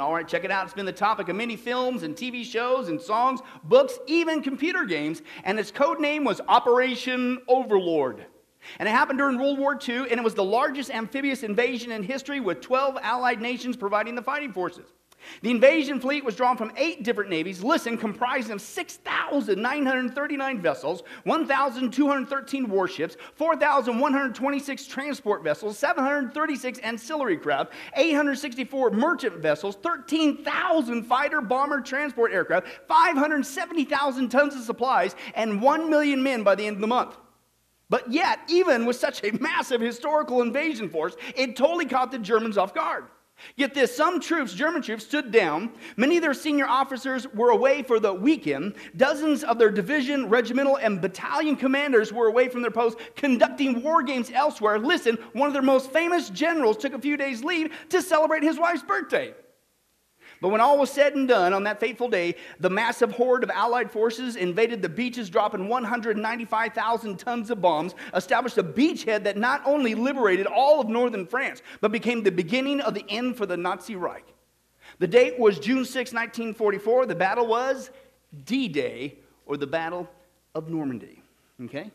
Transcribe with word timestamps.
All 0.00 0.12
right, 0.12 0.26
check 0.26 0.44
it 0.44 0.50
out. 0.50 0.64
It's 0.64 0.74
been 0.74 0.86
the 0.86 0.92
topic 0.92 1.28
of 1.28 1.36
many 1.36 1.56
films 1.56 2.02
and 2.02 2.14
TV 2.14 2.44
shows 2.44 2.88
and 2.88 3.00
songs, 3.00 3.40
books, 3.64 3.98
even 4.06 4.42
computer 4.42 4.84
games, 4.84 5.22
and 5.44 5.58
its 5.58 5.70
code 5.70 6.00
name 6.00 6.24
was 6.24 6.40
Operation 6.48 7.40
Overlord. 7.48 8.26
And 8.78 8.88
it 8.88 8.92
happened 8.92 9.18
during 9.18 9.38
World 9.38 9.58
War 9.58 9.76
II, 9.76 10.10
and 10.10 10.12
it 10.12 10.22
was 10.22 10.34
the 10.34 10.44
largest 10.44 10.90
amphibious 10.90 11.42
invasion 11.42 11.90
in 11.92 12.02
history 12.02 12.40
with 12.40 12.60
12 12.60 12.98
allied 13.02 13.40
nations 13.40 13.76
providing 13.76 14.14
the 14.14 14.22
fighting 14.22 14.52
forces. 14.52 14.86
The 15.42 15.50
invasion 15.50 16.00
fleet 16.00 16.24
was 16.24 16.36
drawn 16.36 16.56
from 16.56 16.72
eight 16.76 17.02
different 17.02 17.30
navies, 17.30 17.62
listen, 17.62 17.98
comprising 17.98 18.52
of 18.52 18.60
6,939 18.60 20.62
vessels, 20.62 21.02
1,213 21.24 22.68
warships, 22.68 23.16
4,126 23.34 24.86
transport 24.86 25.42
vessels, 25.42 25.78
736 25.78 26.78
ancillary 26.80 27.36
craft, 27.36 27.72
864 27.96 28.90
merchant 28.90 29.38
vessels, 29.38 29.76
13,000 29.76 31.04
fighter 31.04 31.40
bomber 31.40 31.80
transport 31.80 32.32
aircraft, 32.32 32.66
570,000 32.86 34.28
tons 34.28 34.54
of 34.54 34.62
supplies, 34.62 35.16
and 35.34 35.60
1 35.60 35.90
million 35.90 36.22
men 36.22 36.42
by 36.42 36.54
the 36.54 36.66
end 36.66 36.76
of 36.76 36.80
the 36.80 36.86
month. 36.86 37.16
But 37.88 38.10
yet, 38.10 38.40
even 38.48 38.86
with 38.86 38.96
such 38.96 39.22
a 39.22 39.32
massive 39.40 39.80
historical 39.80 40.40
invasion 40.40 40.88
force, 40.88 41.14
it 41.36 41.56
totally 41.56 41.84
caught 41.84 42.10
the 42.10 42.18
Germans 42.18 42.56
off 42.56 42.72
guard. 42.72 43.04
Get 43.56 43.74
this 43.74 43.94
some 43.94 44.20
troops, 44.20 44.54
German 44.54 44.82
troops, 44.82 45.04
stood 45.04 45.30
down. 45.30 45.72
Many 45.96 46.16
of 46.16 46.22
their 46.22 46.34
senior 46.34 46.66
officers 46.66 47.26
were 47.34 47.50
away 47.50 47.82
for 47.82 48.00
the 48.00 48.12
weekend. 48.12 48.74
Dozens 48.96 49.44
of 49.44 49.58
their 49.58 49.70
division, 49.70 50.28
regimental, 50.28 50.76
and 50.76 51.00
battalion 51.00 51.56
commanders 51.56 52.12
were 52.12 52.28
away 52.28 52.48
from 52.48 52.62
their 52.62 52.70
posts 52.70 53.00
conducting 53.16 53.82
war 53.82 54.02
games 54.02 54.30
elsewhere. 54.32 54.78
Listen, 54.78 55.18
one 55.32 55.46
of 55.46 55.52
their 55.52 55.62
most 55.62 55.90
famous 55.92 56.30
generals 56.30 56.76
took 56.76 56.94
a 56.94 56.98
few 56.98 57.16
days' 57.16 57.44
leave 57.44 57.72
to 57.90 58.00
celebrate 58.02 58.42
his 58.42 58.58
wife's 58.58 58.82
birthday. 58.82 59.34
But 60.42 60.48
when 60.48 60.60
all 60.60 60.76
was 60.76 60.90
said 60.90 61.14
and 61.14 61.28
done 61.28 61.54
on 61.54 61.62
that 61.62 61.78
fateful 61.78 62.08
day, 62.08 62.34
the 62.58 62.68
massive 62.68 63.12
horde 63.12 63.44
of 63.44 63.50
Allied 63.50 63.92
forces 63.92 64.34
invaded 64.34 64.82
the 64.82 64.88
beaches, 64.88 65.30
dropping 65.30 65.68
195,000 65.68 67.16
tons 67.16 67.50
of 67.52 67.62
bombs, 67.62 67.94
established 68.12 68.58
a 68.58 68.64
beachhead 68.64 69.22
that 69.22 69.36
not 69.36 69.62
only 69.64 69.94
liberated 69.94 70.48
all 70.48 70.80
of 70.80 70.88
northern 70.88 71.26
France, 71.28 71.62
but 71.80 71.92
became 71.92 72.24
the 72.24 72.32
beginning 72.32 72.80
of 72.80 72.92
the 72.92 73.04
end 73.08 73.36
for 73.36 73.46
the 73.46 73.56
Nazi 73.56 73.94
Reich. 73.94 74.26
The 74.98 75.06
date 75.06 75.38
was 75.38 75.60
June 75.60 75.84
6, 75.84 76.12
1944. 76.12 77.06
The 77.06 77.14
battle 77.14 77.46
was 77.46 77.92
D 78.44 78.66
Day, 78.66 79.18
or 79.46 79.56
the 79.56 79.68
Battle 79.68 80.10
of 80.56 80.68
Normandy. 80.68 81.22
Okay? 81.62 81.88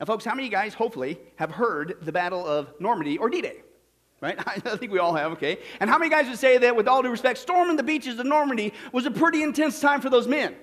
Now, 0.00 0.06
folks, 0.06 0.24
how 0.24 0.34
many 0.34 0.48
of 0.48 0.52
you 0.52 0.58
guys, 0.58 0.74
hopefully, 0.74 1.16
have 1.36 1.52
heard 1.52 1.98
the 2.02 2.10
Battle 2.10 2.44
of 2.44 2.74
Normandy 2.80 3.18
or 3.18 3.30
D 3.30 3.40
Day? 3.40 3.62
Right? 4.24 4.38
I 4.46 4.76
think 4.76 4.90
we 4.90 4.98
all 4.98 5.14
have, 5.14 5.32
okay? 5.32 5.58
And 5.80 5.88
how 5.88 5.98
many 5.98 6.10
guys 6.10 6.28
would 6.28 6.38
say 6.38 6.58
that, 6.58 6.74
with 6.74 6.88
all 6.88 7.02
due 7.02 7.10
respect, 7.10 7.38
storming 7.38 7.76
the 7.76 7.82
beaches 7.82 8.18
of 8.18 8.26
Normandy 8.26 8.72
was 8.90 9.06
a 9.06 9.10
pretty 9.10 9.42
intense 9.42 9.80
time 9.80 10.00
for 10.00 10.10
those 10.10 10.26
men? 10.26 10.56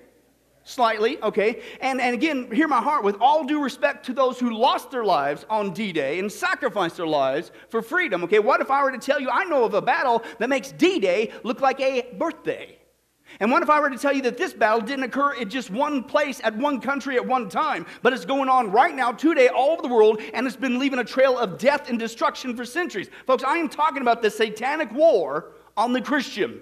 Slightly, 0.63 1.21
okay? 1.23 1.61
And, 1.79 1.99
and 2.01 2.13
again, 2.13 2.51
hear 2.51 2.67
my 2.67 2.81
heart, 2.81 3.03
with 3.03 3.17
all 3.19 3.43
due 3.43 3.63
respect 3.63 4.05
to 4.07 4.13
those 4.13 4.39
who 4.39 4.51
lost 4.51 4.91
their 4.91 5.03
lives 5.03 5.45
on 5.49 5.73
D 5.73 5.91
Day 5.91 6.19
and 6.19 6.31
sacrificed 6.31 6.97
their 6.97 7.07
lives 7.07 7.51
for 7.69 7.81
freedom, 7.81 8.23
okay? 8.23 8.39
What 8.39 8.61
if 8.61 8.69
I 8.69 8.83
were 8.83 8.91
to 8.91 8.99
tell 8.99 9.19
you 9.19 9.29
I 9.29 9.43
know 9.45 9.63
of 9.63 9.73
a 9.73 9.81
battle 9.81 10.23
that 10.39 10.49
makes 10.49 10.71
D 10.71 10.99
Day 10.99 11.31
look 11.43 11.61
like 11.61 11.79
a 11.79 12.13
birthday? 12.17 12.77
And 13.39 13.51
what 13.51 13.63
if 13.63 13.69
I 13.69 13.79
were 13.79 13.89
to 13.89 13.97
tell 13.97 14.13
you 14.13 14.21
that 14.23 14.37
this 14.37 14.53
battle 14.53 14.81
didn't 14.81 15.05
occur 15.05 15.33
in 15.33 15.49
just 15.49 15.69
one 15.69 16.03
place 16.03 16.41
at 16.43 16.55
one 16.55 16.81
country 16.81 17.15
at 17.15 17.25
one 17.25 17.49
time, 17.49 17.85
but 18.01 18.13
it's 18.13 18.25
going 18.25 18.49
on 18.49 18.71
right 18.71 18.93
now, 18.93 19.11
today, 19.11 19.47
all 19.47 19.71
over 19.71 19.81
the 19.81 19.87
world, 19.87 20.21
and 20.33 20.45
it's 20.45 20.55
been 20.55 20.79
leaving 20.79 20.99
a 20.99 21.03
trail 21.03 21.37
of 21.37 21.57
death 21.57 21.89
and 21.89 21.97
destruction 21.97 22.55
for 22.55 22.65
centuries? 22.65 23.09
Folks, 23.25 23.43
I 23.43 23.57
am 23.57 23.69
talking 23.69 24.01
about 24.01 24.21
the 24.21 24.29
satanic 24.29 24.91
war 24.91 25.53
on 25.77 25.93
the 25.93 26.01
Christian. 26.01 26.61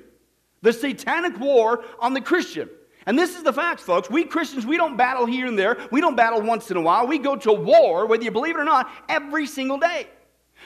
The 0.61 0.73
satanic 0.73 1.39
war 1.39 1.83
on 1.99 2.13
the 2.13 2.21
Christian. 2.21 2.69
And 3.05 3.17
this 3.17 3.35
is 3.35 3.43
the 3.43 3.53
facts, 3.53 3.81
folks. 3.81 4.09
We 4.09 4.23
Christians, 4.25 4.65
we 4.65 4.77
don't 4.77 4.97
battle 4.97 5.25
here 5.25 5.47
and 5.47 5.57
there. 5.57 5.77
We 5.91 6.01
don't 6.01 6.15
battle 6.15 6.41
once 6.41 6.69
in 6.69 6.77
a 6.77 6.81
while. 6.81 7.07
We 7.07 7.17
go 7.17 7.35
to 7.37 7.53
war, 7.53 8.05
whether 8.05 8.23
you 8.23 8.31
believe 8.31 8.55
it 8.55 8.59
or 8.59 8.65
not, 8.65 8.91
every 9.07 9.47
single 9.47 9.77
day. 9.77 10.07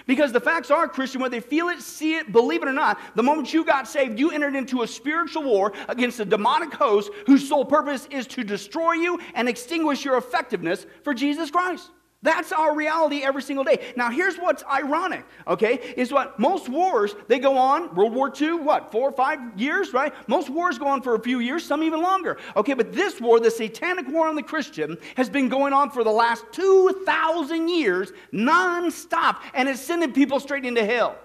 Because 0.06 0.32
the 0.32 0.40
facts 0.40 0.70
are, 0.70 0.88
Christian, 0.88 1.22
whether 1.22 1.36
they 1.36 1.46
feel 1.46 1.70
it, 1.70 1.82
see 1.82 2.16
it, 2.16 2.32
believe 2.32 2.62
it 2.62 2.68
or 2.68 2.74
not, 2.74 3.00
the 3.16 3.24
moment 3.24 3.54
you 3.54 3.64
got 3.64 3.88
saved, 3.88 4.20
you 4.20 4.32
entered 4.32 4.56
into 4.56 4.82
a 4.82 4.88
spiritual 4.88 5.44
war 5.44 5.74
against 5.88 6.20
a 6.20 6.26
demonic 6.26 6.74
host 6.74 7.12
whose 7.26 7.48
sole 7.48 7.66
purpose 7.66 8.08
is 8.12 8.28
to 8.28 8.44
destroy 8.44 8.94
you 8.94 9.20
and 9.34 9.48
extinguish 9.48 10.04
your 10.04 10.18
effectiveness 10.18 10.86
for 11.04 11.14
Jesus 11.14 11.50
Christ. 11.50 11.90
That's 12.24 12.54
our 12.54 12.74
reality 12.74 13.22
every 13.22 13.42
single 13.42 13.66
day. 13.66 13.94
Now, 13.98 14.10
here's 14.10 14.38
what's 14.38 14.64
ironic, 14.64 15.26
okay, 15.46 15.94
is 15.98 16.12
what 16.12 16.40
most 16.40 16.70
wars, 16.70 17.14
they 17.28 17.38
go 17.38 17.58
on, 17.58 17.94
World 17.94 18.14
War 18.14 18.32
II, 18.36 18.54
what, 18.54 18.94
four 18.94 19.10
or 19.10 19.12
five 19.12 19.40
years, 19.60 19.92
right? 19.94 20.14
Most 20.28 20.50
wars 20.50 20.78
go 20.80 20.88
on 20.88 21.02
for 21.02 21.16
a 21.16 21.20
few 21.20 21.40
years, 21.40 21.66
some 21.66 21.84
even 21.84 22.02
longer. 22.02 22.38
Okay, 22.56 22.74
but 22.74 22.94
this 22.94 23.20
war, 23.20 23.42
the 23.42 23.52
satanic 23.52 24.08
war 24.08 24.30
on 24.30 24.36
the 24.36 24.42
Christian, 24.42 24.98
has 25.16 25.30
been 25.30 25.50
going 25.50 25.74
on 25.74 25.92
for 25.92 26.06
the 26.06 26.12
last 26.12 26.46
2,000 26.54 27.68
years, 27.68 28.14
nonstop, 28.32 29.38
and 29.54 29.68
it's 29.68 29.82
sending 29.82 30.14
people 30.14 30.40
straight 30.40 30.64
into 30.64 30.86
hell. 30.86 31.18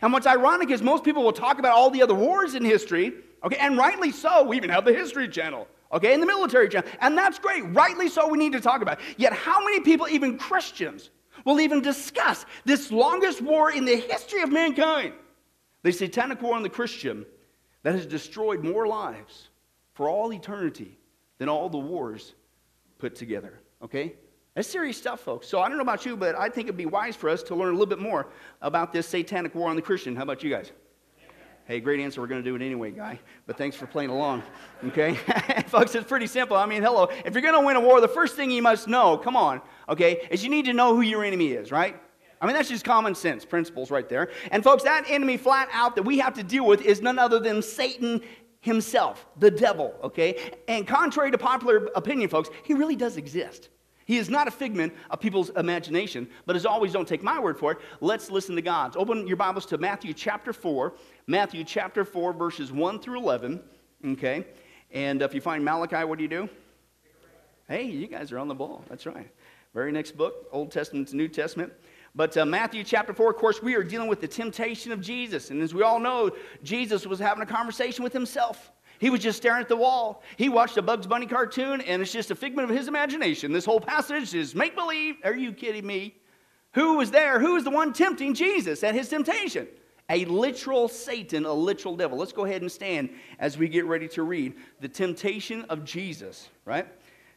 And 0.00 0.14
what's 0.14 0.26
ironic 0.26 0.70
is 0.70 0.80
most 0.80 1.04
people 1.04 1.22
will 1.22 1.34
talk 1.34 1.58
about 1.58 1.72
all 1.72 1.90
the 1.90 2.02
other 2.02 2.14
wars 2.14 2.54
in 2.54 2.64
history, 2.64 3.12
okay, 3.44 3.58
and 3.58 3.76
rightly 3.76 4.10
so. 4.10 4.44
We 4.44 4.56
even 4.56 4.70
have 4.70 4.86
the 4.86 4.94
History 4.94 5.28
Channel 5.28 5.68
okay, 5.92 6.14
in 6.14 6.20
the 6.20 6.26
military 6.26 6.68
channel. 6.68 6.88
And 7.00 7.16
that's 7.16 7.38
great. 7.38 7.62
Rightly 7.74 8.08
so, 8.08 8.28
we 8.28 8.38
need 8.38 8.52
to 8.52 8.60
talk 8.60 8.82
about 8.82 8.98
it. 8.98 9.04
Yet, 9.18 9.32
how 9.32 9.64
many 9.64 9.80
people, 9.80 10.08
even 10.08 10.38
Christians, 10.38 11.10
will 11.44 11.60
even 11.60 11.80
discuss 11.80 12.46
this 12.64 12.90
longest 12.90 13.40
war 13.40 13.72
in 13.72 13.84
the 13.84 13.96
history 13.96 14.42
of 14.42 14.50
mankind? 14.50 15.14
The 15.82 15.92
satanic 15.92 16.40
war 16.40 16.54
on 16.54 16.62
the 16.62 16.68
Christian 16.68 17.26
that 17.82 17.94
has 17.94 18.06
destroyed 18.06 18.62
more 18.64 18.86
lives 18.86 19.48
for 19.94 20.08
all 20.08 20.32
eternity 20.32 20.98
than 21.38 21.48
all 21.48 21.68
the 21.68 21.78
wars 21.78 22.34
put 22.98 23.16
together, 23.16 23.60
okay? 23.82 24.14
That's 24.54 24.68
serious 24.68 24.96
stuff, 24.96 25.20
folks. 25.20 25.48
So 25.48 25.60
I 25.60 25.68
don't 25.68 25.78
know 25.78 25.82
about 25.82 26.06
you, 26.06 26.16
but 26.16 26.36
I 26.36 26.48
think 26.48 26.66
it'd 26.66 26.76
be 26.76 26.86
wise 26.86 27.16
for 27.16 27.28
us 27.28 27.42
to 27.44 27.54
learn 27.54 27.70
a 27.70 27.72
little 27.72 27.86
bit 27.86 27.98
more 27.98 28.28
about 28.60 28.92
this 28.92 29.08
satanic 29.08 29.54
war 29.54 29.70
on 29.70 29.76
the 29.76 29.82
Christian. 29.82 30.14
How 30.14 30.22
about 30.22 30.42
you 30.42 30.50
guys? 30.50 30.72
Hey, 31.64 31.78
great 31.78 32.00
answer. 32.00 32.20
We're 32.20 32.26
going 32.26 32.42
to 32.42 32.48
do 32.48 32.56
it 32.56 32.64
anyway, 32.64 32.90
guy. 32.90 33.20
But 33.46 33.56
thanks 33.56 33.76
for 33.76 33.86
playing 33.86 34.10
along. 34.10 34.42
Okay? 34.86 35.14
Folks, 35.66 35.94
it's 35.94 36.06
pretty 36.06 36.26
simple. 36.26 36.56
I 36.56 36.66
mean, 36.66 36.82
hello. 36.82 37.08
If 37.24 37.34
you're 37.34 37.42
going 37.42 37.54
to 37.54 37.64
win 37.64 37.76
a 37.76 37.80
war, 37.80 38.00
the 38.00 38.08
first 38.08 38.34
thing 38.34 38.50
you 38.50 38.62
must 38.62 38.88
know, 38.88 39.16
come 39.16 39.36
on, 39.36 39.60
okay, 39.88 40.26
is 40.30 40.42
you 40.42 40.50
need 40.50 40.64
to 40.64 40.72
know 40.72 40.94
who 40.94 41.02
your 41.02 41.22
enemy 41.24 41.52
is, 41.52 41.70
right? 41.70 42.00
I 42.40 42.46
mean, 42.46 42.56
that's 42.56 42.68
just 42.68 42.84
common 42.84 43.14
sense 43.14 43.44
principles 43.44 43.92
right 43.92 44.08
there. 44.08 44.30
And 44.50 44.64
folks, 44.64 44.82
that 44.82 45.04
enemy 45.08 45.36
flat 45.36 45.68
out 45.72 45.94
that 45.94 46.02
we 46.02 46.18
have 46.18 46.34
to 46.34 46.42
deal 46.42 46.66
with 46.66 46.82
is 46.82 47.00
none 47.00 47.18
other 47.18 47.38
than 47.38 47.62
Satan 47.62 48.20
himself, 48.58 49.26
the 49.38 49.50
devil, 49.50 49.94
okay? 50.02 50.52
And 50.66 50.86
contrary 50.86 51.30
to 51.30 51.38
popular 51.38 51.88
opinion, 51.94 52.28
folks, 52.28 52.50
he 52.64 52.74
really 52.74 52.96
does 52.96 53.16
exist. 53.16 53.68
He 54.12 54.18
is 54.18 54.28
not 54.28 54.46
a 54.46 54.50
figment 54.50 54.92
of 55.08 55.20
people's 55.20 55.48
imagination, 55.56 56.28
but 56.44 56.54
as 56.54 56.66
always, 56.66 56.92
don't 56.92 57.08
take 57.08 57.22
my 57.22 57.40
word 57.40 57.58
for 57.58 57.72
it. 57.72 57.78
Let's 58.02 58.30
listen 58.30 58.54
to 58.56 58.60
God's. 58.60 58.94
Open 58.94 59.26
your 59.26 59.38
Bibles 59.38 59.64
to 59.64 59.78
Matthew 59.78 60.12
chapter 60.12 60.52
4, 60.52 60.92
Matthew 61.26 61.64
chapter 61.64 62.04
4, 62.04 62.34
verses 62.34 62.70
1 62.70 62.98
through 62.98 63.20
11. 63.20 63.62
Okay? 64.08 64.44
And 64.90 65.22
if 65.22 65.32
you 65.32 65.40
find 65.40 65.64
Malachi, 65.64 66.04
what 66.04 66.18
do 66.18 66.24
you 66.24 66.28
do? 66.28 66.50
Hey, 67.66 67.84
you 67.84 68.06
guys 68.06 68.32
are 68.32 68.38
on 68.38 68.48
the 68.48 68.54
ball. 68.54 68.84
That's 68.90 69.06
right. 69.06 69.30
Very 69.72 69.90
next 69.90 70.14
book, 70.14 70.46
Old 70.52 70.70
Testament 70.70 71.08
to 71.08 71.16
New 71.16 71.28
Testament. 71.28 71.72
But 72.14 72.36
uh, 72.36 72.44
Matthew 72.44 72.84
chapter 72.84 73.14
4, 73.14 73.30
of 73.30 73.36
course, 73.36 73.62
we 73.62 73.74
are 73.76 73.82
dealing 73.82 74.08
with 74.08 74.20
the 74.20 74.28
temptation 74.28 74.92
of 74.92 75.00
Jesus. 75.00 75.48
And 75.48 75.62
as 75.62 75.72
we 75.72 75.82
all 75.82 75.98
know, 75.98 76.32
Jesus 76.62 77.06
was 77.06 77.18
having 77.18 77.42
a 77.42 77.46
conversation 77.46 78.04
with 78.04 78.12
himself. 78.12 78.72
He 79.02 79.10
was 79.10 79.18
just 79.18 79.38
staring 79.38 79.62
at 79.62 79.68
the 79.68 79.74
wall. 79.74 80.22
He 80.36 80.48
watched 80.48 80.76
a 80.76 80.82
Bugs 80.82 81.08
Bunny 81.08 81.26
cartoon, 81.26 81.80
and 81.80 82.00
it's 82.00 82.12
just 82.12 82.30
a 82.30 82.36
figment 82.36 82.70
of 82.70 82.76
his 82.76 82.86
imagination. 82.86 83.52
This 83.52 83.64
whole 83.64 83.80
passage 83.80 84.32
is 84.32 84.54
make 84.54 84.76
believe. 84.76 85.16
Are 85.24 85.34
you 85.34 85.52
kidding 85.52 85.84
me? 85.84 86.14
Who 86.74 86.98
was 86.98 87.10
there? 87.10 87.40
Who 87.40 87.54
was 87.54 87.64
the 87.64 87.70
one 87.70 87.92
tempting 87.92 88.32
Jesus 88.32 88.84
at 88.84 88.94
his 88.94 89.08
temptation? 89.08 89.66
A 90.08 90.24
literal 90.26 90.86
Satan, 90.86 91.46
a 91.46 91.52
literal 91.52 91.96
devil. 91.96 92.16
Let's 92.16 92.32
go 92.32 92.44
ahead 92.44 92.62
and 92.62 92.70
stand 92.70 93.10
as 93.40 93.58
we 93.58 93.66
get 93.66 93.86
ready 93.86 94.06
to 94.06 94.22
read 94.22 94.54
the 94.78 94.88
temptation 94.88 95.64
of 95.64 95.82
Jesus, 95.84 96.48
right? 96.64 96.86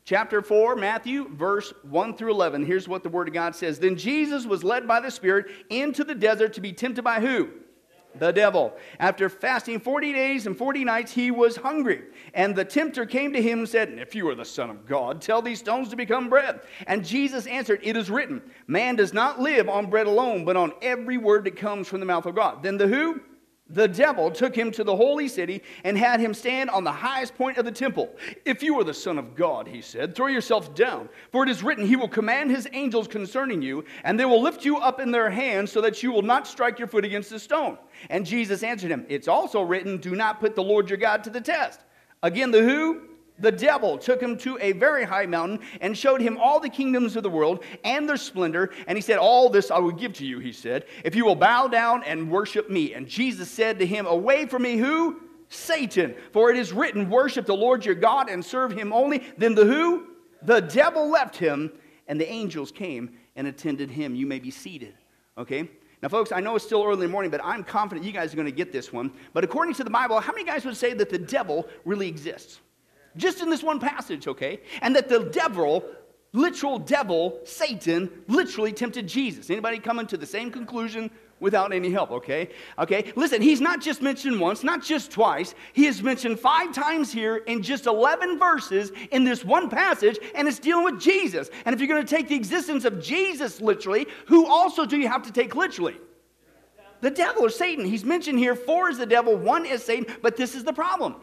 Chapter 0.04 0.44
4, 0.44 0.76
Matthew, 0.76 1.28
verse 1.34 1.74
1 1.82 2.16
through 2.16 2.30
11. 2.30 2.64
Here's 2.64 2.88
what 2.88 3.02
the 3.02 3.10
Word 3.10 3.28
of 3.28 3.34
God 3.34 3.56
says. 3.56 3.80
Then 3.80 3.96
Jesus 3.96 4.46
was 4.46 4.64
led 4.64 4.88
by 4.88 5.00
the 5.00 5.10
Spirit 5.10 5.48
into 5.72 6.04
the 6.04 6.14
desert 6.14 6.54
to 6.54 6.62
be 6.62 6.74
tempted 6.74 7.04
by 7.04 7.22
who? 7.22 7.50
The 8.20 8.32
devil. 8.32 8.76
After 9.00 9.30
fasting 9.30 9.80
40 9.80 10.14
days 10.14 10.48
and 10.48 10.58
40 10.58 10.86
nights, 10.86 11.12
he 11.12 11.32
was 11.32 11.56
hungry. 11.56 12.04
And 12.34 12.56
the 12.56 12.66
tempter 12.66 13.06
came 13.06 13.34
to 13.34 13.42
him 13.42 13.60
and 13.60 13.70
said, 13.70 13.90
If 14.00 14.16
you 14.16 14.28
are 14.30 14.36
the 14.36 14.46
Son 14.46 14.70
of 14.70 14.86
God, 14.86 15.22
tell 15.22 15.42
these 15.42 15.60
stones 15.60 15.90
to 15.90 15.96
become 15.96 16.30
bread. 16.30 16.62
And 16.88 17.06
Jesus 17.06 17.48
answered, 17.48 17.80
It 17.84 17.98
is 17.98 18.10
written, 18.10 18.42
Man 18.68 18.96
does 18.96 19.14
not 19.14 19.40
live 19.40 19.70
on 19.70 19.90
bread 19.90 20.08
alone, 20.08 20.46
but 20.46 20.58
on 20.58 20.74
every 20.82 21.18
word 21.18 21.46
that 21.46 21.58
comes 21.58 21.88
from 21.88 22.00
the 22.00 22.06
mouth 22.06 22.26
of 22.26 22.36
God. 22.36 22.64
Then 22.64 22.78
the 22.78 22.88
who? 22.88 23.22
The 23.68 23.88
devil 23.88 24.30
took 24.30 24.56
him 24.56 24.72
to 24.72 24.84
the 24.84 24.96
holy 24.96 25.28
city 25.28 25.64
and 25.84 25.98
had 25.98 26.20
him 26.20 26.36
stand 26.36 26.70
on 26.70 26.84
the 26.84 26.92
highest 26.92 27.36
point 27.36 27.58
of 27.58 27.66
the 27.66 27.72
temple. 27.72 28.16
If 28.46 28.62
you 28.62 28.80
are 28.80 28.84
the 28.84 28.94
Son 28.94 29.18
of 29.18 29.36
God, 29.36 29.68
he 29.68 29.82
said, 29.82 30.14
throw 30.14 30.28
yourself 30.28 30.76
down, 30.76 31.10
for 31.32 31.44
it 31.44 31.50
is 31.50 31.64
written, 31.64 31.86
He 31.86 31.96
will 31.96 32.08
command 32.08 32.52
His 32.52 32.68
angels 32.74 33.08
concerning 33.08 33.64
you, 33.64 33.84
and 34.04 34.20
they 34.20 34.26
will 34.26 34.42
lift 34.42 34.66
you 34.66 34.78
up 34.78 35.00
in 35.00 35.12
their 35.12 35.32
hands 35.32 35.72
so 35.72 35.82
that 35.82 36.04
you 36.04 36.12
will 36.12 36.22
not 36.22 36.48
strike 36.48 36.78
your 36.78 36.88
foot 36.88 37.06
against 37.06 37.32
a 37.32 37.40
stone. 37.40 37.78
And 38.10 38.26
Jesus 38.26 38.62
answered 38.62 38.92
him, 38.92 39.06
It's 39.10 39.28
also 39.28 39.62
written, 39.62 39.98
Do 39.98 40.16
not 40.16 40.40
put 40.40 40.56
the 40.56 40.64
Lord 40.64 40.90
your 40.90 40.98
God 40.98 41.24
to 41.24 41.30
the 41.32 41.42
test. 41.42 41.80
Again, 42.22 42.52
the 42.52 42.62
who? 42.62 43.02
The 43.40 43.52
devil 43.52 43.98
took 43.98 44.22
him 44.22 44.38
to 44.40 44.58
a 44.62 44.72
very 44.74 45.04
high 45.04 45.26
mountain 45.26 45.60
and 45.82 45.98
showed 45.98 46.22
him 46.22 46.38
all 46.38 46.60
the 46.60 46.70
kingdoms 46.70 47.16
of 47.16 47.24
the 47.24 47.30
world 47.30 47.64
and 47.84 48.08
their 48.08 48.18
splendor. 48.18 48.72
And 48.88 48.98
he 48.98 49.02
said, 49.02 49.18
All 49.18 49.50
this 49.50 49.72
I 49.72 49.80
will 49.80 49.92
give 49.92 50.14
to 50.14 50.26
you, 50.26 50.40
he 50.40 50.54
said, 50.54 50.86
if 51.04 51.16
you 51.16 51.26
will 51.26 51.36
bow 51.36 51.68
down 51.68 52.04
and 52.04 52.32
worship 52.32 52.70
me. 52.70 52.94
And 52.94 53.08
Jesus 53.08 53.50
said 53.50 53.80
to 53.80 53.86
him, 53.86 54.06
Away 54.06 54.46
from 54.46 54.64
me, 54.64 54.78
who? 54.78 55.22
Satan. 55.50 56.16
For 56.32 56.50
it 56.50 56.58
is 56.58 56.72
written, 56.72 57.10
Worship 57.10 57.46
the 57.46 57.56
Lord 57.56 57.86
your 57.86 57.96
God 57.96 58.30
and 58.30 58.44
serve 58.44 58.72
him 58.72 58.94
only. 58.94 59.24
Then 59.38 59.54
the 59.54 59.66
who? 59.66 60.08
The 60.42 60.62
devil 60.62 61.10
left 61.10 61.36
him, 61.36 61.72
and 62.08 62.20
the 62.20 62.30
angels 62.30 62.72
came 62.72 63.18
and 63.36 63.48
attended 63.48 63.90
him. 63.90 64.16
You 64.16 64.28
may 64.28 64.40
be 64.40 64.52
seated. 64.52 64.96
Okay? 65.38 65.70
Now, 66.02 66.10
folks, 66.10 66.32
I 66.32 66.40
know 66.40 66.56
it's 66.56 66.66
still 66.66 66.84
early 66.84 66.94
in 66.94 67.00
the 67.00 67.08
morning, 67.08 67.32
but 67.32 67.42
I'm 67.44 67.64
confident 67.64 68.06
you 68.06 68.14
guys 68.14 68.32
are 68.32 68.36
going 68.36 68.46
to 68.46 68.52
get 68.52 68.72
this 68.72 68.94
one. 68.94 69.12
But 69.34 69.44
according 69.44 69.74
to 69.76 69.84
the 69.84 69.90
Bible, 69.90 70.20
how 70.20 70.32
many 70.32 70.46
guys 70.46 70.64
would 70.64 70.78
say 70.78 70.94
that 70.94 71.10
the 71.10 71.18
devil 71.18 71.68
really 71.84 72.08
exists? 72.08 72.60
Just 73.18 73.42
in 73.42 73.50
this 73.50 73.64
one 73.64 73.80
passage, 73.80 74.28
okay? 74.28 74.62
And 74.82 74.96
that 74.96 75.10
the 75.10 75.26
devil, 75.26 75.84
literal 76.34 76.80
devil, 76.80 77.40
Satan, 77.44 78.10
literally 78.28 78.74
tempted 78.74 79.08
Jesus. 79.08 79.50
Anybody 79.50 79.80
coming 79.80 80.08
to 80.08 80.18
the 80.18 80.26
same 80.26 80.52
conclusion 80.52 81.10
without 81.40 81.74
any 81.74 81.92
help, 81.92 82.12
okay? 82.12 82.50
Okay, 82.80 83.12
listen, 83.16 83.42
he's 83.42 83.60
not 83.60 83.82
just 83.82 84.02
mentioned 84.02 84.40
once, 84.40 84.64
not 84.64 84.82
just 84.82 85.12
twice. 85.12 85.54
He 85.74 85.86
is 85.86 86.02
mentioned 86.02 86.40
five 86.40 86.74
times 86.74 87.12
here 87.12 87.38
in 87.38 87.62
just 87.62 87.88
11 87.88 88.40
verses 88.40 88.92
in 89.12 89.24
this 89.24 89.44
one 89.44 89.70
passage, 89.70 90.18
and 90.34 90.48
it's 90.48 90.60
dealing 90.60 90.86
with 90.86 91.00
Jesus. 91.00 91.50
And 91.66 91.74
if 91.74 91.82
you're 91.82 91.90
going 91.90 92.06
to 92.06 92.16
take 92.16 92.30
the 92.30 92.36
existence 92.36 92.86
of 92.86 93.02
Jesus 93.02 93.60
literally, 93.60 94.08
who 94.28 94.46
also 94.48 94.86
do 94.86 94.98
you 94.98 95.08
have 95.08 95.24
to 95.24 95.32
take 95.32 95.56
literally? 95.56 95.98
The 97.02 97.12
devil 97.12 97.46
or 97.46 97.50
Satan. 97.50 97.86
He's 97.86 98.06
mentioned 98.06 98.40
here 98.40 98.56
four 98.56 98.90
is 98.90 98.98
the 98.98 99.06
devil, 99.06 99.36
one 99.36 99.66
is 99.66 99.84
Satan, 99.84 100.16
but 100.22 100.38
this 100.38 100.56
is 100.56 100.64
the 100.64 100.74
problem. 100.74 101.16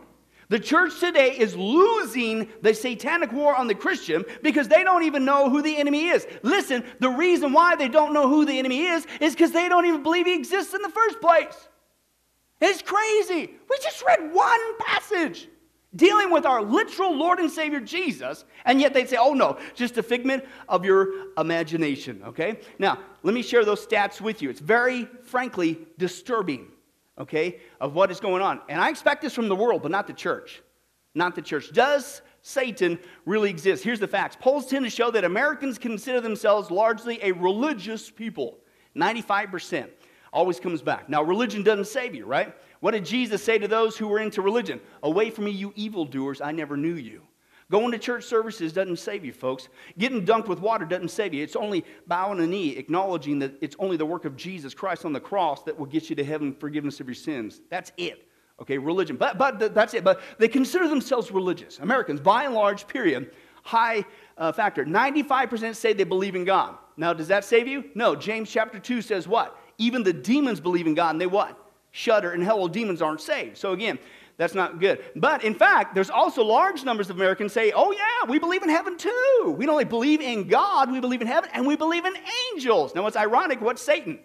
The 0.52 0.60
church 0.60 1.00
today 1.00 1.31
is 1.31 1.56
losing 1.56 2.46
the 2.60 2.75
satanic 2.75 3.32
war 3.32 3.56
on 3.56 3.69
the 3.69 3.75
Christian 3.75 4.22
because 4.43 4.69
they 4.69 4.84
don't 4.84 5.04
even 5.04 5.25
know 5.25 5.49
who 5.49 5.62
the 5.62 5.75
enemy 5.75 6.08
is. 6.08 6.26
Listen, 6.43 6.84
the 7.00 7.08
reason 7.08 7.54
why 7.54 7.75
they 7.75 7.88
don't 7.88 8.12
know 8.12 8.28
who 8.28 8.44
the 8.44 8.58
enemy 8.58 8.82
is 8.82 9.06
is 9.19 9.32
because 9.32 9.52
they 9.52 9.70
don't 9.70 9.87
even 9.87 10.02
believe 10.02 10.26
he 10.26 10.34
exists 10.34 10.75
in 10.75 10.82
the 10.82 10.90
first 10.90 11.22
place. 11.22 11.56
It's 12.60 12.82
crazy. 12.82 13.50
We 13.70 13.78
just 13.82 14.04
read 14.04 14.31
one 14.31 14.78
passage 14.78 15.49
dealing 15.96 16.31
with 16.31 16.44
our 16.44 16.60
literal 16.60 17.16
Lord 17.16 17.38
and 17.38 17.50
Savior 17.50 17.81
Jesus, 17.81 18.44
and 18.66 18.78
yet 18.78 18.93
they'd 18.93 19.08
say, 19.08 19.16
oh 19.19 19.32
no, 19.32 19.58
just 19.75 19.96
a 19.96 20.02
figment 20.02 20.44
of 20.69 20.84
your 20.84 21.32
imagination, 21.38 22.20
okay? 22.26 22.60
Now, 22.78 22.98
let 23.22 23.32
me 23.32 23.40
share 23.40 23.64
those 23.64 23.87
stats 23.87 24.20
with 24.20 24.43
you. 24.43 24.50
It's 24.50 24.60
very, 24.60 25.08
frankly, 25.25 25.78
disturbing 25.96 26.71
okay, 27.19 27.61
of 27.81 27.94
what 27.94 28.11
is 28.11 28.20
going 28.20 28.43
on. 28.43 28.61
And 28.69 28.81
I 28.81 28.88
expect 28.91 29.23
this 29.23 29.35
from 29.35 29.49
the 29.49 29.56
world, 29.56 29.82
but 29.82 29.91
not 29.91 30.06
the 30.06 30.12
church. 30.12 30.62
Not 31.14 31.35
the 31.35 31.43
church. 31.43 31.73
Does 31.73 32.23
Satan 32.41 32.99
really 33.26 33.50
exist? 33.50 33.85
Here's 33.85 34.00
the 34.00 34.09
facts 34.09 34.37
polls 34.41 34.67
tend 34.67 34.85
to 34.85 34.91
show 34.91 35.11
that 35.11 35.25
Americans 35.25 35.79
consider 35.79 36.20
themselves 36.20 36.70
largely 36.70 37.19
a 37.23 37.32
religious 37.32 38.11
people. 38.11 38.59
95% 38.97 39.88
always 40.32 40.59
comes 40.59 40.82
back. 40.82 41.09
Now, 41.09 41.23
religion 41.23 41.62
doesn't 41.62 41.87
save 41.87 42.14
you, 42.14 42.25
right? 42.25 42.55
What 42.81 42.93
did 42.93 43.05
Jesus 43.05 43.44
say 43.44 43.58
to 43.58 43.69
those 43.69 43.97
who 43.97 44.08
were 44.08 44.19
into 44.19 44.43
religion? 44.43 44.81
Away 45.03 45.31
from 45.31 45.44
me, 45.44 45.50
you 45.50 45.73
evildoers, 45.76 46.41
I 46.41 46.53
never 46.53 46.76
knew 46.76 46.94
you. 46.94 47.23
Going 47.72 47.90
to 47.92 47.98
church 47.98 48.24
services 48.24 48.70
doesn't 48.74 48.98
save 48.98 49.24
you, 49.24 49.32
folks. 49.32 49.70
Getting 49.96 50.26
dunked 50.26 50.46
with 50.46 50.60
water 50.60 50.84
doesn't 50.84 51.08
save 51.08 51.32
you. 51.32 51.42
It's 51.42 51.56
only 51.56 51.86
bowing 52.06 52.38
a 52.40 52.46
knee, 52.46 52.76
acknowledging 52.76 53.38
that 53.38 53.54
it's 53.62 53.74
only 53.78 53.96
the 53.96 54.04
work 54.04 54.26
of 54.26 54.36
Jesus 54.36 54.74
Christ 54.74 55.06
on 55.06 55.14
the 55.14 55.20
cross 55.20 55.62
that 55.62 55.78
will 55.78 55.86
get 55.86 56.10
you 56.10 56.16
to 56.16 56.22
heaven, 56.22 56.52
forgiveness 56.52 57.00
of 57.00 57.06
your 57.06 57.14
sins. 57.14 57.62
That's 57.70 57.90
it. 57.96 58.28
Okay, 58.60 58.76
religion. 58.76 59.16
But, 59.16 59.38
but 59.38 59.74
that's 59.74 59.94
it. 59.94 60.04
But 60.04 60.20
they 60.36 60.48
consider 60.48 60.86
themselves 60.86 61.30
religious. 61.30 61.78
Americans, 61.78 62.20
by 62.20 62.44
and 62.44 62.52
large, 62.52 62.86
period, 62.86 63.30
high 63.62 64.04
uh, 64.36 64.52
factor. 64.52 64.84
95% 64.84 65.74
say 65.74 65.94
they 65.94 66.04
believe 66.04 66.34
in 66.34 66.44
God. 66.44 66.76
Now, 66.98 67.14
does 67.14 67.28
that 67.28 67.42
save 67.42 67.66
you? 67.66 67.84
No. 67.94 68.14
James 68.14 68.50
chapter 68.50 68.78
2 68.78 69.00
says 69.00 69.26
what? 69.26 69.58
Even 69.78 70.02
the 70.02 70.12
demons 70.12 70.60
believe 70.60 70.86
in 70.86 70.92
God 70.92 71.12
and 71.12 71.20
they 71.20 71.26
what? 71.26 71.58
Shudder. 71.90 72.32
And 72.32 72.42
hell, 72.42 72.69
demons 72.69 73.00
aren't 73.00 73.22
saved. 73.22 73.56
So 73.56 73.72
again, 73.72 73.98
that's 74.43 74.56
not 74.56 74.81
good. 74.81 75.05
But 75.15 75.44
in 75.44 75.55
fact, 75.55 75.94
there's 75.94 76.11
also 76.11 76.43
large 76.43 76.83
numbers 76.83 77.11
of 77.11 77.17
Americans 77.17 77.53
say, 77.53 77.71
oh, 77.71 77.93
yeah, 77.93 78.29
we 78.29 78.41
believe 78.41 78.65
in 78.65 78.69
heaven 78.69 78.99
too. 78.99 79.55
We 79.56 79.67
don't 79.67 79.75
only 79.75 79.85
believe 79.85 80.21
in 80.21 80.49
God, 80.49 80.91
we 80.91 80.99
believe 80.99 81.21
in 81.21 81.29
heaven, 81.29 81.49
and 81.53 81.65
we 81.65 81.77
believe 81.77 82.05
in 82.05 82.15
angels. 82.53 82.93
Now, 82.93 83.05
what's 83.05 83.17
ironic, 83.17 83.61
what's 83.61 83.81
Satan? 83.81 84.19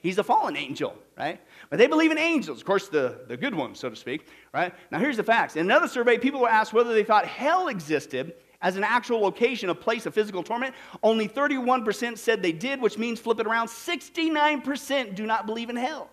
He's 0.00 0.16
a 0.16 0.24
fallen 0.24 0.56
angel, 0.56 0.96
right? 1.18 1.38
But 1.68 1.78
they 1.78 1.86
believe 1.86 2.10
in 2.10 2.16
angels, 2.16 2.58
of 2.58 2.64
course, 2.64 2.88
the, 2.88 3.20
the 3.28 3.36
good 3.36 3.54
ones, 3.54 3.78
so 3.78 3.90
to 3.90 3.96
speak, 3.96 4.28
right? 4.54 4.72
Now, 4.90 4.98
here's 4.98 5.18
the 5.18 5.22
facts. 5.22 5.56
In 5.56 5.66
another 5.66 5.88
survey, 5.88 6.16
people 6.16 6.40
were 6.40 6.48
asked 6.48 6.72
whether 6.72 6.94
they 6.94 7.04
thought 7.04 7.26
hell 7.26 7.68
existed 7.68 8.32
as 8.62 8.76
an 8.76 8.84
actual 8.84 9.20
location, 9.20 9.68
a 9.68 9.74
place 9.74 10.06
of 10.06 10.14
physical 10.14 10.42
torment. 10.42 10.74
Only 11.02 11.28
31% 11.28 12.16
said 12.16 12.42
they 12.42 12.52
did, 12.52 12.80
which 12.80 12.96
means 12.96 13.20
flip 13.20 13.40
it 13.40 13.46
around 13.46 13.68
69% 13.68 15.14
do 15.14 15.26
not 15.26 15.44
believe 15.44 15.68
in 15.68 15.76
hell. 15.76 16.08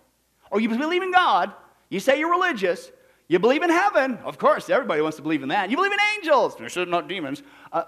Or 0.50 0.60
you 0.60 0.68
believe 0.68 1.02
in 1.02 1.12
God, 1.12 1.54
you 1.88 1.98
say 1.98 2.18
you're 2.18 2.30
religious, 2.30 2.90
you 3.28 3.38
believe 3.38 3.62
in 3.62 3.70
heaven. 3.70 4.18
Of 4.24 4.38
course, 4.38 4.70
everybody 4.70 5.02
wants 5.02 5.16
to 5.16 5.22
believe 5.22 5.42
in 5.42 5.50
that. 5.50 5.70
You 5.70 5.76
believe 5.76 5.92
in 5.92 5.98
angels. 6.16 6.56
They're 6.56 6.68
certainly 6.68 6.98
not 6.98 7.08
demons. 7.08 7.42
Uh, 7.72 7.84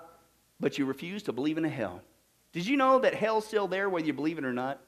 but 0.60 0.78
you 0.78 0.84
refuse 0.84 1.22
to 1.24 1.32
believe 1.32 1.58
in 1.58 1.64
a 1.64 1.68
hell. 1.68 2.02
Did 2.52 2.66
you 2.66 2.76
know 2.76 2.98
that 2.98 3.14
hell's 3.14 3.46
still 3.46 3.66
there 3.66 3.88
whether 3.88 4.06
you 4.06 4.12
believe 4.12 4.38
it 4.38 4.44
or 4.44 4.52
not? 4.52 4.80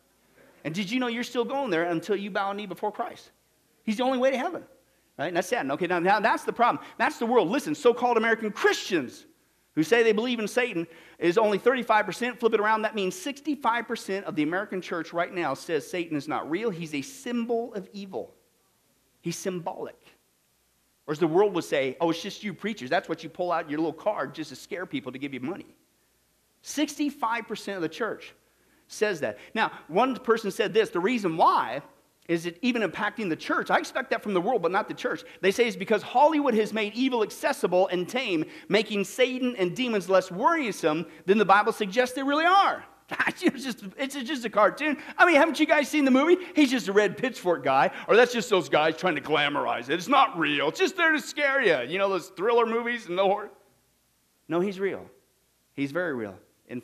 And 0.65 0.75
did 0.75 0.91
you 0.91 1.01
know 1.01 1.07
you're 1.07 1.25
still 1.25 1.45
going 1.45 1.71
there 1.71 1.85
until 1.85 2.17
you 2.17 2.31
bow 2.31 2.51
a 2.51 2.55
knee 2.55 2.67
before 2.67 2.93
Christ? 2.93 3.31
He's 3.83 3.97
the 3.97 4.05
only 4.05 4.19
way 4.19 4.31
to 4.31 4.37
heaven. 4.37 4.63
Right? 5.19 5.29
And 5.29 5.37
that's 5.37 5.49
sad. 5.49 5.71
Okay, 5.71 5.87
now, 5.87 5.99
now 5.99 6.21
that's 6.21 6.45
the 6.45 6.53
problem. 6.53 6.85
That's 6.99 7.19
the 7.19 7.27
world. 7.27 7.49
Listen, 7.49 7.75
so 7.75 7.93
called 7.93 8.17
American 8.17 8.51
Christians 8.51 9.27
who 9.75 9.83
say 9.83 10.03
they 10.03 10.13
believe 10.13 10.39
in 10.39 10.49
Satan 10.49 10.87
is 11.19 11.39
only 11.39 11.59
35%. 11.59 12.39
Flip 12.39 12.55
it 12.55 12.61
around, 12.61 12.83
that 12.83 12.95
means 12.95 13.15
65% 13.15 14.25
of 14.25 14.37
the 14.37 14.43
American 14.43 14.81
church 14.81 15.13
right 15.13 15.33
now 15.33 15.55
says 15.55 15.89
Satan 15.89 16.17
is 16.17 16.29
not 16.29 16.49
real. 16.51 16.71
He's 16.71 16.95
a 16.95 17.03
symbol 17.03 17.73
of 17.75 17.89
evil, 17.93 18.35
he's 19.21 19.37
symbolic. 19.37 19.97
Or 21.07 21.13
as 21.13 21.19
the 21.19 21.27
world 21.27 21.55
would 21.55 21.65
say, 21.65 21.97
oh, 22.01 22.11
it's 22.11 22.23
just 22.23 22.45
you 22.45 22.55
preachers. 22.55 22.89
That's 22.89 23.09
what 23.09 23.25
you 23.25 23.29
pull 23.29 23.51
out 23.51 23.69
your 23.69 23.81
little 23.81 23.93
card 23.93 24.35
just 24.35 24.51
to 24.51 24.57
scare 24.57 24.87
people 24.87 25.11
to 25.13 25.19
give 25.19 25.35
you 25.35 25.41
money. 25.41 25.67
65% 26.63 27.77
of 27.77 27.83
the 27.83 27.89
church 27.89 28.35
says 28.87 29.21
that. 29.21 29.39
Now, 29.55 29.73
one 29.89 30.15
person 30.17 30.51
said 30.51 30.73
this 30.73 30.91
the 30.91 31.01
reason 31.01 31.37
why 31.37 31.83
is 32.29 32.47
it 32.47 32.59
even 32.63 32.83
impacting 32.83 33.29
the 33.29 33.37
church? 33.37 33.71
I 33.71 33.79
expect 33.79 34.11
that 34.11 34.23
from 34.23 34.33
the 34.33 34.41
world, 34.41 34.63
but 34.63 34.71
not 34.71 34.87
the 34.87 34.95
church. 34.95 35.25
They 35.41 35.51
say 35.51 35.67
it's 35.67 35.77
because 35.77 36.03
Hollywood 36.03 36.55
has 36.55 36.73
made 36.73 36.95
evil 36.95 37.23
accessible 37.23 37.89
and 37.89 38.09
tame, 38.09 38.45
making 38.69 39.05
Satan 39.05 39.57
and 39.57 39.75
demons 39.75 40.09
less 40.09 40.31
worrisome 40.31 41.07
than 41.27 41.39
the 41.39 41.45
Bible 41.45 41.73
suggests 41.73 42.15
they 42.15 42.23
really 42.23 42.45
are. 42.45 42.85
it's, 43.43 43.65
just, 43.65 43.85
it's 43.99 44.15
just 44.15 44.45
a 44.45 44.51
cartoon. 44.51 44.97
I 45.17 45.27
mean, 45.27 45.37
haven't 45.37 45.61
you 45.61 45.67
guys 45.67 45.89
seen 45.89 46.05
the 46.05 46.11
movie? 46.11 46.37
He's 46.55 46.71
just 46.71 46.89
a 46.89 46.93
red 46.93 47.17
pitchfork 47.17 47.65
guy, 47.65 47.91
or 48.09 48.17
that's 48.17 48.33
just 48.33 48.51
those 48.51 48.69
guys 48.69 48.97
trying 48.97 49.17
to 49.17 49.21
glamorize 49.21 49.89
it. 49.89 49.95
It's 49.95 50.09
not 50.09 50.39
real. 50.39 50.69
It's 50.69 50.79
just 50.79 50.97
there 50.97 51.13
to 51.13 51.21
scare 51.21 51.63
you. 51.63 51.91
You 51.91 51.99
know 51.99 52.09
those 52.09 52.29
thriller 52.29 52.67
movies 52.67 53.07
and 53.07 53.19
the 53.19 53.25
horror? 53.25 53.51
No, 54.49 54.61
he's 54.61 54.79
real. 54.79 55.07
He's 55.75 55.93
very 55.93 56.15
real. 56.15 56.37
In 56.69 56.83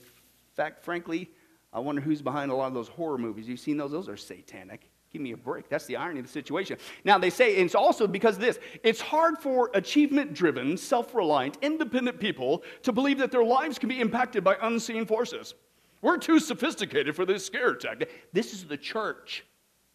fact, 0.54 0.82
frankly, 0.82 1.30
I 1.72 1.80
wonder 1.80 2.00
who's 2.00 2.22
behind 2.22 2.50
a 2.50 2.54
lot 2.54 2.66
of 2.66 2.74
those 2.74 2.88
horror 2.88 3.18
movies. 3.18 3.48
You've 3.48 3.60
seen 3.60 3.76
those? 3.76 3.90
Those 3.90 4.08
are 4.08 4.16
satanic. 4.16 4.90
Give 5.10 5.22
me 5.22 5.32
a 5.32 5.36
break. 5.36 5.70
That's 5.70 5.86
the 5.86 5.96
irony 5.96 6.20
of 6.20 6.26
the 6.26 6.32
situation. 6.32 6.76
Now, 7.04 7.16
they 7.16 7.30
say 7.30 7.56
it's 7.56 7.74
also 7.74 8.06
because 8.06 8.36
of 8.36 8.42
this 8.42 8.58
it's 8.82 9.00
hard 9.00 9.38
for 9.38 9.70
achievement 9.72 10.34
driven, 10.34 10.76
self 10.76 11.14
reliant, 11.14 11.56
independent 11.62 12.20
people 12.20 12.62
to 12.82 12.92
believe 12.92 13.18
that 13.18 13.30
their 13.30 13.44
lives 13.44 13.78
can 13.78 13.88
be 13.88 14.00
impacted 14.00 14.44
by 14.44 14.56
unseen 14.60 15.06
forces. 15.06 15.54
We're 16.00 16.18
too 16.18 16.38
sophisticated 16.38 17.16
for 17.16 17.24
this 17.24 17.44
scare 17.44 17.74
tactic. 17.74 18.28
This 18.32 18.52
is 18.52 18.64
the 18.64 18.76
church, 18.76 19.44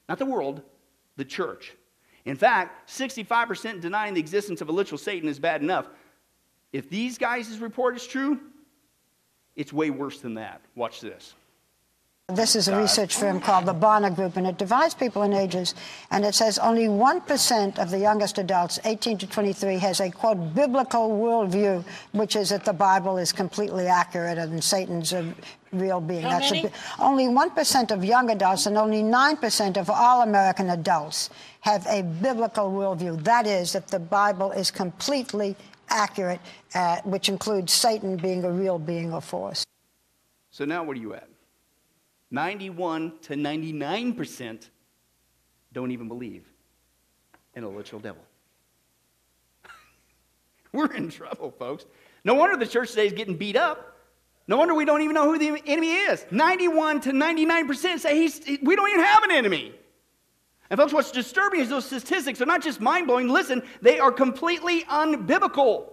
not 0.09 0.19
the 0.19 0.25
world, 0.25 0.61
the 1.15 1.25
church. 1.25 1.73
In 2.25 2.35
fact, 2.35 2.89
65% 2.89 3.81
denying 3.81 4.13
the 4.13 4.19
existence 4.19 4.61
of 4.61 4.69
a 4.69 4.71
literal 4.71 4.97
Satan 4.97 5.29
is 5.29 5.39
bad 5.39 5.61
enough. 5.61 5.87
If 6.71 6.89
these 6.89 7.17
guys' 7.17 7.59
report 7.59 7.95
is 7.95 8.07
true, 8.07 8.39
it's 9.55 9.71
way 9.71 9.89
worse 9.89 10.19
than 10.19 10.33
that. 10.35 10.61
Watch 10.75 11.01
this. 11.01 11.35
This 12.29 12.55
is 12.55 12.69
a 12.69 12.77
research 12.77 13.17
firm 13.17 13.41
called 13.41 13.65
the 13.65 13.73
Barna 13.73 14.15
Group, 14.15 14.37
and 14.37 14.47
it 14.47 14.57
divides 14.57 14.93
people 14.93 15.23
in 15.23 15.33
ages. 15.33 15.75
And 16.09 16.23
it 16.23 16.33
says 16.33 16.57
only 16.57 16.85
1% 16.85 17.77
of 17.77 17.91
the 17.91 17.99
youngest 17.99 18.37
adults, 18.37 18.79
18 18.85 19.17
to 19.17 19.27
23, 19.27 19.77
has 19.79 19.99
a, 19.99 20.09
quote, 20.09 20.55
biblical 20.55 21.09
worldview, 21.09 21.83
which 22.13 22.37
is 22.37 22.49
that 22.49 22.63
the 22.63 22.71
Bible 22.71 23.17
is 23.17 23.33
completely 23.33 23.87
accurate 23.87 24.37
and 24.37 24.63
Satan's 24.63 25.11
a 25.11 25.35
real 25.73 25.99
being. 25.99 26.23
How 26.23 26.39
That's 26.39 26.51
many? 26.51 26.67
A, 26.67 26.71
only 26.99 27.25
1% 27.25 27.91
of 27.91 28.03
young 28.03 28.29
adults 28.29 28.65
and 28.65 28.77
only 28.77 29.01
9% 29.01 29.77
of 29.77 29.89
all 29.89 30.21
American 30.21 30.69
adults 30.69 31.29
have 31.61 31.85
a 31.87 32.03
biblical 32.03 32.71
worldview. 32.71 33.23
That 33.23 33.47
is, 33.47 33.73
that 33.73 33.87
the 33.87 33.99
Bible 33.99 34.51
is 34.51 34.71
completely 34.71 35.55
accurate, 35.89 36.39
uh, 36.75 36.97
which 37.03 37.29
includes 37.29 37.73
Satan 37.73 38.17
being 38.17 38.43
a 38.43 38.51
real 38.51 38.79
being 38.79 39.13
or 39.13 39.21
force. 39.21 39.65
So 40.51 40.65
now 40.65 40.83
what 40.83 40.97
are 40.97 40.99
you 40.99 41.13
at? 41.13 41.27
91 42.31 43.13
to 43.23 43.35
99% 43.35 44.69
don't 45.71 45.91
even 45.91 46.07
believe 46.07 46.45
in 47.55 47.63
a 47.63 47.69
literal 47.69 47.99
devil. 47.99 48.21
We're 50.71 50.93
in 50.93 51.09
trouble, 51.09 51.51
folks. 51.51 51.85
No 52.23 52.35
wonder 52.35 52.57
the 52.57 52.69
church 52.69 52.89
today 52.89 53.07
is 53.07 53.13
getting 53.13 53.37
beat 53.37 53.55
up. 53.55 53.92
No 54.47 54.57
wonder 54.57 54.73
we 54.73 54.85
don't 54.85 55.01
even 55.01 55.13
know 55.13 55.31
who 55.31 55.39
the 55.39 55.61
enemy 55.65 55.93
is. 55.93 56.25
91 56.31 57.01
to 57.01 57.11
99% 57.11 57.99
say 57.99 58.17
he's, 58.17 58.41
we 58.61 58.75
don't 58.75 58.89
even 58.89 59.03
have 59.03 59.23
an 59.23 59.31
enemy. 59.31 59.73
And 60.69 60.79
folks, 60.79 60.91
what's 60.91 61.11
disturbing 61.11 61.59
is 61.59 61.69
those 61.69 61.85
statistics 61.85 62.41
are 62.41 62.45
not 62.45 62.61
just 62.61 62.81
mind 62.81 63.07
blowing. 63.07 63.29
Listen, 63.29 63.63
they 63.81 63.99
are 63.99 64.11
completely 64.11 64.81
unbiblical. 64.83 65.85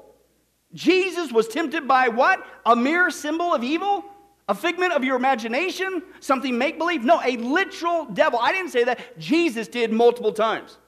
Jesus 0.73 1.33
was 1.33 1.49
tempted 1.49 1.87
by 1.87 2.09
what? 2.09 2.45
A 2.67 2.75
mere 2.75 3.11
symbol 3.11 3.55
of 3.55 3.63
evil? 3.63 4.05
A 4.49 4.55
figment 4.55 4.93
of 4.93 5.05
your 5.05 5.17
imagination? 5.17 6.03
Something 6.21 6.59
make 6.59 6.79
believe? 6.79 7.05
No, 7.05 7.21
a 7.25 7.37
literal 7.37 8.07
devil. 8.07 8.39
I 8.41 8.53
didn't 8.53 8.71
say 8.71 8.85
that. 8.85 9.19
Jesus 9.19 9.69
did 9.69 9.93
multiple 9.93 10.33
times. 10.33 10.79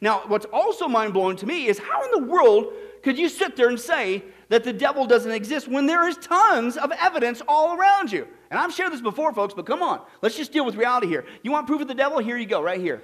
Now, 0.00 0.22
what's 0.26 0.46
also 0.46 0.88
mind 0.88 1.12
blowing 1.12 1.36
to 1.36 1.46
me 1.46 1.66
is 1.66 1.78
how 1.78 2.04
in 2.04 2.10
the 2.10 2.26
world 2.26 2.72
could 3.02 3.18
you 3.18 3.28
sit 3.28 3.56
there 3.56 3.68
and 3.68 3.78
say 3.78 4.24
that 4.54 4.62
the 4.62 4.72
devil 4.72 5.04
doesn't 5.04 5.32
exist 5.32 5.66
when 5.66 5.84
there 5.84 6.08
is 6.08 6.16
tons 6.16 6.76
of 6.76 6.92
evidence 6.92 7.42
all 7.48 7.76
around 7.76 8.12
you? 8.12 8.28
And 8.52 8.60
I've 8.60 8.72
shared 8.72 8.92
this 8.92 9.00
before, 9.00 9.34
folks, 9.34 9.52
but 9.52 9.66
come 9.66 9.82
on. 9.82 10.00
Let's 10.22 10.36
just 10.36 10.52
deal 10.52 10.64
with 10.64 10.76
reality 10.76 11.08
here. 11.08 11.24
You 11.42 11.50
want 11.50 11.66
proof 11.66 11.80
of 11.80 11.88
the 11.88 11.94
devil? 11.94 12.20
Here 12.20 12.36
you 12.36 12.46
go, 12.46 12.62
right 12.62 12.80
here. 12.80 13.02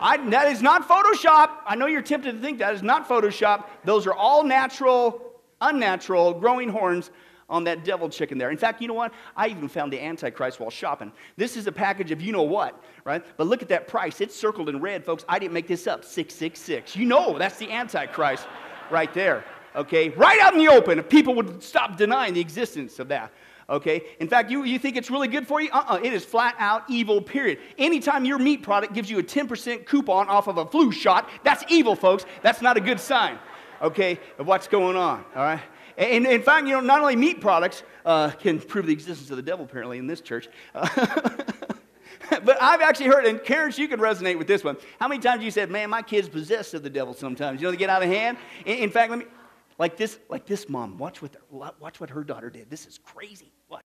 I, 0.00 0.16
that 0.30 0.50
is 0.50 0.62
not 0.62 0.88
Photoshop. 0.88 1.58
I 1.64 1.76
know 1.76 1.86
you're 1.86 2.02
tempted 2.02 2.32
to 2.32 2.40
think 2.40 2.58
that 2.58 2.74
is 2.74 2.82
not 2.82 3.08
Photoshop. 3.08 3.66
Those 3.84 4.04
are 4.08 4.14
all 4.14 4.42
natural, 4.42 5.22
unnatural, 5.60 6.34
growing 6.34 6.68
horns 6.68 7.12
on 7.48 7.62
that 7.64 7.84
devil 7.84 8.08
chicken 8.08 8.36
there. 8.36 8.50
In 8.50 8.58
fact, 8.58 8.82
you 8.82 8.88
know 8.88 8.94
what? 8.94 9.12
I 9.36 9.46
even 9.46 9.68
found 9.68 9.92
the 9.92 10.02
Antichrist 10.02 10.58
while 10.58 10.70
shopping. 10.70 11.12
This 11.36 11.56
is 11.56 11.68
a 11.68 11.72
package 11.72 12.10
of 12.10 12.20
you 12.20 12.32
know 12.32 12.42
what, 12.42 12.82
right? 13.04 13.24
But 13.36 13.46
look 13.46 13.62
at 13.62 13.68
that 13.68 13.86
price. 13.86 14.20
It's 14.20 14.34
circled 14.34 14.68
in 14.68 14.80
red, 14.80 15.04
folks. 15.04 15.24
I 15.28 15.38
didn't 15.38 15.52
make 15.52 15.68
this 15.68 15.86
up. 15.86 16.04
666. 16.04 16.96
You 16.96 17.06
know 17.06 17.38
that's 17.38 17.58
the 17.58 17.70
Antichrist 17.70 18.48
right 18.90 19.12
there. 19.14 19.44
Okay? 19.74 20.10
Right 20.10 20.40
out 20.40 20.52
in 20.52 20.58
the 20.58 20.68
open 20.68 20.98
if 20.98 21.08
people 21.08 21.34
would 21.34 21.62
stop 21.62 21.96
denying 21.96 22.34
the 22.34 22.40
existence 22.40 22.98
of 22.98 23.08
that. 23.08 23.32
Okay? 23.68 24.02
In 24.18 24.28
fact, 24.28 24.50
you, 24.50 24.64
you 24.64 24.78
think 24.78 24.96
it's 24.96 25.10
really 25.10 25.28
good 25.28 25.46
for 25.46 25.60
you? 25.60 25.70
Uh 25.72 25.84
uh 25.88 26.00
It 26.02 26.12
is 26.12 26.24
flat 26.24 26.56
out 26.58 26.84
evil, 26.88 27.22
period. 27.22 27.58
Anytime 27.78 28.24
your 28.24 28.38
meat 28.38 28.62
product 28.62 28.92
gives 28.94 29.08
you 29.10 29.18
a 29.18 29.22
10% 29.22 29.86
coupon 29.86 30.28
off 30.28 30.48
of 30.48 30.58
a 30.58 30.66
flu 30.66 30.90
shot, 30.90 31.28
that's 31.44 31.64
evil, 31.68 31.94
folks. 31.94 32.24
That's 32.42 32.60
not 32.60 32.76
a 32.76 32.80
good 32.80 32.98
sign, 32.98 33.38
okay, 33.80 34.18
of 34.38 34.46
what's 34.46 34.66
going 34.66 34.96
on, 34.96 35.24
all 35.36 35.42
right? 35.42 35.62
And 35.96 36.26
in 36.26 36.42
fact, 36.42 36.66
you 36.66 36.72
know, 36.72 36.80
not 36.80 37.00
only 37.00 37.14
meat 37.14 37.40
products 37.40 37.82
uh, 38.04 38.30
can 38.30 38.58
prove 38.58 38.86
the 38.86 38.92
existence 38.92 39.30
of 39.30 39.36
the 39.36 39.42
devil, 39.42 39.66
apparently, 39.66 39.98
in 39.98 40.06
this 40.06 40.20
church. 40.20 40.48
Uh, 40.74 40.88
but 42.44 42.60
I've 42.62 42.80
actually 42.80 43.06
heard, 43.06 43.24
and 43.26 43.42
Karen, 43.42 43.72
you 43.76 43.88
can 43.88 43.98
resonate 43.98 44.38
with 44.38 44.46
this 44.46 44.62
one. 44.62 44.76
How 44.98 45.08
many 45.08 45.20
times 45.20 45.42
you 45.42 45.50
said, 45.50 45.70
man, 45.70 45.90
my 45.90 46.02
kid's 46.02 46.28
possessed 46.28 46.74
of 46.74 46.82
the 46.82 46.90
devil 46.90 47.14
sometimes? 47.14 47.60
You 47.60 47.66
know, 47.66 47.72
they 47.72 47.76
get 47.76 47.90
out 47.90 48.02
of 48.02 48.08
hand. 48.08 48.38
In, 48.64 48.78
in 48.78 48.90
fact, 48.90 49.10
let 49.10 49.18
me, 49.18 49.26
like 49.78 49.96
this, 49.96 50.18
like 50.28 50.46
this 50.46 50.68
mom, 50.68 50.98
watch 50.98 51.22
what, 51.22 51.32
the, 51.32 51.38
watch 51.50 52.00
what 52.00 52.10
her 52.10 52.22
daughter 52.22 52.50
did. 52.50 52.70
This 52.70 52.86
is 52.86 52.98
crazy. 52.98 53.50
What? 53.68 53.82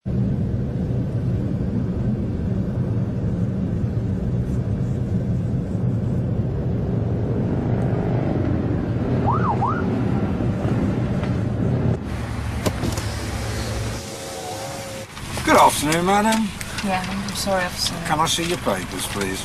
Good 15.46 15.58
afternoon, 15.58 16.06
madam. 16.06 16.59
Yeah, 16.86 17.06
I'm 17.06 17.36
sorry, 17.36 17.66
officer. 17.66 17.94
Can 18.06 18.22
I 18.22 18.26
see 18.26 18.46
your 18.46 18.58
papers, 18.60 19.06
please? 19.08 19.44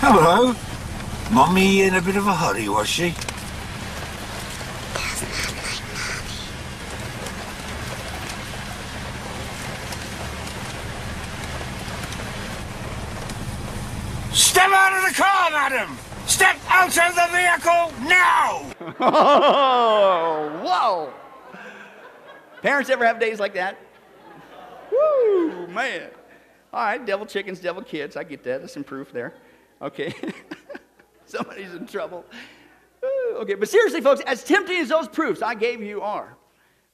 Hello. 0.00 0.56
Mummy 1.30 1.82
in 1.82 1.94
a 1.94 2.02
bit 2.02 2.16
of 2.16 2.26
a 2.26 2.34
hurry, 2.34 2.68
was 2.68 2.88
she? 2.88 3.14
Step 14.32 14.70
out 14.72 14.98
of 14.98 15.08
the 15.08 15.22
car, 15.22 15.50
madam! 15.52 15.96
Step 16.26 16.56
out 16.68 16.88
of 16.88 17.14
the 17.14 17.28
vehicle 17.30 18.08
now! 18.08 18.70
Oh, 19.00 20.60
whoa. 20.64 21.12
Parents 22.74 22.90
ever 22.90 23.06
have 23.06 23.20
days 23.20 23.38
like 23.38 23.54
that? 23.54 23.78
Woo, 24.90 25.68
man. 25.68 26.10
All 26.72 26.84
right, 26.84 27.06
devil 27.06 27.24
chickens, 27.24 27.60
devil 27.60 27.80
kids. 27.82 28.16
I 28.16 28.24
get 28.24 28.42
that. 28.42 28.62
That's 28.62 28.72
some 28.72 28.82
proof 28.82 29.12
there. 29.12 29.32
Okay. 29.80 30.12
Somebody's 31.24 31.72
in 31.72 31.86
trouble. 31.86 32.24
Ooh, 33.04 33.36
Okay, 33.36 33.54
but 33.54 33.68
seriously, 33.68 34.00
folks, 34.00 34.22
as 34.22 34.42
tempting 34.42 34.78
as 34.78 34.88
those 34.88 35.06
proofs 35.06 35.40
I 35.40 35.54
gave 35.54 35.80
you 35.82 36.02
are, 36.02 36.36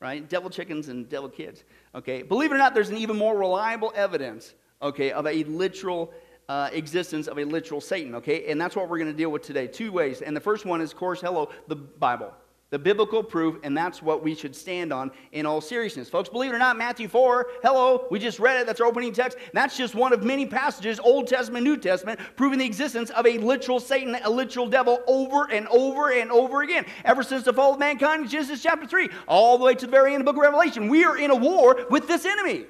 right? 0.01 0.29
Devil 0.29 0.51
chickens 0.51 0.89
and 0.89 1.09
devil 1.09 1.31
kids. 1.31 1.65
Okay, 1.95 2.21
believe 2.21 2.53
it 2.53 2.57
or 2.57 2.59
not, 2.59 2.75
there's 2.75 2.91
an 2.91 2.99
even 2.99 3.17
more 3.17 3.39
reliable 3.39 3.91
evidence, 3.97 4.53
okay, 4.83 5.13
of 5.13 5.27
a 5.27 5.45
literal 5.45 6.13
uh, 6.51 6.69
existence 6.75 7.27
of 7.27 7.39
a 7.39 7.45
literal 7.45 7.81
Satan, 7.81 8.17
okay? 8.17 8.51
And 8.51 8.61
that's 8.61 8.77
what 8.77 8.91
we're 8.91 8.99
going 8.99 9.11
to 9.11 9.17
deal 9.17 9.31
with 9.31 9.45
today. 9.45 9.67
Two 9.67 9.93
ways. 9.93 10.21
And 10.21 10.37
the 10.37 10.43
first 10.43 10.67
one 10.67 10.83
is, 10.83 10.93
of 10.93 10.99
course, 10.99 11.23
hello, 11.23 11.49
the 11.69 11.77
Bible. 11.77 12.35
The 12.71 12.79
biblical 12.79 13.25
proof, 13.25 13.57
and 13.65 13.77
that's 13.77 14.01
what 14.01 14.23
we 14.23 14.33
should 14.33 14.55
stand 14.55 14.93
on 14.93 15.11
in 15.33 15.45
all 15.45 15.61
seriousness. 15.61 16.09
Folks, 16.09 16.29
believe 16.29 16.53
it 16.53 16.55
or 16.55 16.59
not, 16.59 16.79
Matthew 16.79 17.09
4, 17.09 17.49
hello, 17.65 18.07
we 18.13 18.21
just 18.21 18.39
read 18.39 18.61
it, 18.61 18.67
that's 18.67 18.81
our 18.81 18.87
opening 18.87 19.13
text. 19.13 19.39
That's 19.53 19.77
just 19.77 19.97
one 19.97 20.13
of 20.13 20.23
many 20.23 20.47
passages, 20.47 21.01
Old 21.01 21.27
Testament, 21.27 21.65
New 21.65 21.77
Testament, 21.77 22.21
proving 22.37 22.61
the 22.61 22.65
existence 22.65 23.11
of 23.11 23.27
a 23.27 23.39
literal 23.39 23.81
Satan, 23.81 24.17
a 24.23 24.31
literal 24.31 24.69
devil, 24.69 25.01
over 25.09 25.51
and 25.51 25.67
over 25.67 26.13
and 26.13 26.31
over 26.31 26.63
again. 26.63 26.87
Ever 27.05 27.25
since 27.25 27.43
the 27.43 27.53
fall 27.53 27.73
of 27.73 27.81
mankind 27.81 28.23
in 28.23 28.29
Genesis 28.29 28.63
chapter 28.63 28.87
3, 28.87 29.09
all 29.27 29.59
the 29.59 29.65
way 29.65 29.75
to 29.75 29.87
the 29.87 29.91
very 29.91 30.15
end 30.15 30.21
of 30.21 30.27
the 30.27 30.33
book 30.33 30.37
of 30.37 30.43
Revelation, 30.43 30.89
we 30.89 31.05
are 31.05 31.19
in 31.19 31.33
a 31.33 31.37
war 31.37 31.87
with 31.91 32.07
this 32.07 32.25
enemy. 32.25 32.67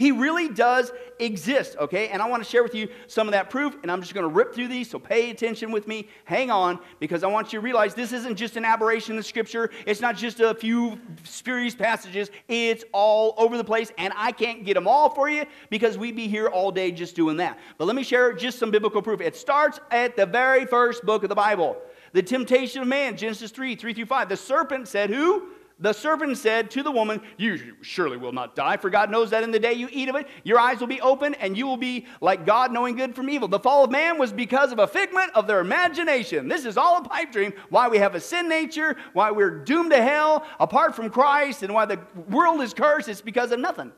He 0.00 0.12
really 0.12 0.48
does 0.48 0.92
exist, 1.18 1.76
okay? 1.78 2.08
And 2.08 2.22
I 2.22 2.26
want 2.26 2.42
to 2.42 2.48
share 2.48 2.62
with 2.62 2.74
you 2.74 2.88
some 3.06 3.28
of 3.28 3.32
that 3.32 3.50
proof, 3.50 3.76
and 3.82 3.92
I'm 3.92 4.00
just 4.00 4.14
going 4.14 4.26
to 4.26 4.34
rip 4.34 4.54
through 4.54 4.68
these, 4.68 4.88
so 4.88 4.98
pay 4.98 5.28
attention 5.28 5.70
with 5.70 5.86
me. 5.86 6.08
Hang 6.24 6.50
on, 6.50 6.78
because 7.00 7.22
I 7.22 7.26
want 7.26 7.52
you 7.52 7.58
to 7.58 7.62
realize 7.62 7.94
this 7.94 8.12
isn't 8.12 8.36
just 8.36 8.56
an 8.56 8.64
aberration 8.64 9.18
in 9.18 9.22
Scripture. 9.22 9.68
It's 9.84 10.00
not 10.00 10.16
just 10.16 10.40
a 10.40 10.54
few 10.54 10.98
spurious 11.24 11.74
passages. 11.74 12.30
It's 12.48 12.82
all 12.92 13.34
over 13.36 13.58
the 13.58 13.64
place, 13.64 13.92
and 13.98 14.14
I 14.16 14.32
can't 14.32 14.64
get 14.64 14.72
them 14.72 14.88
all 14.88 15.10
for 15.10 15.28
you 15.28 15.44
because 15.68 15.98
we'd 15.98 16.16
be 16.16 16.28
here 16.28 16.46
all 16.46 16.72
day 16.72 16.92
just 16.92 17.14
doing 17.14 17.36
that. 17.36 17.58
But 17.76 17.84
let 17.84 17.94
me 17.94 18.02
share 18.02 18.32
just 18.32 18.58
some 18.58 18.70
biblical 18.70 19.02
proof. 19.02 19.20
It 19.20 19.36
starts 19.36 19.80
at 19.90 20.16
the 20.16 20.24
very 20.24 20.64
first 20.64 21.04
book 21.04 21.24
of 21.24 21.28
the 21.28 21.34
Bible. 21.34 21.76
The 22.14 22.22
temptation 22.22 22.80
of 22.80 22.88
man, 22.88 23.18
Genesis 23.18 23.50
3, 23.50 23.76
3 23.76 23.92
through 23.92 24.06
5. 24.06 24.30
The 24.30 24.36
serpent 24.38 24.88
said, 24.88 25.10
Who? 25.10 25.50
The 25.80 25.94
serpent 25.94 26.36
said 26.36 26.70
to 26.72 26.82
the 26.82 26.90
woman, 26.90 27.22
You 27.38 27.74
surely 27.80 28.18
will 28.18 28.32
not 28.32 28.54
die, 28.54 28.76
for 28.76 28.90
God 28.90 29.10
knows 29.10 29.30
that 29.30 29.42
in 29.42 29.50
the 29.50 29.58
day 29.58 29.72
you 29.72 29.88
eat 29.90 30.10
of 30.10 30.14
it, 30.14 30.28
your 30.44 30.60
eyes 30.60 30.78
will 30.78 30.86
be 30.86 31.00
open, 31.00 31.34
and 31.34 31.56
you 31.56 31.66
will 31.66 31.78
be 31.78 32.06
like 32.20 32.44
God, 32.44 32.70
knowing 32.70 32.96
good 32.96 33.14
from 33.14 33.30
evil. 33.30 33.48
The 33.48 33.58
fall 33.58 33.84
of 33.84 33.90
man 33.90 34.18
was 34.18 34.30
because 34.30 34.72
of 34.72 34.78
a 34.78 34.86
figment 34.86 35.30
of 35.34 35.46
their 35.46 35.60
imagination. 35.60 36.48
This 36.48 36.66
is 36.66 36.76
all 36.76 36.98
a 36.98 37.08
pipe 37.08 37.32
dream. 37.32 37.54
Why 37.70 37.88
we 37.88 37.96
have 37.96 38.14
a 38.14 38.20
sin 38.20 38.46
nature, 38.46 38.96
why 39.14 39.30
we're 39.30 39.64
doomed 39.64 39.92
to 39.92 40.02
hell 40.02 40.46
apart 40.60 40.94
from 40.94 41.08
Christ, 41.08 41.62
and 41.62 41.72
why 41.72 41.86
the 41.86 41.98
world 42.28 42.60
is 42.60 42.74
cursed, 42.74 43.08
it's 43.08 43.22
because 43.22 43.50
of 43.50 43.58
nothing. 43.58 43.90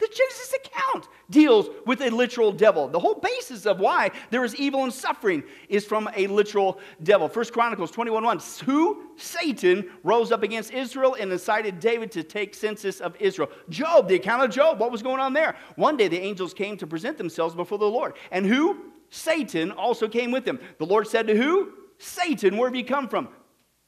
The, 0.00 0.08
Genesis 0.08 0.54
account 0.54 1.08
deals 1.28 1.68
with 1.86 2.00
a 2.00 2.10
literal 2.10 2.52
devil. 2.52 2.88
The 2.88 2.98
whole 2.98 3.14
basis 3.14 3.66
of 3.66 3.80
why 3.80 4.10
there 4.30 4.44
is 4.44 4.56
evil 4.56 4.82
and 4.84 4.92
suffering 4.92 5.44
is 5.68 5.84
from 5.84 6.08
a 6.16 6.26
literal 6.26 6.80
devil. 7.02 7.28
First 7.28 7.52
Chronicles 7.52 7.90
21 7.90 8.24
1. 8.24 8.40
Who? 8.64 9.10
Satan 9.16 9.90
rose 10.02 10.32
up 10.32 10.42
against 10.42 10.72
Israel 10.72 11.16
and 11.20 11.30
incited 11.30 11.80
David 11.80 12.10
to 12.12 12.22
take 12.22 12.54
census 12.54 13.00
of 13.00 13.14
Israel. 13.20 13.50
Job, 13.68 14.08
the 14.08 14.14
account 14.14 14.42
of 14.42 14.50
Job, 14.50 14.80
what 14.80 14.90
was 14.90 15.02
going 15.02 15.20
on 15.20 15.32
there? 15.32 15.56
One 15.76 15.96
day 15.96 16.08
the 16.08 16.18
angels 16.18 16.54
came 16.54 16.76
to 16.78 16.86
present 16.86 17.18
themselves 17.18 17.54
before 17.54 17.78
the 17.78 17.84
Lord. 17.84 18.14
And 18.30 18.46
who? 18.46 18.86
Satan 19.10 19.70
also 19.70 20.08
came 20.08 20.30
with 20.30 20.44
them. 20.44 20.60
The 20.78 20.86
Lord 20.86 21.08
said 21.08 21.26
to 21.26 21.36
who? 21.36 21.72
Satan, 21.98 22.56
where 22.56 22.68
have 22.68 22.76
you 22.76 22.84
come 22.84 23.08
from? 23.08 23.28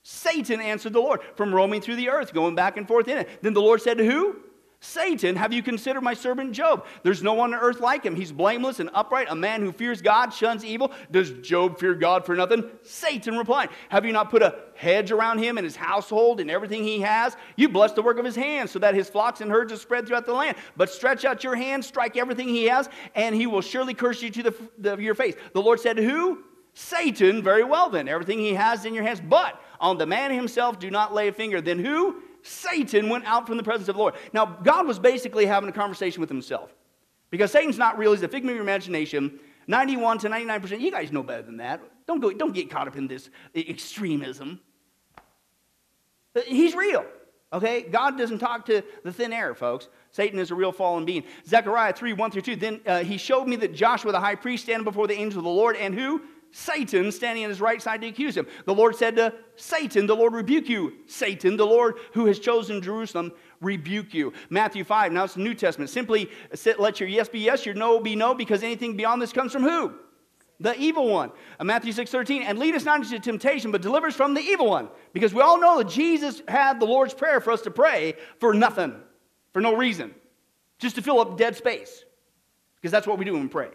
Satan 0.02 0.60
answered 0.60 0.92
the 0.92 1.00
Lord, 1.00 1.20
from 1.36 1.54
roaming 1.54 1.80
through 1.80 1.96
the 1.96 2.10
earth, 2.10 2.34
going 2.34 2.54
back 2.54 2.76
and 2.76 2.86
forth 2.86 3.08
in 3.08 3.18
it. 3.18 3.28
Then 3.40 3.54
the 3.54 3.62
Lord 3.62 3.80
said 3.80 3.98
to 3.98 4.04
who? 4.04 4.36
Satan, 4.84 5.36
have 5.36 5.52
you 5.52 5.62
considered 5.62 6.00
my 6.00 6.12
servant 6.12 6.50
Job? 6.50 6.86
There's 7.04 7.22
no 7.22 7.34
one 7.34 7.54
on 7.54 7.60
earth 7.60 7.78
like 7.78 8.02
him. 8.02 8.16
He's 8.16 8.32
blameless 8.32 8.80
and 8.80 8.90
upright, 8.92 9.28
a 9.30 9.34
man 9.34 9.60
who 9.60 9.70
fears 9.70 10.02
God, 10.02 10.34
shuns 10.34 10.64
evil. 10.64 10.90
Does 11.08 11.30
Job 11.34 11.78
fear 11.78 11.94
God 11.94 12.26
for 12.26 12.34
nothing? 12.34 12.68
Satan 12.82 13.38
replied, 13.38 13.68
Have 13.90 14.04
you 14.04 14.12
not 14.12 14.28
put 14.28 14.42
a 14.42 14.56
hedge 14.74 15.12
around 15.12 15.38
him 15.38 15.56
and 15.56 15.64
his 15.64 15.76
household 15.76 16.40
and 16.40 16.50
everything 16.50 16.82
he 16.82 17.00
has? 17.00 17.36
You 17.54 17.68
bless 17.68 17.92
the 17.92 18.02
work 18.02 18.18
of 18.18 18.24
his 18.24 18.34
hands, 18.34 18.72
so 18.72 18.80
that 18.80 18.96
his 18.96 19.08
flocks 19.08 19.40
and 19.40 19.52
herds 19.52 19.72
are 19.72 19.76
spread 19.76 20.04
throughout 20.04 20.26
the 20.26 20.34
land. 20.34 20.56
But 20.76 20.90
stretch 20.90 21.24
out 21.24 21.44
your 21.44 21.54
hand, 21.54 21.84
strike 21.84 22.16
everything 22.16 22.48
he 22.48 22.64
has, 22.64 22.88
and 23.14 23.36
he 23.36 23.46
will 23.46 23.60
surely 23.60 23.94
curse 23.94 24.20
you 24.20 24.30
to 24.30 24.42
the, 24.42 24.54
the, 24.78 24.96
your 24.96 25.14
face. 25.14 25.36
The 25.52 25.62
Lord 25.62 25.78
said, 25.78 25.96
Who? 25.96 26.42
Satan, 26.74 27.40
very 27.40 27.62
well 27.62 27.88
then. 27.88 28.08
Everything 28.08 28.40
he 28.40 28.54
has 28.54 28.84
in 28.84 28.94
your 28.94 29.04
hands. 29.04 29.20
But 29.20 29.62
on 29.78 29.96
the 29.96 30.06
man 30.06 30.32
himself 30.32 30.80
do 30.80 30.90
not 30.90 31.14
lay 31.14 31.28
a 31.28 31.32
finger. 31.32 31.60
Then 31.60 31.78
who? 31.78 32.20
Satan 32.42 33.08
went 33.08 33.24
out 33.24 33.46
from 33.46 33.56
the 33.56 33.62
presence 33.62 33.88
of 33.88 33.94
the 33.94 34.00
Lord. 34.00 34.14
Now, 34.32 34.46
God 34.46 34.86
was 34.86 34.98
basically 34.98 35.46
having 35.46 35.68
a 35.68 35.72
conversation 35.72 36.20
with 36.20 36.28
himself. 36.28 36.74
Because 37.30 37.50
Satan's 37.50 37.78
not 37.78 37.98
real, 37.98 38.12
he's 38.12 38.22
a 38.22 38.28
figment 38.28 38.50
of 38.50 38.56
your 38.56 38.64
imagination. 38.64 39.40
91 39.66 40.18
to 40.18 40.28
99%, 40.28 40.80
you 40.80 40.90
guys 40.90 41.12
know 41.12 41.22
better 41.22 41.42
than 41.42 41.56
that. 41.58 41.80
Don't, 42.06 42.20
go, 42.20 42.32
don't 42.32 42.52
get 42.52 42.70
caught 42.70 42.88
up 42.88 42.96
in 42.96 43.06
this 43.06 43.30
extremism. 43.54 44.60
He's 46.46 46.74
real. 46.74 47.04
Okay? 47.52 47.82
God 47.82 48.18
doesn't 48.18 48.38
talk 48.38 48.66
to 48.66 48.82
the 49.04 49.12
thin 49.12 49.32
air, 49.32 49.54
folks. 49.54 49.88
Satan 50.10 50.38
is 50.38 50.50
a 50.50 50.54
real 50.54 50.72
fallen 50.72 51.04
being. 51.04 51.24
Zechariah 51.46 51.92
3 51.92 52.12
1 52.14 52.30
through 52.30 52.42
2. 52.42 52.56
Then 52.56 52.80
uh, 52.86 53.04
he 53.04 53.16
showed 53.16 53.46
me 53.46 53.56
that 53.56 53.74
Joshua 53.74 54.12
the 54.12 54.20
high 54.20 54.34
priest 54.34 54.64
standing 54.64 54.84
before 54.84 55.06
the 55.06 55.14
angel 55.14 55.38
of 55.38 55.44
the 55.44 55.50
Lord, 55.50 55.76
and 55.76 55.94
who? 55.94 56.22
Satan 56.52 57.10
standing 57.10 57.44
on 57.44 57.50
his 57.50 57.60
right 57.60 57.80
side 57.80 58.02
to 58.02 58.06
accuse 58.06 58.36
him. 58.36 58.46
The 58.66 58.74
Lord 58.74 58.94
said 58.94 59.16
to 59.16 59.34
Satan, 59.56 60.06
The 60.06 60.14
Lord 60.14 60.34
rebuke 60.34 60.68
you. 60.68 60.92
Satan, 61.06 61.56
the 61.56 61.66
Lord 61.66 61.96
who 62.12 62.26
has 62.26 62.38
chosen 62.38 62.82
Jerusalem, 62.82 63.32
rebuke 63.62 64.12
you. 64.12 64.34
Matthew 64.50 64.84
5, 64.84 65.12
now 65.12 65.24
it's 65.24 65.34
the 65.34 65.40
New 65.40 65.54
Testament. 65.54 65.90
Simply 65.90 66.30
let 66.78 67.00
your 67.00 67.08
yes 67.08 67.28
be 67.28 67.40
yes, 67.40 67.64
your 67.64 67.74
no 67.74 67.98
be 67.98 68.14
no, 68.14 68.34
because 68.34 68.62
anything 68.62 68.96
beyond 68.96 69.22
this 69.22 69.32
comes 69.32 69.52
from 69.52 69.62
who? 69.62 69.94
The 70.60 70.78
evil 70.78 71.08
one. 71.08 71.32
Uh, 71.58 71.64
Matthew 71.64 71.92
6 71.92 72.10
13, 72.10 72.42
and 72.42 72.58
lead 72.58 72.74
us 72.74 72.84
not 72.84 73.00
into 73.00 73.18
temptation, 73.18 73.72
but 73.72 73.80
deliver 73.80 74.08
us 74.08 74.14
from 74.14 74.34
the 74.34 74.42
evil 74.42 74.68
one. 74.68 74.88
Because 75.12 75.32
we 75.32 75.40
all 75.40 75.58
know 75.58 75.78
that 75.78 75.88
Jesus 75.88 76.42
had 76.46 76.78
the 76.78 76.86
Lord's 76.86 77.14
Prayer 77.14 77.40
for 77.40 77.50
us 77.50 77.62
to 77.62 77.70
pray 77.70 78.14
for 78.38 78.52
nothing, 78.52 78.94
for 79.52 79.60
no 79.60 79.74
reason, 79.74 80.14
just 80.78 80.96
to 80.96 81.02
fill 81.02 81.18
up 81.18 81.38
dead 81.38 81.56
space. 81.56 82.04
Because 82.76 82.92
that's 82.92 83.06
what 83.06 83.18
we 83.18 83.24
do 83.24 83.32
when 83.32 83.42
we 83.42 83.48
pray. 83.48 83.70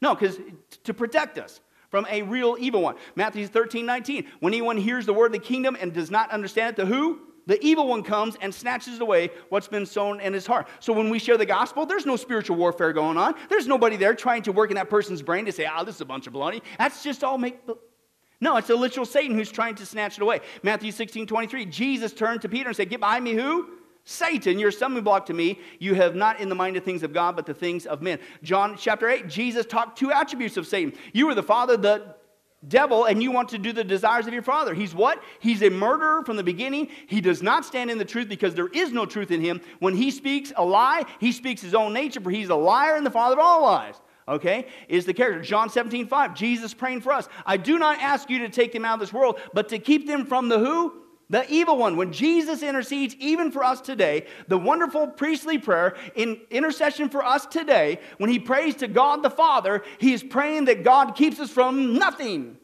No, 0.00 0.14
because 0.14 0.38
to 0.84 0.94
protect 0.94 1.38
us 1.38 1.60
from 1.94 2.08
a 2.10 2.22
real 2.22 2.56
evil 2.58 2.82
one. 2.82 2.96
Matthew 3.14 3.46
13, 3.46 3.86
19. 3.86 4.26
When 4.40 4.52
anyone 4.52 4.76
hears 4.76 5.06
the 5.06 5.12
word 5.12 5.26
of 5.26 5.32
the 5.34 5.38
kingdom 5.38 5.76
and 5.80 5.92
does 5.92 6.10
not 6.10 6.28
understand 6.32 6.70
it, 6.70 6.74
the 6.74 6.84
who? 6.84 7.20
The 7.46 7.64
evil 7.64 7.86
one 7.86 8.02
comes 8.02 8.36
and 8.40 8.52
snatches 8.52 8.98
away 8.98 9.30
what's 9.48 9.68
been 9.68 9.86
sown 9.86 10.20
in 10.20 10.32
his 10.32 10.44
heart. 10.44 10.66
So 10.80 10.92
when 10.92 11.08
we 11.08 11.20
share 11.20 11.38
the 11.38 11.46
gospel, 11.46 11.86
there's 11.86 12.04
no 12.04 12.16
spiritual 12.16 12.56
warfare 12.56 12.92
going 12.92 13.16
on. 13.16 13.36
There's 13.48 13.68
nobody 13.68 13.94
there 13.94 14.12
trying 14.12 14.42
to 14.42 14.50
work 14.50 14.72
in 14.72 14.74
that 14.74 14.90
person's 14.90 15.22
brain 15.22 15.44
to 15.44 15.52
say, 15.52 15.68
oh, 15.72 15.84
this 15.84 15.94
is 15.94 16.00
a 16.00 16.04
bunch 16.04 16.26
of 16.26 16.32
baloney. 16.32 16.62
That's 16.80 17.04
just 17.04 17.22
all 17.22 17.38
make. 17.38 17.60
No, 18.40 18.56
it's 18.56 18.70
a 18.70 18.74
literal 18.74 19.06
Satan 19.06 19.36
who's 19.36 19.52
trying 19.52 19.76
to 19.76 19.86
snatch 19.86 20.18
it 20.18 20.22
away. 20.22 20.40
Matthew 20.64 20.90
16, 20.90 21.28
23. 21.28 21.64
Jesus 21.66 22.12
turned 22.12 22.42
to 22.42 22.48
Peter 22.48 22.70
and 22.70 22.76
said, 22.76 22.90
Get 22.90 22.98
behind 22.98 23.22
me, 23.22 23.34
who? 23.34 23.68
Satan, 24.04 24.58
you're 24.58 24.70
stumbling 24.70 25.02
block 25.02 25.26
to 25.26 25.32
me. 25.32 25.58
You 25.78 25.94
have 25.94 26.14
not 26.14 26.38
in 26.38 26.50
the 26.50 26.54
mind 26.54 26.76
the 26.76 26.80
things 26.80 27.02
of 27.02 27.12
God, 27.14 27.36
but 27.36 27.46
the 27.46 27.54
things 27.54 27.86
of 27.86 28.02
men. 28.02 28.18
John 28.42 28.76
chapter 28.76 29.08
8, 29.08 29.28
Jesus 29.28 29.64
talked 29.64 29.98
two 29.98 30.12
attributes 30.12 30.58
of 30.58 30.66
Satan. 30.66 30.92
You 31.14 31.28
are 31.30 31.34
the 31.34 31.42
father, 31.42 31.78
the 31.78 32.14
devil, 32.68 33.06
and 33.06 33.22
you 33.22 33.30
want 33.30 33.48
to 33.50 33.58
do 33.58 33.72
the 33.72 33.84
desires 33.84 34.26
of 34.26 34.34
your 34.34 34.42
father. 34.42 34.74
He's 34.74 34.94
what? 34.94 35.22
He's 35.40 35.62
a 35.62 35.70
murderer 35.70 36.22
from 36.22 36.36
the 36.36 36.42
beginning. 36.42 36.88
He 37.06 37.22
does 37.22 37.42
not 37.42 37.64
stand 37.64 37.90
in 37.90 37.96
the 37.96 38.04
truth 38.04 38.28
because 38.28 38.54
there 38.54 38.68
is 38.68 38.92
no 38.92 39.06
truth 39.06 39.30
in 39.30 39.40
him. 39.40 39.62
When 39.78 39.94
he 39.94 40.10
speaks 40.10 40.52
a 40.54 40.64
lie, 40.64 41.04
he 41.18 41.32
speaks 41.32 41.62
his 41.62 41.74
own 41.74 41.94
nature, 41.94 42.20
for 42.20 42.30
he's 42.30 42.50
a 42.50 42.54
liar 42.54 42.96
and 42.96 43.06
the 43.06 43.10
father 43.10 43.34
of 43.34 43.40
all 43.40 43.62
lies 43.62 44.00
okay, 44.26 44.66
is 44.88 45.04
the 45.04 45.12
character. 45.12 45.42
John 45.42 45.68
17, 45.68 46.06
5, 46.06 46.34
Jesus 46.34 46.72
praying 46.72 47.02
for 47.02 47.12
us. 47.12 47.28
I 47.44 47.58
do 47.58 47.78
not 47.78 47.98
ask 48.00 48.30
you 48.30 48.38
to 48.38 48.48
take 48.48 48.72
them 48.72 48.84
out 48.84 48.94
of 48.94 49.00
this 49.00 49.12
world, 49.12 49.38
but 49.52 49.68
to 49.68 49.78
keep 49.78 50.06
them 50.06 50.24
from 50.24 50.48
the 50.48 50.58
who? 50.58 51.03
The 51.30 51.50
evil 51.50 51.78
one, 51.78 51.96
when 51.96 52.12
Jesus 52.12 52.62
intercedes 52.62 53.14
even 53.16 53.50
for 53.50 53.64
us 53.64 53.80
today, 53.80 54.26
the 54.48 54.58
wonderful 54.58 55.06
priestly 55.06 55.58
prayer 55.58 55.96
in 56.14 56.40
intercession 56.50 57.08
for 57.08 57.24
us 57.24 57.46
today, 57.46 57.98
when 58.18 58.30
he 58.30 58.38
prays 58.38 58.76
to 58.76 58.88
God 58.88 59.22
the 59.22 59.30
Father, 59.30 59.82
he 59.98 60.12
is 60.12 60.22
praying 60.22 60.66
that 60.66 60.84
God 60.84 61.16
keeps 61.16 61.40
us 61.40 61.50
from 61.50 61.94
nothing. 61.94 62.58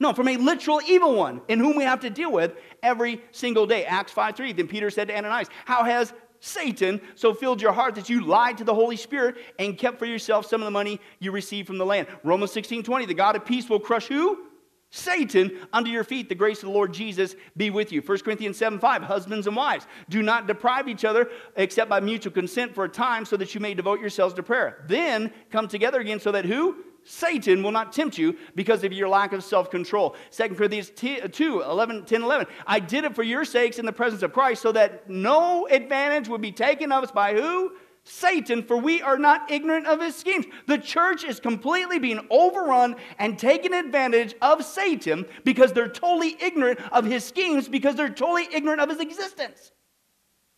No, 0.00 0.12
from 0.12 0.28
a 0.28 0.36
literal 0.36 0.80
evil 0.86 1.14
one 1.14 1.42
in 1.48 1.60
whom 1.60 1.76
we 1.76 1.84
have 1.84 2.00
to 2.00 2.10
deal 2.10 2.32
with 2.32 2.54
every 2.82 3.20
single 3.30 3.66
day. 3.66 3.84
Acts 3.84 4.12
5 4.12 4.36
3. 4.36 4.52
Then 4.52 4.66
Peter 4.66 4.90
said 4.90 5.08
to 5.08 5.16
Ananias, 5.16 5.48
How 5.66 5.84
has 5.84 6.12
Satan 6.40 7.00
so 7.14 7.32
filled 7.32 7.62
your 7.62 7.72
heart 7.72 7.94
that 7.94 8.08
you 8.08 8.24
lied 8.24 8.58
to 8.58 8.64
the 8.64 8.74
Holy 8.74 8.96
Spirit 8.96 9.36
and 9.58 9.78
kept 9.78 9.98
for 9.98 10.06
yourself 10.06 10.46
some 10.46 10.60
of 10.60 10.64
the 10.64 10.70
money 10.70 11.00
you 11.20 11.30
received 11.30 11.66
from 11.66 11.78
the 11.78 11.86
land? 11.86 12.08
Romans 12.22 12.52
16 12.52 12.82
20. 12.82 13.06
The 13.06 13.14
God 13.14 13.36
of 13.36 13.44
peace 13.44 13.68
will 13.68 13.80
crush 13.80 14.06
who? 14.06 14.46
Satan 14.94 15.58
under 15.72 15.90
your 15.90 16.04
feet. 16.04 16.28
The 16.28 16.36
grace 16.36 16.58
of 16.58 16.68
the 16.68 16.74
Lord 16.74 16.94
Jesus 16.94 17.34
be 17.56 17.68
with 17.68 17.90
you. 17.90 18.00
1 18.00 18.18
Corinthians 18.18 18.56
7 18.56 18.78
5. 18.78 19.02
Husbands 19.02 19.48
and 19.48 19.56
wives, 19.56 19.88
do 20.08 20.22
not 20.22 20.46
deprive 20.46 20.86
each 20.86 21.04
other 21.04 21.30
except 21.56 21.90
by 21.90 21.98
mutual 21.98 22.32
consent 22.32 22.72
for 22.72 22.84
a 22.84 22.88
time 22.88 23.24
so 23.24 23.36
that 23.36 23.56
you 23.56 23.60
may 23.60 23.74
devote 23.74 23.98
yourselves 23.98 24.34
to 24.34 24.42
prayer. 24.44 24.84
Then 24.86 25.32
come 25.50 25.66
together 25.66 25.98
again 25.98 26.20
so 26.20 26.30
that 26.30 26.44
who? 26.44 26.76
Satan 27.02 27.64
will 27.64 27.72
not 27.72 27.92
tempt 27.92 28.16
you 28.16 28.36
because 28.54 28.84
of 28.84 28.92
your 28.92 29.08
lack 29.08 29.32
of 29.32 29.42
self 29.42 29.68
control. 29.68 30.14
2 30.30 30.50
Corinthians 30.50 30.92
uh, 31.02 31.26
2 31.26 31.62
11, 31.62 32.04
10, 32.04 32.22
11. 32.22 32.46
I 32.64 32.78
did 32.78 33.02
it 33.02 33.16
for 33.16 33.24
your 33.24 33.44
sakes 33.44 33.80
in 33.80 33.86
the 33.86 33.92
presence 33.92 34.22
of 34.22 34.32
Christ 34.32 34.62
so 34.62 34.70
that 34.72 35.10
no 35.10 35.66
advantage 35.66 36.28
would 36.28 36.40
be 36.40 36.52
taken 36.52 36.92
of 36.92 37.02
us 37.02 37.10
by 37.10 37.34
who? 37.34 37.72
Satan, 38.04 38.62
for 38.62 38.76
we 38.76 39.00
are 39.00 39.18
not 39.18 39.50
ignorant 39.50 39.86
of 39.86 40.00
his 40.00 40.14
schemes. 40.14 40.44
The 40.66 40.78
church 40.78 41.24
is 41.24 41.40
completely 41.40 41.98
being 41.98 42.20
overrun 42.30 42.96
and 43.18 43.38
taken 43.38 43.72
advantage 43.72 44.34
of 44.42 44.64
Satan 44.64 45.24
because 45.42 45.72
they're 45.72 45.88
totally 45.88 46.36
ignorant 46.40 46.80
of 46.92 47.06
his 47.06 47.24
schemes 47.24 47.66
because 47.66 47.96
they're 47.96 48.10
totally 48.10 48.46
ignorant 48.52 48.80
of 48.80 48.90
his 48.90 49.00
existence 49.00 49.72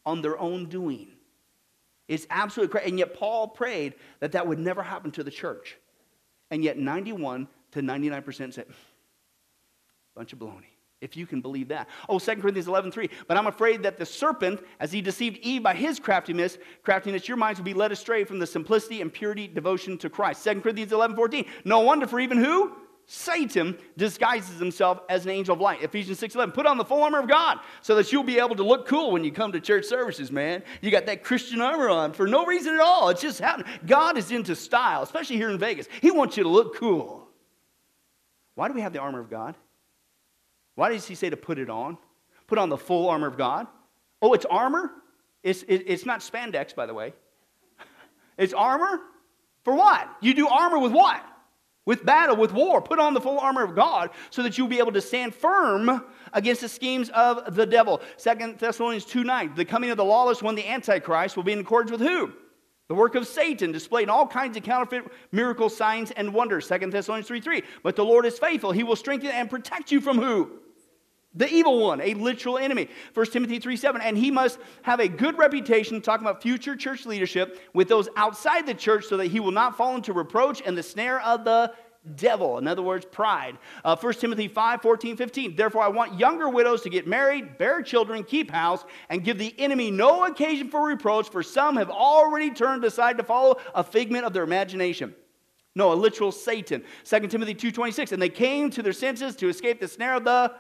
on 0.04 0.22
their 0.22 0.38
own 0.38 0.66
doing. 0.66 1.09
It's 2.09 2.26
absolutely 2.30 2.72
crazy. 2.72 2.90
And 2.90 2.98
yet, 2.98 3.14
Paul 3.14 3.48
prayed 3.48 3.94
that 4.20 4.32
that 4.32 4.46
would 4.46 4.59
never 4.59 4.82
happen 4.82 5.11
to 5.12 5.24
the 5.24 5.30
church. 5.30 5.76
And 6.50 6.62
yet, 6.62 6.78
91 6.78 7.48
to 7.72 7.80
99% 7.80 8.54
said, 8.54 8.66
bunch 10.14 10.32
of 10.32 10.38
baloney 10.38 10.76
if 11.00 11.16
you 11.16 11.26
can 11.26 11.40
believe 11.40 11.68
that. 11.68 11.88
Oh, 12.09 12.18
2 12.18 12.37
Corinthians 12.37 12.68
11, 12.68 12.90
3. 12.90 13.11
But 13.28 13.37
I'm 13.37 13.46
afraid 13.46 13.82
that 13.82 13.98
the 13.98 14.06
serpent, 14.06 14.61
as 14.80 14.92
he 14.92 15.02
deceived 15.02 15.38
Eve 15.38 15.62
by 15.62 15.74
his 15.74 16.00
craftiness, 16.00 16.59
craftiness, 16.82 17.28
your 17.28 17.37
minds 17.37 17.61
will 17.61 17.64
be 17.64 17.74
led 17.74 17.92
astray 17.92 18.24
from 18.24 18.38
the 18.38 18.46
simplicity 18.46 19.02
and 19.02 19.12
purity 19.12 19.46
devotion 19.46 19.98
to 19.98 20.11
Christ. 20.11 20.42
2 20.44 20.61
Corinthians 20.61 20.92
11, 20.92 21.16
14. 21.16 21.44
No 21.64 21.80
wonder 21.80 22.06
for 22.06 22.18
even 22.18 22.38
who? 22.38 22.72
Satan 23.09 23.78
disguises 23.96 24.59
himself 24.59 24.98
as 25.09 25.24
an 25.24 25.30
angel 25.30 25.54
of 25.54 25.61
light. 25.61 25.80
Ephesians 25.80 26.18
6 26.18 26.35
11. 26.35 26.52
Put 26.52 26.66
on 26.66 26.76
the 26.76 26.85
full 26.85 27.04
armor 27.04 27.20
of 27.20 27.28
God 27.28 27.61
so 27.80 27.94
that 27.94 28.11
you'll 28.11 28.24
be 28.24 28.40
able 28.40 28.56
to 28.56 28.64
look 28.64 28.88
cool 28.88 29.12
when 29.12 29.22
you 29.22 29.30
come 29.30 29.52
to 29.52 29.61
church 29.61 29.85
services, 29.85 30.32
man. 30.32 30.64
You 30.80 30.90
got 30.90 31.06
that 31.06 31.22
Christian 31.22 31.61
armor 31.61 31.88
on 31.88 32.14
for 32.14 32.26
no 32.26 32.44
reason 32.46 32.74
at 32.74 32.80
all. 32.80 33.11
It's 33.11 33.22
just 33.22 33.38
happening. 33.38 33.70
God 33.87 34.18
is 34.18 34.32
into 34.32 34.56
style, 34.56 35.02
especially 35.02 35.37
here 35.37 35.50
in 35.50 35.59
Vegas. 35.59 35.87
He 36.02 36.11
wants 36.11 36.37
you 36.37 36.42
to 36.42 36.48
look 36.48 36.76
cool. 36.76 37.28
Why 38.56 38.66
do 38.66 38.74
we 38.74 38.80
have 38.80 38.92
the 38.92 38.98
armor 38.98 39.20
of 39.20 39.30
God? 39.30 39.54
Why 40.77 40.91
does 40.91 41.07
he 41.07 41.17
say 41.17 41.29
to 41.31 41.37
put 41.37 41.59
it 41.59 41.69
on? 41.69 41.99
Put 42.47 42.59
on 42.59 42.69
the 42.69 42.77
full 42.77 43.09
armor 43.09 43.27
of 43.27 43.37
God. 43.37 43.67
Oh, 44.23 44.33
it's 44.35 44.45
armor? 44.45 44.93
It's, 45.43 45.62
it, 45.65 45.85
it's 45.87 46.07
not 46.07 46.21
spandex, 46.21 46.75
by 46.75 46.87
the 46.87 46.95
way. 46.95 47.12
It's 48.39 48.53
armor? 48.53 49.01
For 49.65 49.75
what? 49.75 50.09
You 50.21 50.35
do 50.35 50.47
armor 50.47 50.79
with 50.79 50.93
what? 50.93 51.25
With 51.87 52.05
battle, 52.05 52.37
with 52.37 52.53
war. 52.53 52.83
Put 52.83 52.99
on 52.99 53.15
the 53.15 53.21
full 53.21 53.41
armor 53.41 53.65
of 53.65 53.75
God 53.75 54.11
so 54.29 54.43
that 54.43 54.59
you'll 54.59 54.69
be 54.69 54.79
able 54.79 54.93
to 54.93 55.01
stand 55.01 55.35
firm 55.35 56.05
against 56.35 56.61
the 56.61 56.69
schemes 56.69 57.09
of 57.11 57.55
the 57.55 57.65
devil. 57.65 58.03
Second 58.19 58.59
Thessalonians 58.59 59.07
2 59.07 59.25
9. 59.25 59.55
The 59.57 59.65
coming 59.65 59.91
of 59.91 59.97
the 59.97 60.05
lawless 60.05 60.43
one, 60.43 60.55
the 60.55 60.69
Antichrist, 60.69 61.35
will 61.35 61.45
be 61.45 61.53
in 61.53 61.61
accordance 61.61 61.91
with 61.91 62.03
who? 62.03 62.33
The 62.89 62.95
work 62.95 63.15
of 63.15 63.27
Satan 63.27 63.73
displayed 63.73 64.05
in 64.05 64.11
all 64.11 64.27
kinds 64.27 64.57
of 64.57 64.62
counterfeit 64.62 65.05
miracle 65.33 65.71
signs 65.71 66.11
and 66.11 66.35
wonders. 66.35 66.67
Second 66.67 66.93
Thessalonians 66.93 67.27
3 67.27 67.41
3. 67.41 67.62
But 67.83 67.97
the 67.97 68.05
Lord 68.05 68.27
is 68.27 68.39
faithful. 68.39 68.73
He 68.73 68.85
will 68.85 68.97
strengthen 68.97 69.31
and 69.31 69.49
protect 69.49 69.91
you 69.91 70.01
from 70.01 70.19
who? 70.19 70.61
The 71.37 71.49
evil 71.53 71.81
one, 71.81 72.01
a 72.01 72.14
literal 72.14 72.59
enemy. 72.59 72.88
1 73.14 73.27
Timothy 73.27 73.59
3 73.59 73.77
7. 73.77 74.01
And 74.01 74.16
he 74.16 74.31
must 74.31 74.59
have 74.83 75.01
a 75.01 75.09
good 75.09 75.38
reputation, 75.38 76.01
talking 76.01 76.27
about 76.27 76.42
future 76.42 76.75
church 76.75 77.07
leadership, 77.07 77.61
with 77.75 77.88
those 77.88 78.09
outside 78.16 78.66
the 78.66 78.75
church 78.75 79.05
so 79.05 79.16
that 79.18 79.27
he 79.27 79.38
will 79.38 79.53
not 79.53 79.77
fall 79.77 79.94
into 79.94 80.12
reproach 80.12 80.62
and 80.64 80.77
the 80.77 80.83
snare 80.83 81.20
of 81.20 81.44
the 81.44 81.72
devil. 82.14 82.57
In 82.59 82.66
other 82.68 82.83
words, 82.83 83.05
pride. 83.05 83.59
Uh, 83.85 83.96
1 83.96 84.14
Timothy 84.14 84.49
5 84.49 84.81
14, 84.81 85.16
15. 85.16 85.57
Therefore, 85.57 85.83
I 85.83 85.88
want 85.88 86.18
younger 86.18 86.49
widows 86.49 86.83
to 86.83 86.90
get 86.90 87.07
married, 87.07 87.59
bear 87.59 87.83
children, 87.83 88.25
keep 88.25 88.51
house, 88.51 88.85
and 89.11 89.25
give 89.25 89.38
the 89.38 89.55
enemy 89.59 89.90
no 89.90 90.25
occasion 90.25 90.70
for 90.70 90.87
reproach, 90.87 91.29
for 91.29 91.42
some 91.42 91.77
have 91.77 91.90
already 91.90 92.51
turned 92.51 92.85
aside 92.85 93.18
to 93.18 93.25
follow 93.25 93.59
a 93.75 93.85
figment 93.85 94.25
of 94.25 94.33
their 94.33 94.44
imagination. 94.44 95.14
No, 95.75 95.92
a 95.92 95.94
literal 95.94 96.33
Satan. 96.33 96.83
2 97.05 97.29
Timothy 97.29 97.55
2:26. 97.55 98.12
And 98.12 98.22
they 98.22 98.31
came 98.31 98.70
to 98.70 98.83
their 98.83 98.94
senses 98.94 99.37
to 99.37 99.49
escape 99.49 99.79
the 99.79 99.88
snare 99.88 100.14
of 100.14 100.25
the 100.25 100.55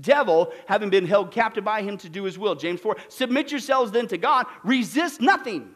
devil, 0.00 0.52
having 0.66 0.90
been 0.90 1.06
held 1.06 1.30
captive 1.30 1.64
by 1.64 1.82
him 1.82 1.96
to 1.98 2.08
do 2.08 2.24
his 2.24 2.38
will. 2.38 2.54
James 2.54 2.80
4. 2.80 2.96
Submit 3.08 3.50
yourselves 3.50 3.90
then 3.90 4.06
to 4.08 4.18
God, 4.18 4.46
resist 4.64 5.20
nothing. 5.20 5.74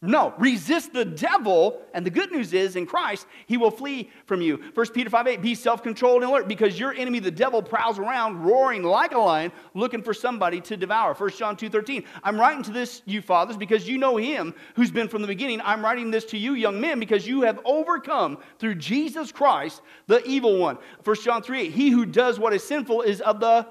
No, 0.00 0.32
resist 0.38 0.92
the 0.92 1.04
devil, 1.04 1.82
and 1.92 2.06
the 2.06 2.10
good 2.10 2.30
news 2.30 2.52
is 2.52 2.76
in 2.76 2.86
Christ, 2.86 3.26
he 3.46 3.56
will 3.56 3.72
flee 3.72 4.10
from 4.26 4.40
you. 4.40 4.62
1 4.74 4.92
Peter 4.92 5.10
5 5.10 5.26
8, 5.26 5.42
be 5.42 5.56
self 5.56 5.82
controlled 5.82 6.22
and 6.22 6.30
alert 6.30 6.46
because 6.46 6.78
your 6.78 6.94
enemy, 6.94 7.18
the 7.18 7.32
devil, 7.32 7.60
prowls 7.60 7.98
around 7.98 8.44
roaring 8.44 8.84
like 8.84 9.10
a 9.10 9.18
lion 9.18 9.50
looking 9.74 10.00
for 10.00 10.14
somebody 10.14 10.60
to 10.60 10.76
devour. 10.76 11.14
1 11.14 11.30
John 11.30 11.56
2 11.56 11.68
13, 11.68 12.04
I'm 12.22 12.38
writing 12.38 12.62
to 12.62 12.70
this, 12.70 13.02
you 13.06 13.20
fathers, 13.20 13.56
because 13.56 13.88
you 13.88 13.98
know 13.98 14.16
him 14.16 14.54
who's 14.76 14.92
been 14.92 15.08
from 15.08 15.20
the 15.20 15.26
beginning. 15.26 15.60
I'm 15.64 15.82
writing 15.82 16.12
this 16.12 16.26
to 16.26 16.38
you, 16.38 16.54
young 16.54 16.80
men, 16.80 17.00
because 17.00 17.26
you 17.26 17.42
have 17.42 17.58
overcome 17.64 18.38
through 18.60 18.76
Jesus 18.76 19.32
Christ 19.32 19.82
the 20.06 20.24
evil 20.24 20.58
one. 20.58 20.78
1 21.02 21.16
John 21.24 21.42
3 21.42 21.62
8, 21.62 21.72
he 21.72 21.90
who 21.90 22.06
does 22.06 22.38
what 22.38 22.52
is 22.52 22.62
sinful 22.62 23.02
is 23.02 23.20
of 23.20 23.40
the 23.40 23.66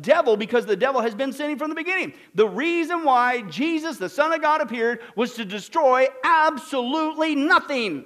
devil 0.00 0.36
because 0.36 0.66
the 0.66 0.76
devil 0.76 1.00
has 1.00 1.14
been 1.14 1.32
sinning 1.32 1.58
from 1.58 1.70
the 1.70 1.76
beginning. 1.76 2.12
The 2.34 2.48
reason 2.48 3.04
why 3.04 3.42
Jesus, 3.42 3.96
the 3.96 4.08
Son 4.08 4.32
of 4.32 4.42
God, 4.42 4.60
appeared 4.60 5.00
was 5.16 5.34
to 5.34 5.44
destroy 5.44 6.08
absolutely 6.24 7.34
nothing. 7.34 8.04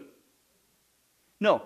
No, 1.40 1.62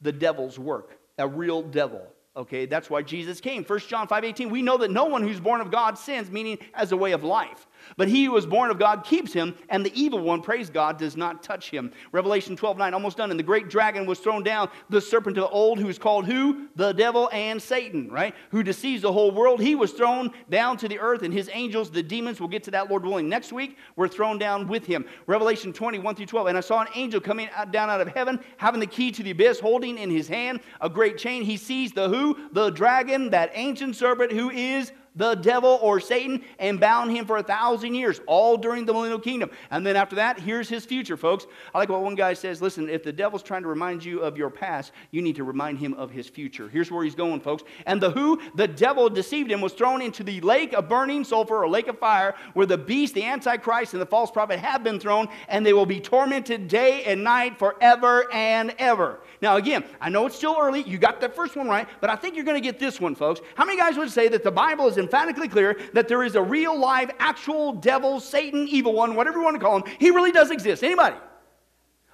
the 0.00 0.12
devil's 0.12 0.58
work, 0.58 0.98
a 1.18 1.28
real 1.28 1.62
devil. 1.62 2.02
Okay, 2.36 2.66
that's 2.66 2.88
why 2.88 3.02
Jesus 3.02 3.40
came. 3.40 3.64
1 3.64 3.78
John 3.80 4.06
5 4.06 4.24
18, 4.24 4.50
we 4.50 4.62
know 4.62 4.78
that 4.78 4.90
no 4.90 5.06
one 5.06 5.22
who's 5.22 5.40
born 5.40 5.60
of 5.60 5.70
God 5.70 5.98
sins, 5.98 6.30
meaning 6.30 6.58
as 6.74 6.92
a 6.92 6.96
way 6.96 7.12
of 7.12 7.24
life. 7.24 7.66
But 7.96 8.08
he 8.08 8.24
who 8.24 8.36
is 8.36 8.46
born 8.46 8.70
of 8.70 8.78
God 8.78 9.04
keeps 9.04 9.32
him, 9.32 9.54
and 9.68 9.84
the 9.84 10.00
evil 10.00 10.20
one, 10.20 10.42
praise 10.42 10.70
God, 10.70 10.98
does 10.98 11.16
not 11.16 11.42
touch 11.42 11.70
him. 11.70 11.92
Revelation 12.12 12.56
12 12.56 12.78
9, 12.78 12.94
almost 12.94 13.16
done. 13.16 13.30
And 13.30 13.38
the 13.38 13.44
great 13.44 13.68
dragon 13.68 14.06
was 14.06 14.18
thrown 14.18 14.42
down, 14.42 14.68
the 14.90 15.00
serpent 15.00 15.38
of 15.38 15.48
old, 15.50 15.78
who 15.78 15.88
is 15.88 15.98
called 15.98 16.26
who? 16.26 16.68
The 16.76 16.92
devil 16.92 17.28
and 17.32 17.60
Satan, 17.60 18.10
right? 18.10 18.34
Who 18.50 18.62
deceives 18.62 19.02
the 19.02 19.12
whole 19.12 19.30
world. 19.30 19.60
He 19.60 19.74
was 19.74 19.92
thrown 19.92 20.32
down 20.50 20.76
to 20.78 20.88
the 20.88 20.98
earth, 20.98 21.22
and 21.22 21.32
his 21.32 21.50
angels, 21.52 21.90
the 21.90 22.02
demons, 22.02 22.40
we'll 22.40 22.48
get 22.48 22.64
to 22.64 22.70
that, 22.72 22.88
Lord 22.90 23.04
willing, 23.04 23.28
next 23.28 23.52
week, 23.52 23.76
were 23.96 24.08
thrown 24.08 24.38
down 24.38 24.68
with 24.68 24.86
him. 24.86 25.04
Revelation 25.26 25.72
20, 25.72 25.98
1 25.98 26.14
through 26.14 26.26
12. 26.26 26.46
And 26.48 26.58
I 26.58 26.60
saw 26.60 26.80
an 26.80 26.88
angel 26.94 27.20
coming 27.20 27.48
out, 27.54 27.72
down 27.72 27.90
out 27.90 28.00
of 28.00 28.08
heaven, 28.08 28.40
having 28.56 28.80
the 28.80 28.86
key 28.86 29.10
to 29.12 29.22
the 29.22 29.30
abyss, 29.30 29.60
holding 29.60 29.98
in 29.98 30.10
his 30.10 30.28
hand 30.28 30.60
a 30.80 30.88
great 30.88 31.18
chain. 31.18 31.42
He 31.42 31.56
sees 31.56 31.92
the 31.92 32.08
who? 32.08 32.36
The 32.52 32.70
dragon, 32.70 33.30
that 33.30 33.50
ancient 33.54 33.96
serpent 33.96 34.32
who 34.32 34.50
is 34.50 34.92
the 35.18 35.34
devil 35.34 35.78
or 35.82 36.00
Satan 36.00 36.42
and 36.58 36.80
bound 36.80 37.10
him 37.10 37.26
for 37.26 37.36
a 37.36 37.42
thousand 37.42 37.94
years, 37.94 38.20
all 38.26 38.56
during 38.56 38.86
the 38.86 38.92
millennial 38.94 39.18
kingdom. 39.18 39.50
And 39.70 39.86
then 39.86 39.96
after 39.96 40.16
that, 40.16 40.40
here's 40.40 40.68
his 40.68 40.86
future, 40.86 41.16
folks. 41.16 41.46
I 41.74 41.78
like 41.78 41.88
what 41.88 42.02
one 42.02 42.14
guy 42.14 42.32
says 42.32 42.62
listen, 42.62 42.88
if 42.88 43.02
the 43.02 43.12
devil's 43.12 43.42
trying 43.42 43.62
to 43.62 43.68
remind 43.68 44.04
you 44.04 44.20
of 44.20 44.38
your 44.38 44.48
past, 44.48 44.92
you 45.10 45.20
need 45.20 45.36
to 45.36 45.44
remind 45.44 45.78
him 45.78 45.92
of 45.94 46.10
his 46.10 46.28
future. 46.28 46.68
Here's 46.68 46.90
where 46.90 47.04
he's 47.04 47.14
going, 47.14 47.40
folks. 47.40 47.64
And 47.84 48.00
the 48.00 48.10
who, 48.10 48.40
the 48.54 48.68
devil 48.68 49.10
deceived 49.10 49.50
him, 49.50 49.60
was 49.60 49.72
thrown 49.72 50.00
into 50.00 50.22
the 50.22 50.40
lake 50.40 50.72
of 50.72 50.88
burning 50.88 51.24
sulfur 51.24 51.62
or 51.62 51.68
lake 51.68 51.88
of 51.88 51.98
fire, 51.98 52.34
where 52.54 52.66
the 52.66 52.78
beast, 52.78 53.14
the 53.14 53.24
Antichrist, 53.24 53.92
and 53.92 54.00
the 54.00 54.06
false 54.06 54.30
prophet 54.30 54.58
have 54.60 54.84
been 54.84 55.00
thrown, 55.00 55.28
and 55.48 55.66
they 55.66 55.72
will 55.72 55.86
be 55.86 56.00
tormented 56.00 56.68
day 56.68 57.02
and 57.04 57.24
night 57.24 57.58
forever 57.58 58.32
and 58.32 58.74
ever. 58.78 59.20
Now, 59.40 59.56
again, 59.56 59.84
I 60.00 60.08
know 60.08 60.26
it's 60.26 60.36
still 60.36 60.56
early. 60.58 60.82
You 60.82 60.98
got 60.98 61.20
that 61.20 61.34
first 61.34 61.56
one 61.56 61.68
right, 61.68 61.88
but 62.00 62.10
I 62.10 62.16
think 62.16 62.36
you're 62.36 62.44
going 62.44 62.60
to 62.60 62.66
get 62.66 62.78
this 62.78 63.00
one, 63.00 63.14
folks. 63.14 63.40
How 63.54 63.64
many 63.64 63.78
guys 63.78 63.96
would 63.96 64.10
say 64.10 64.28
that 64.28 64.44
the 64.44 64.50
Bible 64.50 64.86
is 64.86 64.96
emphatically 65.08 65.48
clear 65.48 65.78
that 65.94 66.06
there 66.06 66.22
is 66.22 66.34
a 66.34 66.42
real, 66.42 66.78
live, 66.78 67.10
actual 67.18 67.72
devil, 67.72 68.20
Satan, 68.20 68.68
evil 68.68 68.92
one, 68.92 69.14
whatever 69.14 69.38
you 69.38 69.44
want 69.44 69.58
to 69.58 69.60
call 69.60 69.76
him? 69.78 69.84
He 69.98 70.10
really 70.10 70.32
does 70.32 70.50
exist. 70.50 70.84
Anybody? 70.84 71.16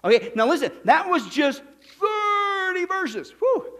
Okay, 0.04 0.30
now 0.36 0.46
listen, 0.46 0.70
that 0.84 1.08
was 1.08 1.28
just 1.28 1.62
30 2.00 2.84
verses. 2.86 3.34
Whew. 3.38 3.72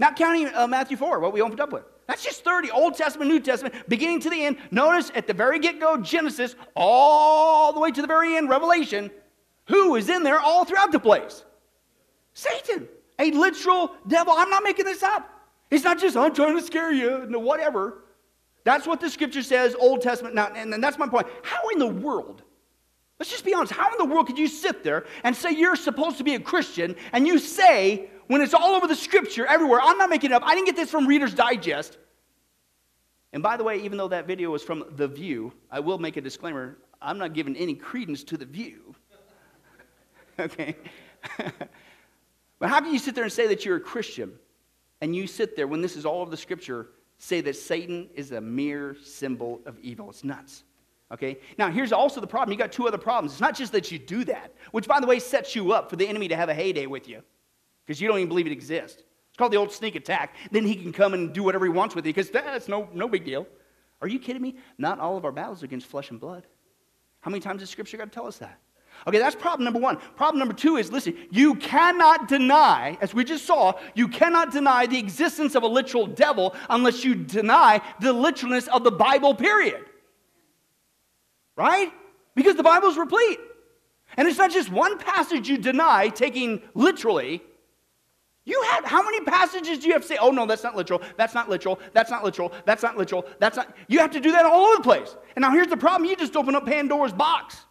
Not 0.00 0.16
counting 0.16 0.48
uh, 0.52 0.66
Matthew 0.66 0.96
4, 0.96 1.20
what 1.20 1.32
we 1.32 1.42
opened 1.42 1.60
up 1.60 1.72
with. 1.72 1.84
That's 2.08 2.24
just 2.24 2.42
30, 2.42 2.72
Old 2.72 2.96
Testament, 2.96 3.30
New 3.30 3.38
Testament, 3.38 3.88
beginning 3.88 4.18
to 4.20 4.30
the 4.30 4.44
end. 4.44 4.58
Notice 4.72 5.12
at 5.14 5.28
the 5.28 5.32
very 5.32 5.60
get 5.60 5.78
go, 5.78 5.96
Genesis, 5.96 6.56
all 6.74 7.72
the 7.72 7.78
way 7.78 7.92
to 7.92 8.00
the 8.00 8.08
very 8.08 8.36
end, 8.36 8.48
Revelation, 8.48 9.12
who 9.68 9.94
is 9.94 10.08
in 10.08 10.24
there 10.24 10.40
all 10.40 10.64
throughout 10.64 10.90
the 10.90 10.98
place? 10.98 11.44
Satan, 12.34 12.88
a 13.20 13.30
literal 13.30 13.92
devil. 14.08 14.34
I'm 14.36 14.50
not 14.50 14.64
making 14.64 14.86
this 14.86 15.04
up. 15.04 15.31
It's 15.72 15.84
not 15.84 15.98
just, 15.98 16.18
oh, 16.18 16.24
I'm 16.24 16.34
trying 16.34 16.54
to 16.54 16.62
scare 16.62 16.92
you, 16.92 17.24
no, 17.30 17.38
whatever. 17.38 18.04
That's 18.62 18.86
what 18.86 19.00
the 19.00 19.08
scripture 19.08 19.42
says, 19.42 19.74
Old 19.74 20.02
Testament. 20.02 20.34
Now, 20.34 20.52
and, 20.54 20.74
and 20.74 20.84
that's 20.84 20.98
my 20.98 21.08
point. 21.08 21.26
How 21.42 21.66
in 21.70 21.78
the 21.78 21.86
world, 21.86 22.42
let's 23.18 23.30
just 23.30 23.42
be 23.42 23.54
honest, 23.54 23.72
how 23.72 23.90
in 23.90 23.96
the 23.96 24.04
world 24.04 24.26
could 24.26 24.38
you 24.38 24.48
sit 24.48 24.84
there 24.84 25.06
and 25.24 25.34
say 25.34 25.50
you're 25.50 25.74
supposed 25.74 26.18
to 26.18 26.24
be 26.24 26.34
a 26.34 26.38
Christian 26.38 26.94
and 27.14 27.26
you 27.26 27.38
say, 27.38 28.10
when 28.26 28.42
it's 28.42 28.52
all 28.52 28.74
over 28.74 28.86
the 28.86 28.94
scripture 28.94 29.46
everywhere, 29.46 29.80
I'm 29.82 29.96
not 29.96 30.10
making 30.10 30.32
it 30.32 30.34
up, 30.34 30.42
I 30.44 30.54
didn't 30.54 30.66
get 30.66 30.76
this 30.76 30.90
from 30.90 31.06
Reader's 31.06 31.32
Digest. 31.32 31.96
And 33.32 33.42
by 33.42 33.56
the 33.56 33.64
way, 33.64 33.80
even 33.80 33.96
though 33.96 34.08
that 34.08 34.26
video 34.26 34.50
was 34.50 34.62
from 34.62 34.84
The 34.96 35.08
View, 35.08 35.54
I 35.70 35.80
will 35.80 35.98
make 35.98 36.18
a 36.18 36.20
disclaimer 36.20 36.76
I'm 37.00 37.16
not 37.16 37.32
giving 37.32 37.56
any 37.56 37.74
credence 37.74 38.22
to 38.24 38.36
The 38.36 38.44
View. 38.44 38.94
okay? 40.38 40.76
but 42.58 42.68
how 42.68 42.80
can 42.80 42.92
you 42.92 42.98
sit 42.98 43.14
there 43.14 43.24
and 43.24 43.32
say 43.32 43.46
that 43.46 43.64
you're 43.64 43.78
a 43.78 43.80
Christian 43.80 44.34
and 45.02 45.14
you 45.16 45.26
sit 45.26 45.56
there 45.56 45.66
when 45.66 45.82
this 45.82 45.96
is 45.96 46.06
all 46.06 46.22
of 46.22 46.30
the 46.30 46.36
scripture, 46.36 46.86
say 47.18 47.40
that 47.42 47.56
Satan 47.56 48.08
is 48.14 48.30
a 48.30 48.40
mere 48.40 48.96
symbol 49.02 49.60
of 49.66 49.76
evil? 49.80 50.08
It's 50.08 50.22
nuts. 50.22 50.62
Okay? 51.12 51.40
Now, 51.58 51.70
here's 51.70 51.92
also 51.92 52.20
the 52.20 52.26
problem. 52.26 52.52
You 52.52 52.58
got 52.58 52.70
two 52.70 52.86
other 52.86 52.98
problems. 52.98 53.32
It's 53.32 53.40
not 53.40 53.56
just 53.56 53.72
that 53.72 53.90
you 53.90 53.98
do 53.98 54.24
that, 54.24 54.54
which, 54.70 54.86
by 54.86 55.00
the 55.00 55.06
way, 55.08 55.18
sets 55.18 55.56
you 55.56 55.72
up 55.72 55.90
for 55.90 55.96
the 55.96 56.06
enemy 56.06 56.28
to 56.28 56.36
have 56.36 56.48
a 56.48 56.54
heyday 56.54 56.86
with 56.86 57.08
you 57.08 57.20
because 57.84 58.00
you 58.00 58.06
don't 58.06 58.18
even 58.18 58.28
believe 58.28 58.46
it 58.46 58.52
exists. 58.52 59.02
It's 59.28 59.36
called 59.36 59.52
the 59.52 59.56
old 59.56 59.72
sneak 59.72 59.96
attack. 59.96 60.36
Then 60.52 60.64
he 60.64 60.76
can 60.76 60.92
come 60.92 61.14
and 61.14 61.32
do 61.32 61.42
whatever 61.42 61.64
he 61.64 61.72
wants 61.72 61.96
with 61.96 62.06
you 62.06 62.14
because 62.14 62.30
that's 62.30 62.68
no, 62.68 62.88
no 62.94 63.08
big 63.08 63.24
deal. 63.24 63.48
Are 64.02 64.08
you 64.08 64.20
kidding 64.20 64.40
me? 64.42 64.54
Not 64.78 65.00
all 65.00 65.16
of 65.16 65.24
our 65.24 65.32
battles 65.32 65.62
are 65.62 65.66
against 65.66 65.88
flesh 65.88 66.10
and 66.10 66.20
blood. 66.20 66.46
How 67.20 67.30
many 67.30 67.40
times 67.40 67.60
does 67.60 67.70
Scripture 67.70 67.96
got 67.96 68.04
to 68.04 68.10
tell 68.10 68.28
us 68.28 68.38
that? 68.38 68.60
Okay, 69.06 69.18
that's 69.18 69.34
problem 69.34 69.64
number 69.64 69.80
one. 69.80 69.96
Problem 70.16 70.38
number 70.38 70.54
two 70.54 70.76
is 70.76 70.92
listen, 70.92 71.16
you 71.30 71.56
cannot 71.56 72.28
deny, 72.28 72.96
as 73.00 73.12
we 73.12 73.24
just 73.24 73.44
saw, 73.44 73.72
you 73.94 74.06
cannot 74.06 74.52
deny 74.52 74.86
the 74.86 74.98
existence 74.98 75.54
of 75.54 75.64
a 75.64 75.66
literal 75.66 76.06
devil 76.06 76.54
unless 76.70 77.04
you 77.04 77.14
deny 77.14 77.80
the 78.00 78.12
literalness 78.12 78.68
of 78.68 78.84
the 78.84 78.92
Bible, 78.92 79.34
period. 79.34 79.84
Right? 81.56 81.92
Because 82.34 82.54
the 82.54 82.62
Bible 82.62 82.88
is 82.88 82.96
replete. 82.96 83.40
And 84.16 84.28
it's 84.28 84.38
not 84.38 84.50
just 84.50 84.70
one 84.70 84.98
passage 84.98 85.48
you 85.48 85.58
deny 85.58 86.08
taking 86.08 86.62
literally. 86.74 87.42
You 88.44 88.60
have 88.70 88.84
how 88.84 89.02
many 89.02 89.20
passages 89.20 89.78
do 89.78 89.86
you 89.86 89.92
have 89.92 90.02
to 90.02 90.08
say, 90.08 90.18
oh 90.20 90.30
no, 90.30 90.46
that's 90.46 90.64
not 90.64 90.76
literal, 90.76 91.00
that's 91.16 91.34
not 91.34 91.48
literal, 91.48 91.78
that's 91.92 92.10
not 92.10 92.24
literal, 92.24 92.52
that's 92.66 92.82
not 92.82 92.96
literal, 92.96 93.24
that's 93.38 93.56
not. 93.56 93.74
You 93.88 94.00
have 94.00 94.10
to 94.12 94.20
do 94.20 94.32
that 94.32 94.44
all 94.44 94.64
over 94.66 94.76
the 94.76 94.82
place. 94.82 95.16
And 95.36 95.42
now 95.42 95.52
here's 95.52 95.68
the 95.68 95.76
problem 95.76 96.08
you 96.08 96.16
just 96.16 96.36
open 96.36 96.54
up 96.54 96.66
Pandora's 96.66 97.12
box. 97.12 97.66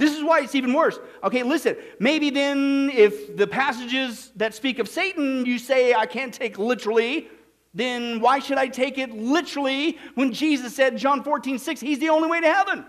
This 0.00 0.16
is 0.16 0.24
why 0.24 0.40
it's 0.40 0.54
even 0.54 0.72
worse. 0.72 0.98
Okay, 1.22 1.42
listen. 1.42 1.76
Maybe 1.98 2.30
then, 2.30 2.90
if 2.94 3.36
the 3.36 3.46
passages 3.46 4.32
that 4.36 4.54
speak 4.54 4.78
of 4.78 4.88
Satan 4.88 5.44
you 5.44 5.58
say 5.58 5.92
I 5.92 6.06
can't 6.06 6.32
take 6.32 6.58
literally, 6.58 7.28
then 7.74 8.18
why 8.18 8.38
should 8.38 8.56
I 8.56 8.68
take 8.68 8.96
it 8.96 9.12
literally 9.12 9.98
when 10.14 10.32
Jesus 10.32 10.74
said, 10.74 10.96
John 10.96 11.22
14, 11.22 11.58
6, 11.58 11.80
he's 11.82 11.98
the 11.98 12.08
only 12.08 12.30
way 12.30 12.40
to 12.40 12.50
heaven? 12.50 12.86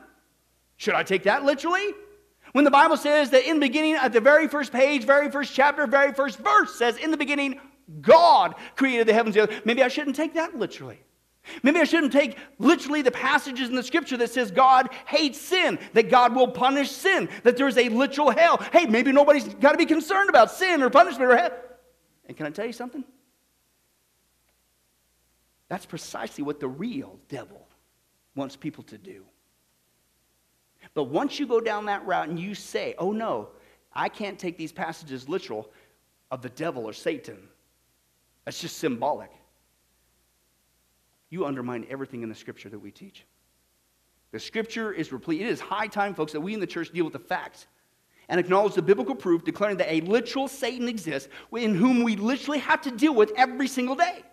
Should 0.77 0.93
I 0.93 1.03
take 1.03 1.23
that 1.23 1.43
literally? 1.43 1.85
When 2.53 2.63
the 2.63 2.71
Bible 2.71 2.95
says 2.95 3.29
that 3.31 3.45
in 3.45 3.59
the 3.59 3.67
beginning, 3.67 3.95
at 3.95 4.13
the 4.13 4.21
very 4.21 4.47
first 4.47 4.71
page, 4.71 5.03
very 5.03 5.29
first 5.29 5.53
chapter, 5.53 5.85
very 5.87 6.13
first 6.13 6.39
verse 6.39 6.73
says, 6.75 6.95
in 6.95 7.11
the 7.11 7.17
beginning, 7.17 7.59
God 7.99 8.55
created 8.77 9.05
the 9.05 9.13
heavens 9.13 9.35
and 9.35 9.49
the 9.49 9.53
earth, 9.53 9.65
maybe 9.65 9.83
I 9.83 9.89
shouldn't 9.89 10.15
take 10.15 10.35
that 10.35 10.57
literally. 10.57 11.01
Maybe 11.63 11.79
I 11.79 11.85
shouldn't 11.85 12.13
take 12.13 12.37
literally 12.59 13.01
the 13.01 13.11
passages 13.11 13.69
in 13.69 13.75
the 13.75 13.83
scripture 13.83 14.17
that 14.17 14.29
says 14.29 14.51
God 14.51 14.89
hates 15.07 15.39
sin, 15.39 15.79
that 15.93 16.09
God 16.09 16.35
will 16.35 16.47
punish 16.47 16.91
sin, 16.91 17.29
that 17.43 17.57
there's 17.57 17.77
a 17.77 17.89
literal 17.89 18.29
hell. 18.29 18.57
Hey, 18.71 18.85
maybe 18.85 19.11
nobody's 19.11 19.47
got 19.55 19.71
to 19.71 19.77
be 19.77 19.85
concerned 19.85 20.29
about 20.29 20.51
sin 20.51 20.83
or 20.83 20.89
punishment 20.89 21.31
or 21.31 21.37
hell. 21.37 21.51
And 22.27 22.37
can 22.37 22.45
I 22.45 22.51
tell 22.51 22.65
you 22.65 22.73
something? 22.73 23.03
That's 25.67 25.85
precisely 25.85 26.43
what 26.43 26.59
the 26.59 26.67
real 26.67 27.19
devil 27.27 27.67
wants 28.35 28.55
people 28.55 28.83
to 28.85 28.97
do. 28.97 29.23
But 30.93 31.05
once 31.05 31.39
you 31.39 31.47
go 31.47 31.59
down 31.59 31.85
that 31.85 32.05
route 32.05 32.29
and 32.29 32.39
you 32.39 32.53
say, 32.53 32.95
oh 32.97 33.11
no, 33.11 33.49
I 33.93 34.09
can't 34.09 34.37
take 34.37 34.57
these 34.57 34.71
passages 34.71 35.27
literal 35.27 35.71
of 36.29 36.41
the 36.41 36.49
devil 36.49 36.85
or 36.85 36.93
Satan, 36.93 37.37
that's 38.45 38.59
just 38.59 38.77
symbolic 38.77 39.31
you 41.31 41.45
undermine 41.45 41.87
everything 41.89 42.21
in 42.21 42.29
the 42.29 42.35
scripture 42.35 42.69
that 42.69 42.77
we 42.77 42.91
teach. 42.91 43.25
The 44.31 44.39
scripture 44.39 44.93
is 44.93 45.11
replete. 45.11 45.41
It 45.41 45.47
is 45.47 45.59
high 45.59 45.87
time, 45.87 46.13
folks, 46.13 46.33
that 46.33 46.41
we 46.41 46.53
in 46.53 46.59
the 46.59 46.67
church 46.67 46.91
deal 46.91 47.05
with 47.05 47.13
the 47.13 47.19
facts 47.19 47.65
and 48.29 48.39
acknowledge 48.39 48.75
the 48.75 48.81
biblical 48.81 49.15
proof 49.15 49.43
declaring 49.43 49.77
that 49.77 49.91
a 49.91 50.01
literal 50.01 50.47
Satan 50.47 50.87
exists 50.87 51.27
in 51.57 51.73
whom 51.73 52.03
we 52.03 52.15
literally 52.15 52.59
have 52.59 52.81
to 52.81 52.91
deal 52.91 53.15
with 53.15 53.31
every 53.35 53.67
single 53.67 53.95
day. 53.95 54.23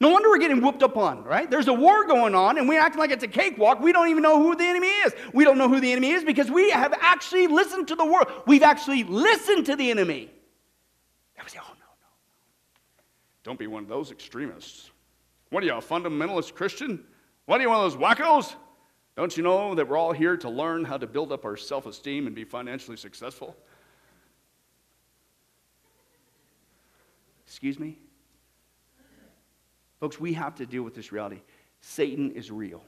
No 0.00 0.10
wonder 0.10 0.28
we're 0.28 0.38
getting 0.38 0.60
whooped 0.60 0.82
up 0.82 0.98
on, 0.98 1.24
right? 1.24 1.50
There's 1.50 1.68
a 1.68 1.72
war 1.72 2.06
going 2.06 2.34
on 2.34 2.58
and 2.58 2.68
we're 2.68 2.80
acting 2.80 2.98
like 2.98 3.10
it's 3.10 3.24
a 3.24 3.28
cakewalk. 3.28 3.80
We 3.80 3.92
don't 3.92 4.08
even 4.08 4.22
know 4.22 4.42
who 4.42 4.54
the 4.54 4.64
enemy 4.64 4.88
is. 4.88 5.14
We 5.32 5.44
don't 5.44 5.56
know 5.56 5.68
who 5.68 5.80
the 5.80 5.90
enemy 5.90 6.10
is 6.10 6.24
because 6.24 6.50
we 6.50 6.70
have 6.70 6.92
actually 7.00 7.46
listened 7.46 7.88
to 7.88 7.94
the 7.94 8.04
world. 8.04 8.28
We've 8.46 8.62
actually 8.62 9.04
listened 9.04 9.64
to 9.66 9.76
the 9.76 9.90
enemy. 9.90 10.30
That 11.36 11.44
was 11.44 11.54
the 11.54 11.60
don't 13.46 13.60
be 13.60 13.68
one 13.68 13.84
of 13.84 13.88
those 13.88 14.10
extremists. 14.10 14.90
What 15.50 15.62
are 15.62 15.66
you, 15.66 15.72
a 15.74 15.76
fundamentalist 15.76 16.54
Christian? 16.54 17.04
What 17.46 17.60
are 17.60 17.62
you, 17.62 17.70
one 17.70 17.84
of 17.84 17.92
those 17.92 18.00
wackos? 18.00 18.54
Don't 19.16 19.34
you 19.36 19.42
know 19.42 19.74
that 19.74 19.88
we're 19.88 19.96
all 19.96 20.12
here 20.12 20.36
to 20.36 20.50
learn 20.50 20.84
how 20.84 20.98
to 20.98 21.06
build 21.06 21.32
up 21.32 21.44
our 21.44 21.56
self 21.56 21.86
esteem 21.86 22.26
and 22.26 22.34
be 22.34 22.44
financially 22.44 22.96
successful? 22.96 23.56
Excuse 27.46 27.78
me? 27.78 27.98
Folks, 30.00 30.20
we 30.20 30.34
have 30.34 30.54
to 30.56 30.66
deal 30.66 30.82
with 30.82 30.94
this 30.94 31.12
reality. 31.12 31.40
Satan 31.80 32.32
is 32.32 32.50
real. 32.50 32.84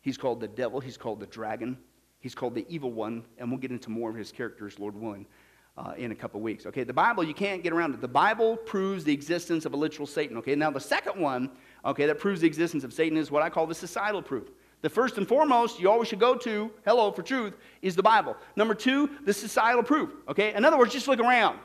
He's 0.00 0.18
called 0.18 0.40
the 0.40 0.48
devil, 0.48 0.80
he's 0.80 0.96
called 0.96 1.20
the 1.20 1.26
dragon, 1.26 1.78
he's 2.18 2.34
called 2.34 2.56
the 2.56 2.66
evil 2.68 2.90
one, 2.90 3.24
and 3.38 3.48
we'll 3.48 3.60
get 3.60 3.70
into 3.70 3.88
more 3.88 4.10
of 4.10 4.16
his 4.16 4.32
characters, 4.32 4.80
Lord 4.80 4.96
willing. 4.96 5.26
Uh, 5.74 5.94
in 5.96 6.12
a 6.12 6.14
couple 6.14 6.38
weeks. 6.38 6.66
Okay, 6.66 6.84
the 6.84 6.92
Bible, 6.92 7.24
you 7.24 7.32
can't 7.32 7.62
get 7.62 7.72
around 7.72 7.94
it. 7.94 8.02
The 8.02 8.06
Bible 8.06 8.58
proves 8.58 9.04
the 9.04 9.12
existence 9.14 9.64
of 9.64 9.72
a 9.72 9.76
literal 9.76 10.06
Satan. 10.06 10.36
Okay, 10.36 10.54
now 10.54 10.70
the 10.70 10.78
second 10.78 11.18
one, 11.18 11.50
okay, 11.82 12.04
that 12.04 12.18
proves 12.18 12.42
the 12.42 12.46
existence 12.46 12.84
of 12.84 12.92
Satan 12.92 13.16
is 13.16 13.30
what 13.30 13.42
I 13.42 13.48
call 13.48 13.66
the 13.66 13.74
societal 13.74 14.20
proof. 14.20 14.50
The 14.82 14.90
first 14.90 15.16
and 15.16 15.26
foremost 15.26 15.80
you 15.80 15.88
always 15.90 16.08
should 16.08 16.20
go 16.20 16.34
to, 16.34 16.70
hello, 16.84 17.10
for 17.10 17.22
truth, 17.22 17.56
is 17.80 17.96
the 17.96 18.02
Bible. 18.02 18.36
Number 18.54 18.74
two, 18.74 19.08
the 19.24 19.32
societal 19.32 19.82
proof. 19.82 20.10
Okay, 20.28 20.52
in 20.54 20.62
other 20.66 20.76
words, 20.76 20.92
just 20.92 21.08
look 21.08 21.20
around. 21.20 21.58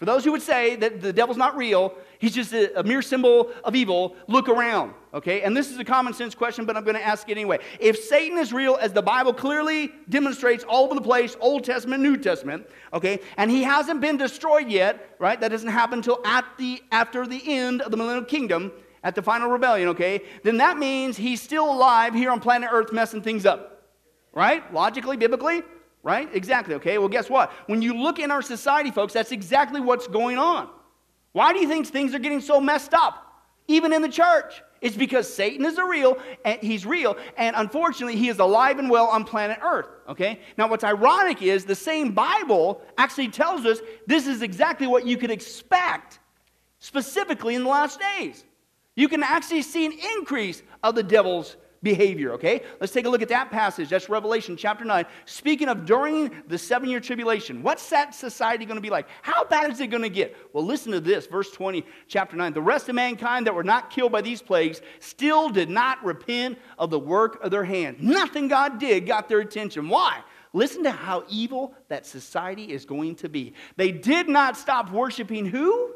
For 0.00 0.06
those 0.06 0.24
who 0.24 0.32
would 0.32 0.40
say 0.40 0.76
that 0.76 1.02
the 1.02 1.12
devil's 1.12 1.36
not 1.36 1.58
real, 1.58 1.92
he's 2.18 2.34
just 2.34 2.54
a, 2.54 2.80
a, 2.80 2.82
mere 2.82 3.02
symbol 3.02 3.50
of 3.62 3.76
evil, 3.76 4.16
look 4.28 4.48
around, 4.48 4.94
okay? 5.12 5.42
And 5.42 5.54
this 5.54 5.70
is 5.70 5.78
a 5.78 5.84
common 5.84 6.14
sense 6.14 6.34
question, 6.34 6.64
but 6.64 6.74
I'm 6.74 6.84
going 6.84 6.96
to 6.96 7.06
ask 7.06 7.28
it 7.28 7.32
anyway. 7.32 7.58
If 7.78 7.98
Satan 7.98 8.38
is 8.38 8.50
real, 8.50 8.78
as 8.80 8.94
the 8.94 9.02
Bible 9.02 9.34
clearly 9.34 9.92
demonstrates 10.08 10.64
all 10.64 10.86
over 10.86 10.94
the 10.94 11.02
place, 11.02 11.36
Old 11.38 11.64
Testament, 11.64 12.02
New 12.02 12.16
Testament, 12.16 12.66
okay, 12.94 13.20
and 13.36 13.50
he 13.50 13.62
hasn't 13.62 14.00
been 14.00 14.16
destroyed 14.16 14.70
yet, 14.70 15.16
right? 15.18 15.38
That 15.38 15.50
doesn't 15.50 15.68
happen 15.68 15.98
until 15.98 16.22
at 16.24 16.46
the, 16.56 16.82
after 16.90 17.26
the 17.26 17.42
end 17.44 17.82
of 17.82 17.90
the 17.90 17.98
millennial 17.98 18.24
kingdom, 18.24 18.72
at 19.04 19.14
the 19.14 19.20
final 19.20 19.50
rebellion, 19.50 19.90
okay? 19.90 20.22
Then 20.42 20.56
that 20.56 20.78
means 20.78 21.18
he's 21.18 21.42
still 21.42 21.70
alive 21.70 22.14
here 22.14 22.30
on 22.30 22.40
planet 22.40 22.70
Earth 22.72 22.90
messing 22.90 23.20
things 23.20 23.44
up, 23.44 23.84
right? 24.32 24.72
Logically, 24.72 25.18
biblically, 25.18 25.62
right? 26.02 26.28
Exactly, 26.34 26.74
okay? 26.76 26.98
Well, 26.98 27.08
guess 27.08 27.28
what? 27.28 27.52
When 27.66 27.82
you 27.82 27.94
look 27.94 28.18
in 28.18 28.30
our 28.30 28.42
society, 28.42 28.90
folks, 28.90 29.12
that's 29.12 29.32
exactly 29.32 29.80
what's 29.80 30.06
going 30.06 30.38
on. 30.38 30.68
Why 31.32 31.52
do 31.52 31.60
you 31.60 31.68
think 31.68 31.86
things 31.86 32.14
are 32.14 32.18
getting 32.18 32.40
so 32.40 32.60
messed 32.60 32.94
up, 32.94 33.44
even 33.68 33.92
in 33.92 34.02
the 34.02 34.08
church? 34.08 34.62
It's 34.80 34.96
because 34.96 35.32
Satan 35.32 35.66
is 35.66 35.76
a 35.76 35.84
real, 35.84 36.16
and 36.44 36.60
he's 36.62 36.86
real, 36.86 37.16
and 37.36 37.54
unfortunately, 37.54 38.16
he 38.16 38.28
is 38.28 38.38
alive 38.38 38.78
and 38.78 38.88
well 38.88 39.06
on 39.06 39.24
planet 39.24 39.58
Earth. 39.62 39.88
Okay? 40.08 40.40
Now, 40.56 40.68
what's 40.68 40.84
ironic 40.84 41.42
is 41.42 41.64
the 41.64 41.74
same 41.74 42.12
Bible 42.12 42.82
actually 42.96 43.28
tells 43.28 43.66
us 43.66 43.80
this 44.06 44.26
is 44.26 44.42
exactly 44.42 44.86
what 44.86 45.06
you 45.06 45.18
could 45.18 45.30
expect, 45.30 46.18
specifically 46.78 47.54
in 47.54 47.62
the 47.62 47.68
last 47.68 48.00
days. 48.16 48.44
You 48.96 49.08
can 49.08 49.22
actually 49.22 49.62
see 49.62 49.86
an 49.86 49.92
increase 50.16 50.62
of 50.82 50.94
the 50.94 51.02
devil's 51.02 51.56
behavior, 51.82 52.32
okay? 52.32 52.62
Let's 52.78 52.92
take 52.92 53.06
a 53.06 53.08
look 53.08 53.22
at 53.22 53.28
that 53.30 53.50
passage. 53.50 53.88
That's 53.88 54.08
Revelation 54.08 54.56
chapter 54.56 54.84
9. 54.84 55.04
Speaking 55.24 55.68
of 55.68 55.86
during 55.86 56.30
the 56.46 56.58
seven 56.58 56.88
year 56.88 57.00
tribulation, 57.00 57.62
what's 57.62 57.88
that 57.90 58.14
society 58.14 58.66
going 58.66 58.76
to 58.76 58.82
be 58.82 58.90
like? 58.90 59.08
How 59.22 59.44
bad 59.44 59.70
is 59.70 59.80
it 59.80 59.88
going 59.88 60.02
to 60.02 60.10
get? 60.10 60.36
Well, 60.52 60.64
listen 60.64 60.92
to 60.92 61.00
this, 61.00 61.26
verse 61.26 61.50
20, 61.50 61.84
chapter 62.06 62.36
9. 62.36 62.52
The 62.52 62.60
rest 62.60 62.88
of 62.88 62.94
mankind 62.94 63.46
that 63.46 63.54
were 63.54 63.64
not 63.64 63.90
killed 63.90 64.12
by 64.12 64.20
these 64.20 64.42
plagues 64.42 64.82
still 64.98 65.48
did 65.48 65.70
not 65.70 66.04
repent 66.04 66.58
of 66.78 66.90
the 66.90 66.98
work 66.98 67.42
of 67.42 67.50
their 67.50 67.64
hands. 67.64 67.98
Nothing 68.00 68.48
God 68.48 68.78
did 68.78 69.06
got 69.06 69.28
their 69.28 69.40
attention. 69.40 69.88
Why? 69.88 70.20
Listen 70.52 70.82
to 70.82 70.90
how 70.90 71.24
evil 71.28 71.74
that 71.88 72.04
society 72.04 72.72
is 72.72 72.84
going 72.84 73.14
to 73.16 73.28
be. 73.28 73.54
They 73.76 73.92
did 73.92 74.28
not 74.28 74.56
stop 74.56 74.90
worshiping 74.90 75.46
who? 75.46 75.94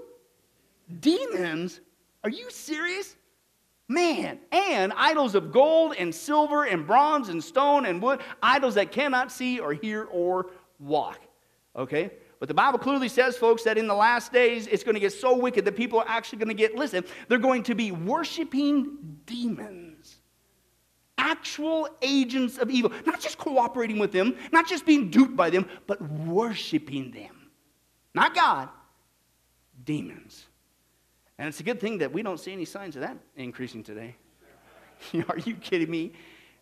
Demons. 1.00 1.80
Are 2.22 2.30
you 2.30 2.50
serious? 2.50 3.16
Man, 3.86 4.38
and 4.50 4.92
idols 4.96 5.34
of 5.34 5.52
gold 5.52 5.94
and 5.98 6.14
silver 6.14 6.64
and 6.64 6.86
bronze 6.86 7.28
and 7.28 7.44
stone 7.44 7.84
and 7.84 8.00
wood, 8.00 8.20
idols 8.42 8.74
that 8.76 8.92
cannot 8.92 9.30
see 9.30 9.60
or 9.60 9.74
hear 9.74 10.04
or 10.10 10.46
walk. 10.78 11.20
Okay? 11.76 12.10
But 12.40 12.48
the 12.48 12.54
Bible 12.54 12.78
clearly 12.78 13.08
says, 13.08 13.36
folks, 13.36 13.62
that 13.64 13.76
in 13.76 13.86
the 13.86 13.94
last 13.94 14.32
days 14.32 14.66
it's 14.66 14.84
going 14.84 14.94
to 14.94 15.00
get 15.00 15.12
so 15.12 15.36
wicked 15.36 15.64
that 15.66 15.76
people 15.76 15.98
are 15.98 16.08
actually 16.08 16.38
going 16.38 16.48
to 16.48 16.54
get, 16.54 16.74
listen, 16.76 17.04
they're 17.28 17.38
going 17.38 17.62
to 17.64 17.74
be 17.74 17.90
worshiping 17.90 19.18
demons. 19.26 20.16
Actual 21.18 21.88
agents 22.02 22.58
of 22.58 22.70
evil. 22.70 22.90
Not 23.06 23.20
just 23.20 23.38
cooperating 23.38 23.98
with 23.98 24.12
them, 24.12 24.36
not 24.52 24.66
just 24.66 24.84
being 24.84 25.10
duped 25.10 25.36
by 25.36 25.50
them, 25.50 25.68
but 25.86 26.00
worshiping 26.02 27.10
them. 27.10 27.50
Not 28.14 28.34
God, 28.34 28.68
demons. 29.84 30.46
And 31.38 31.48
it's 31.48 31.60
a 31.60 31.64
good 31.64 31.80
thing 31.80 31.98
that 31.98 32.12
we 32.12 32.22
don't 32.22 32.38
see 32.38 32.52
any 32.52 32.64
signs 32.64 32.96
of 32.96 33.02
that 33.02 33.16
increasing 33.36 33.82
today. 33.82 34.14
Are 35.28 35.38
you 35.38 35.54
kidding 35.54 35.90
me? 35.90 36.12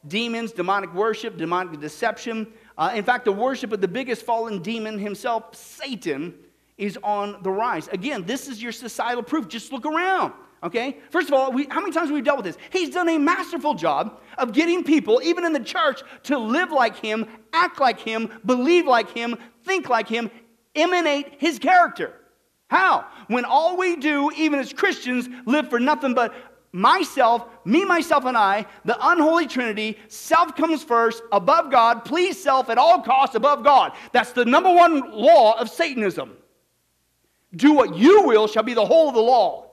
Demons, 0.09 0.53
demonic 0.53 0.93
worship, 0.95 1.37
demonic 1.37 1.79
deception. 1.81 2.53
Uh, 2.77 2.93
in 2.95 3.05
fact, 3.05 3.25
the 3.25 3.33
worship 3.33 3.73
of 3.73 3.81
the 3.81 3.89
biggest 3.89 4.25
fallen 4.25 4.61
demon 4.63 4.99
himself, 4.99 5.55
Satan, 5.55 6.35
is 6.79 6.99
on 7.05 7.43
the 7.43 7.51
rise. 7.51 7.89
Again, 7.89 8.25
this 8.25 8.49
is 8.49 8.63
your 8.63 8.73
societal 8.73 9.23
proof. 9.23 9.47
Just 9.47 9.73
look 9.73 9.87
around. 9.87 10.33
Okay? 10.63 10.99
First 11.11 11.29
of 11.29 11.35
all, 11.35 11.53
we, 11.53 11.67
how 11.69 11.81
many 11.81 11.93
times 11.93 12.09
have 12.09 12.15
we 12.15 12.23
dealt 12.23 12.39
with 12.39 12.47
this? 12.47 12.59
He's 12.71 12.91
done 12.91 13.09
a 13.09 13.19
masterful 13.19 13.75
job 13.75 14.21
of 14.39 14.53
getting 14.53 14.83
people, 14.83 15.21
even 15.23 15.45
in 15.45 15.53
the 15.53 15.61
church, 15.61 16.03
to 16.25 16.39
live 16.39 16.73
like 16.73 16.97
him, 16.97 17.27
act 17.53 17.81
like 17.81 18.01
him, 18.01 18.31
believe 18.47 18.87
like 18.87 19.11
him, 19.11 19.37
think 19.65 19.89
like 19.89 20.09
him, 20.09 20.31
emanate 20.75 21.35
his 21.39 21.59
character. 21.59 22.15
How? 22.73 23.05
When 23.27 23.45
all 23.45 23.77
we 23.77 23.97
do, 23.97 24.31
even 24.35 24.59
as 24.59 24.73
Christians, 24.73 25.29
live 25.45 25.69
for 25.69 25.79
nothing 25.79 26.15
but 26.15 26.35
myself, 26.73 27.45
me, 27.67 27.85
myself, 27.85 28.25
and 28.25 28.35
I, 28.35 28.65
the 28.87 28.97
unholy 28.99 29.47
trinity, 29.47 29.99
self 30.09 30.57
comes 30.57 30.83
first, 30.83 31.23
above 31.33 31.71
God, 31.71 32.03
please 32.03 32.43
self 32.43 32.71
at 32.71 32.79
all 32.79 33.03
costs 33.03 33.35
above 33.35 33.63
God. 33.63 33.93
That's 34.13 34.33
the 34.33 34.47
number 34.47 34.73
one 34.73 35.13
law 35.13 35.61
of 35.61 35.69
Satanism. 35.69 36.33
Do 37.55 37.75
what 37.75 37.95
you 37.95 38.23
will 38.23 38.47
shall 38.47 38.63
be 38.63 38.73
the 38.73 38.87
whole 38.87 39.11
of 39.11 39.15
the 39.17 39.21
law. 39.21 39.67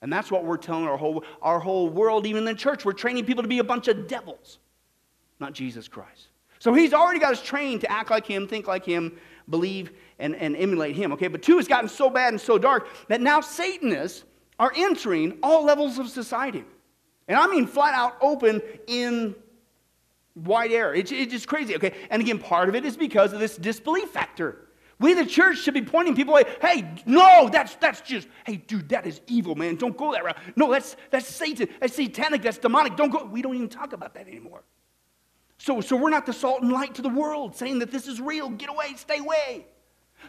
And 0.00 0.10
that's 0.10 0.30
what 0.30 0.46
we're 0.46 0.56
telling 0.56 0.86
our 0.86 0.96
whole, 0.96 1.22
our 1.42 1.60
whole 1.60 1.90
world, 1.90 2.26
even 2.26 2.48
in 2.48 2.54
the 2.54 2.58
church. 2.58 2.86
We're 2.86 2.94
training 2.94 3.26
people 3.26 3.42
to 3.42 3.48
be 3.48 3.58
a 3.58 3.64
bunch 3.64 3.88
of 3.88 4.08
devils, 4.08 4.58
not 5.38 5.52
Jesus 5.52 5.86
Christ. 5.86 6.28
So 6.60 6.72
he's 6.72 6.94
already 6.94 7.20
got 7.20 7.32
us 7.32 7.42
trained 7.42 7.82
to 7.82 7.92
act 7.92 8.10
like 8.10 8.26
him, 8.26 8.48
think 8.48 8.66
like 8.66 8.86
him, 8.86 9.18
believe 9.48 9.92
and, 10.18 10.34
and 10.36 10.56
emulate 10.56 10.96
him. 10.96 11.12
Okay, 11.12 11.28
but 11.28 11.42
two 11.42 11.56
has 11.56 11.68
gotten 11.68 11.88
so 11.88 12.10
bad 12.10 12.32
and 12.32 12.40
so 12.40 12.58
dark 12.58 12.88
that 13.08 13.20
now 13.20 13.40
Satanists 13.40 14.24
are 14.58 14.72
entering 14.76 15.38
all 15.42 15.64
levels 15.64 15.98
of 15.98 16.08
society. 16.08 16.64
And 17.28 17.38
I 17.38 17.46
mean 17.46 17.66
flat 17.66 17.94
out 17.94 18.16
open 18.20 18.62
in 18.86 19.34
wide 20.34 20.72
air. 20.72 20.94
It's, 20.94 21.12
it's 21.12 21.32
just 21.32 21.48
crazy. 21.48 21.76
Okay, 21.76 21.94
and 22.10 22.22
again, 22.22 22.38
part 22.38 22.68
of 22.68 22.74
it 22.74 22.84
is 22.84 22.96
because 22.96 23.32
of 23.32 23.40
this 23.40 23.56
disbelief 23.56 24.10
factor. 24.10 24.62
We, 24.98 25.12
the 25.12 25.26
church, 25.26 25.58
should 25.58 25.74
be 25.74 25.82
pointing 25.82 26.14
people 26.14 26.34
away. 26.34 26.44
Hey, 26.62 26.88
no, 27.04 27.50
that's 27.52 27.74
that's 27.76 28.00
just. 28.00 28.28
Hey, 28.46 28.56
dude, 28.56 28.88
that 28.88 29.06
is 29.06 29.20
evil, 29.26 29.54
man. 29.54 29.76
Don't 29.76 29.94
go 29.94 30.12
that 30.12 30.24
route. 30.24 30.38
No, 30.56 30.70
that's 30.70 30.96
that's 31.10 31.26
Satan. 31.26 31.68
That's 31.80 31.94
satanic. 31.94 32.40
That's 32.40 32.56
demonic. 32.56 32.96
Don't 32.96 33.10
go. 33.10 33.24
We 33.24 33.42
don't 33.42 33.54
even 33.54 33.68
talk 33.68 33.92
about 33.92 34.14
that 34.14 34.26
anymore. 34.26 34.62
So, 35.58 35.80
so 35.80 35.96
we're 35.96 36.10
not 36.10 36.26
the 36.26 36.32
salt 36.32 36.62
and 36.62 36.72
light 36.72 36.94
to 36.96 37.02
the 37.02 37.08
world, 37.08 37.56
saying 37.56 37.78
that 37.78 37.90
this 37.90 38.06
is 38.06 38.20
real. 38.20 38.48
Get 38.50 38.68
away. 38.68 38.94
Stay 38.96 39.18
away. 39.18 39.66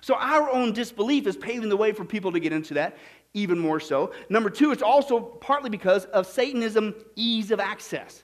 So 0.02 0.16
our 0.16 0.50
own 0.50 0.74
disbelief 0.74 1.28
is 1.28 1.38
paving 1.38 1.70
the 1.70 1.78
way 1.78 1.92
for 1.92 2.06
people 2.06 2.32
to 2.32 2.40
get 2.40 2.54
into 2.54 2.74
that 2.76 2.98
even 3.34 3.60
more 3.60 3.80
so. 3.80 4.12
Number 4.30 4.50
two, 4.50 4.72
it's 4.72 4.82
also 4.82 5.20
partly 5.20 5.70
because 5.70 6.06
of 6.06 6.26
Satanism 6.26 6.96
ease 7.16 7.52
of 7.52 7.60
access. 7.60 8.24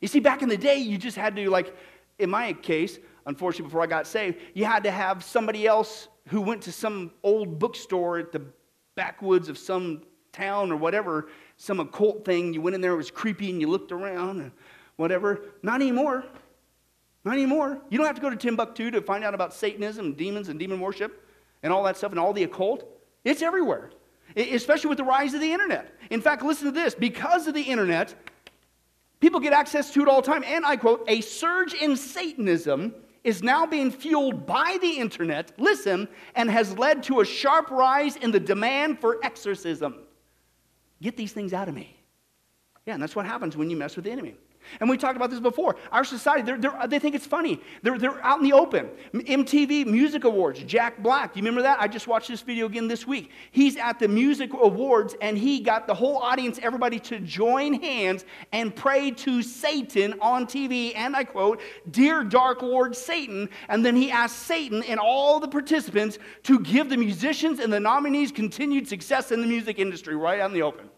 You 0.00 0.08
see, 0.08 0.20
back 0.20 0.42
in 0.42 0.48
the 0.48 0.56
day, 0.56 0.78
you 0.78 0.98
just 0.98 1.16
had 1.16 1.36
to, 1.36 1.50
like, 1.50 1.74
in 2.18 2.30
my 2.30 2.52
case, 2.52 2.98
unfortunately, 3.26 3.68
before 3.68 3.82
I 3.82 3.86
got 3.86 4.06
saved, 4.06 4.38
you 4.54 4.64
had 4.64 4.84
to 4.84 4.90
have 4.90 5.22
somebody 5.22 5.66
else 5.66 6.08
who 6.28 6.40
went 6.40 6.62
to 6.62 6.72
some 6.72 7.12
old 7.22 7.58
bookstore 7.58 8.18
at 8.18 8.32
the 8.32 8.42
backwoods 8.94 9.48
of 9.48 9.58
some 9.58 10.02
town 10.32 10.72
or 10.72 10.76
whatever, 10.76 11.28
some 11.56 11.80
occult 11.80 12.24
thing. 12.24 12.54
You 12.54 12.60
went 12.60 12.74
in 12.74 12.80
there, 12.80 12.92
it 12.92 12.96
was 12.96 13.10
creepy, 13.10 13.50
and 13.50 13.60
you 13.60 13.68
looked 13.68 13.92
around 13.92 14.40
and 14.40 14.52
whatever. 14.96 15.46
Not 15.62 15.80
anymore. 15.80 16.24
Not 17.24 17.34
anymore. 17.34 17.80
You 17.88 17.98
don't 17.98 18.06
have 18.06 18.16
to 18.16 18.22
go 18.22 18.30
to 18.30 18.36
Timbuktu 18.36 18.90
to 18.90 19.00
find 19.00 19.24
out 19.24 19.34
about 19.34 19.54
Satanism 19.54 20.06
and 20.06 20.16
demons 20.16 20.48
and 20.48 20.58
demon 20.58 20.80
worship 20.80 21.26
and 21.62 21.72
all 21.72 21.82
that 21.84 21.96
stuff 21.96 22.10
and 22.10 22.20
all 22.20 22.32
the 22.32 22.42
occult. 22.42 22.84
It's 23.24 23.40
everywhere, 23.40 23.90
especially 24.36 24.90
with 24.90 24.98
the 24.98 25.04
rise 25.04 25.32
of 25.32 25.40
the 25.40 25.50
internet. 25.50 25.94
In 26.10 26.20
fact, 26.20 26.42
listen 26.42 26.66
to 26.66 26.72
this 26.72 26.94
because 26.94 27.46
of 27.46 27.54
the 27.54 27.62
internet, 27.62 28.14
people 29.20 29.40
get 29.40 29.54
access 29.54 29.90
to 29.92 30.02
it 30.02 30.08
all 30.08 30.20
the 30.20 30.26
time. 30.26 30.44
And 30.44 30.66
I 30.66 30.76
quote, 30.76 31.04
a 31.08 31.22
surge 31.22 31.72
in 31.72 31.96
Satanism 31.96 32.94
is 33.24 33.42
now 33.42 33.64
being 33.64 33.90
fueled 33.90 34.44
by 34.44 34.76
the 34.82 34.98
internet, 34.98 35.52
listen, 35.58 36.06
and 36.34 36.50
has 36.50 36.76
led 36.76 37.02
to 37.04 37.20
a 37.20 37.24
sharp 37.24 37.70
rise 37.70 38.16
in 38.16 38.30
the 38.30 38.40
demand 38.40 39.00
for 39.00 39.18
exorcism. 39.24 40.02
Get 41.00 41.16
these 41.16 41.32
things 41.32 41.54
out 41.54 41.68
of 41.68 41.74
me. 41.74 41.98
Yeah, 42.84 42.92
and 42.92 43.02
that's 43.02 43.16
what 43.16 43.24
happens 43.24 43.56
when 43.56 43.70
you 43.70 43.78
mess 43.78 43.96
with 43.96 44.04
the 44.04 44.10
enemy. 44.10 44.34
And 44.80 44.88
we 44.88 44.96
talked 44.96 45.16
about 45.16 45.30
this 45.30 45.40
before. 45.40 45.76
Our 45.92 46.04
society, 46.04 46.42
they're, 46.42 46.58
they're, 46.58 46.86
they 46.88 46.98
think 46.98 47.14
it's 47.14 47.26
funny. 47.26 47.60
They're, 47.82 47.98
they're 47.98 48.22
out 48.24 48.38
in 48.38 48.44
the 48.44 48.52
open. 48.52 48.90
MTV 49.12 49.86
Music 49.86 50.24
Awards, 50.24 50.62
Jack 50.64 51.02
Black, 51.02 51.32
do 51.34 51.38
you 51.38 51.42
remember 51.42 51.62
that? 51.62 51.80
I 51.80 51.88
just 51.88 52.06
watched 52.06 52.28
this 52.28 52.42
video 52.42 52.66
again 52.66 52.88
this 52.88 53.06
week. 53.06 53.30
He's 53.50 53.76
at 53.76 53.98
the 53.98 54.08
Music 54.08 54.52
Awards 54.52 55.14
and 55.20 55.36
he 55.36 55.60
got 55.60 55.86
the 55.86 55.94
whole 55.94 56.18
audience, 56.18 56.58
everybody 56.62 56.98
to 57.00 57.20
join 57.20 57.74
hands 57.74 58.24
and 58.52 58.74
pray 58.74 59.10
to 59.10 59.42
Satan 59.42 60.14
on 60.20 60.46
TV. 60.46 60.92
And 60.94 61.14
I 61.14 61.24
quote, 61.24 61.60
Dear 61.90 62.24
Dark 62.24 62.62
Lord 62.62 62.96
Satan. 62.96 63.48
And 63.68 63.84
then 63.84 63.96
he 63.96 64.10
asked 64.10 64.40
Satan 64.40 64.82
and 64.84 64.98
all 64.98 65.40
the 65.40 65.48
participants 65.48 66.18
to 66.44 66.60
give 66.60 66.88
the 66.88 66.96
musicians 66.96 67.60
and 67.60 67.72
the 67.72 67.80
nominees 67.80 68.32
continued 68.32 68.88
success 68.88 69.32
in 69.32 69.40
the 69.40 69.46
music 69.46 69.78
industry 69.78 70.16
right 70.16 70.40
out 70.40 70.50
in 70.50 70.54
the 70.54 70.62
open. 70.62 70.88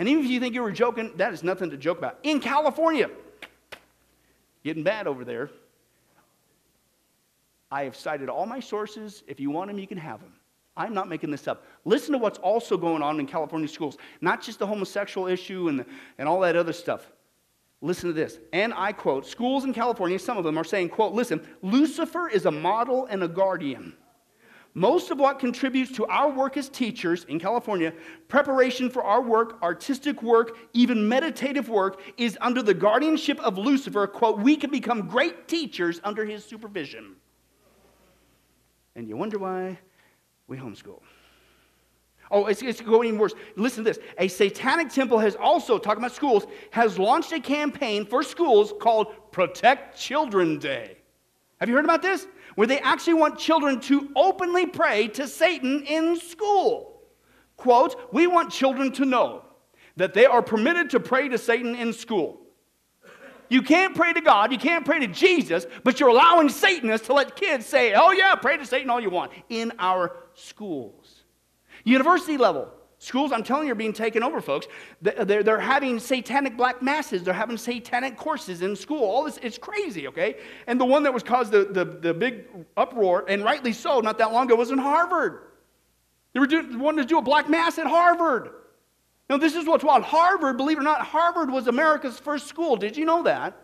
And 0.00 0.08
even 0.08 0.24
if 0.24 0.30
you 0.30 0.40
think 0.40 0.54
you 0.54 0.62
were 0.62 0.72
joking, 0.72 1.12
that 1.16 1.34
is 1.34 1.42
nothing 1.42 1.68
to 1.68 1.76
joke 1.76 1.98
about. 1.98 2.20
In 2.22 2.40
California, 2.40 3.10
getting 4.64 4.82
bad 4.82 5.06
over 5.06 5.26
there. 5.26 5.50
I 7.70 7.82
have 7.82 7.94
cited 7.94 8.30
all 8.30 8.46
my 8.46 8.60
sources. 8.60 9.22
If 9.26 9.38
you 9.38 9.50
want 9.50 9.68
them, 9.68 9.78
you 9.78 9.86
can 9.86 9.98
have 9.98 10.20
them. 10.20 10.32
I'm 10.74 10.94
not 10.94 11.10
making 11.10 11.30
this 11.30 11.46
up. 11.46 11.66
Listen 11.84 12.12
to 12.12 12.18
what's 12.18 12.38
also 12.38 12.78
going 12.78 13.02
on 13.02 13.20
in 13.20 13.26
California 13.26 13.68
schools, 13.68 13.98
not 14.22 14.40
just 14.42 14.58
the 14.58 14.66
homosexual 14.66 15.26
issue 15.26 15.68
and, 15.68 15.80
the, 15.80 15.86
and 16.16 16.26
all 16.26 16.40
that 16.40 16.56
other 16.56 16.72
stuff. 16.72 17.12
Listen 17.82 18.08
to 18.08 18.14
this. 18.14 18.38
And 18.54 18.72
I 18.72 18.92
quote 18.92 19.26
Schools 19.26 19.64
in 19.64 19.74
California, 19.74 20.18
some 20.18 20.38
of 20.38 20.44
them 20.44 20.56
are 20.56 20.64
saying, 20.64 20.88
quote, 20.88 21.12
listen, 21.12 21.46
Lucifer 21.60 22.26
is 22.26 22.46
a 22.46 22.50
model 22.50 23.04
and 23.04 23.22
a 23.22 23.28
guardian. 23.28 23.92
Most 24.74 25.10
of 25.10 25.18
what 25.18 25.40
contributes 25.40 25.90
to 25.92 26.06
our 26.06 26.30
work 26.30 26.56
as 26.56 26.68
teachers 26.68 27.24
in 27.24 27.40
California, 27.40 27.92
preparation 28.28 28.88
for 28.88 29.02
our 29.02 29.20
work, 29.20 29.60
artistic 29.62 30.22
work, 30.22 30.56
even 30.72 31.08
meditative 31.08 31.68
work, 31.68 32.00
is 32.16 32.38
under 32.40 32.62
the 32.62 32.74
guardianship 32.74 33.40
of 33.40 33.58
Lucifer. 33.58 34.06
Quote, 34.06 34.38
we 34.38 34.56
can 34.56 34.70
become 34.70 35.08
great 35.08 35.48
teachers 35.48 36.00
under 36.04 36.24
his 36.24 36.44
supervision. 36.44 37.16
And 38.94 39.08
you 39.08 39.16
wonder 39.16 39.38
why 39.38 39.78
we 40.46 40.56
homeschool. 40.56 41.00
Oh, 42.30 42.46
it's, 42.46 42.62
it's 42.62 42.80
going 42.80 43.08
even 43.08 43.18
worse. 43.18 43.34
Listen 43.56 43.82
to 43.82 43.90
this. 43.90 43.98
A 44.18 44.28
satanic 44.28 44.88
temple 44.90 45.18
has 45.18 45.34
also, 45.34 45.78
talking 45.78 46.02
about 46.02 46.14
schools, 46.14 46.46
has 46.70 46.96
launched 46.96 47.32
a 47.32 47.40
campaign 47.40 48.06
for 48.06 48.22
schools 48.22 48.72
called 48.80 49.32
Protect 49.32 49.98
Children 49.98 50.60
Day. 50.60 50.96
Have 51.58 51.68
you 51.68 51.74
heard 51.74 51.84
about 51.84 52.02
this? 52.02 52.28
Where 52.60 52.66
they 52.66 52.80
actually 52.80 53.14
want 53.14 53.38
children 53.38 53.80
to 53.80 54.10
openly 54.14 54.66
pray 54.66 55.08
to 55.08 55.26
Satan 55.26 55.82
in 55.84 56.20
school. 56.20 57.00
Quote, 57.56 58.12
we 58.12 58.26
want 58.26 58.52
children 58.52 58.92
to 58.92 59.06
know 59.06 59.46
that 59.96 60.12
they 60.12 60.26
are 60.26 60.42
permitted 60.42 60.90
to 60.90 61.00
pray 61.00 61.26
to 61.30 61.38
Satan 61.38 61.74
in 61.74 61.94
school. 61.94 62.38
You 63.48 63.62
can't 63.62 63.94
pray 63.94 64.12
to 64.12 64.20
God, 64.20 64.52
you 64.52 64.58
can't 64.58 64.84
pray 64.84 64.98
to 64.98 65.06
Jesus, 65.06 65.64
but 65.84 65.98
you're 65.98 66.10
allowing 66.10 66.50
Satanists 66.50 67.06
to 67.06 67.14
let 67.14 67.34
kids 67.34 67.64
say, 67.64 67.94
oh 67.94 68.12
yeah, 68.12 68.34
pray 68.34 68.58
to 68.58 68.66
Satan 68.66 68.90
all 68.90 69.00
you 69.00 69.08
want 69.08 69.32
in 69.48 69.72
our 69.78 70.14
schools. 70.34 71.22
University 71.84 72.36
level, 72.36 72.68
Schools, 73.02 73.32
I'm 73.32 73.42
telling 73.42 73.66
you, 73.66 73.72
are 73.72 73.74
being 73.76 73.94
taken 73.94 74.22
over, 74.22 74.42
folks. 74.42 74.66
They're, 75.00 75.42
they're 75.42 75.58
having 75.58 75.98
satanic 75.98 76.54
black 76.54 76.82
masses. 76.82 77.22
They're 77.22 77.32
having 77.32 77.56
satanic 77.56 78.18
courses 78.18 78.60
in 78.60 78.76
school. 78.76 79.02
All 79.02 79.24
this, 79.24 79.38
it's 79.38 79.56
crazy, 79.56 80.06
okay? 80.08 80.36
And 80.66 80.78
the 80.78 80.84
one 80.84 81.02
that 81.04 81.14
was 81.14 81.22
caused 81.22 81.50
the, 81.50 81.64
the, 81.64 81.86
the 81.86 82.12
big 82.12 82.44
uproar, 82.76 83.24
and 83.26 83.42
rightly 83.42 83.72
so, 83.72 84.00
not 84.00 84.18
that 84.18 84.32
long 84.32 84.48
ago, 84.48 84.54
was 84.56 84.70
in 84.70 84.76
Harvard. 84.76 85.46
They 86.34 86.40
were 86.40 86.46
doing, 86.46 86.78
wanted 86.78 87.00
to 87.00 87.08
do 87.08 87.16
a 87.16 87.22
black 87.22 87.48
mass 87.48 87.78
at 87.78 87.86
Harvard. 87.86 88.50
Now, 89.30 89.38
this 89.38 89.54
is 89.54 89.66
what's 89.66 89.82
wild. 89.82 90.02
Harvard, 90.02 90.58
believe 90.58 90.76
it 90.76 90.80
or 90.80 90.84
not, 90.84 91.00
Harvard 91.00 91.50
was 91.50 91.68
America's 91.68 92.18
first 92.18 92.48
school. 92.48 92.76
Did 92.76 92.98
you 92.98 93.06
know 93.06 93.22
that? 93.22 93.56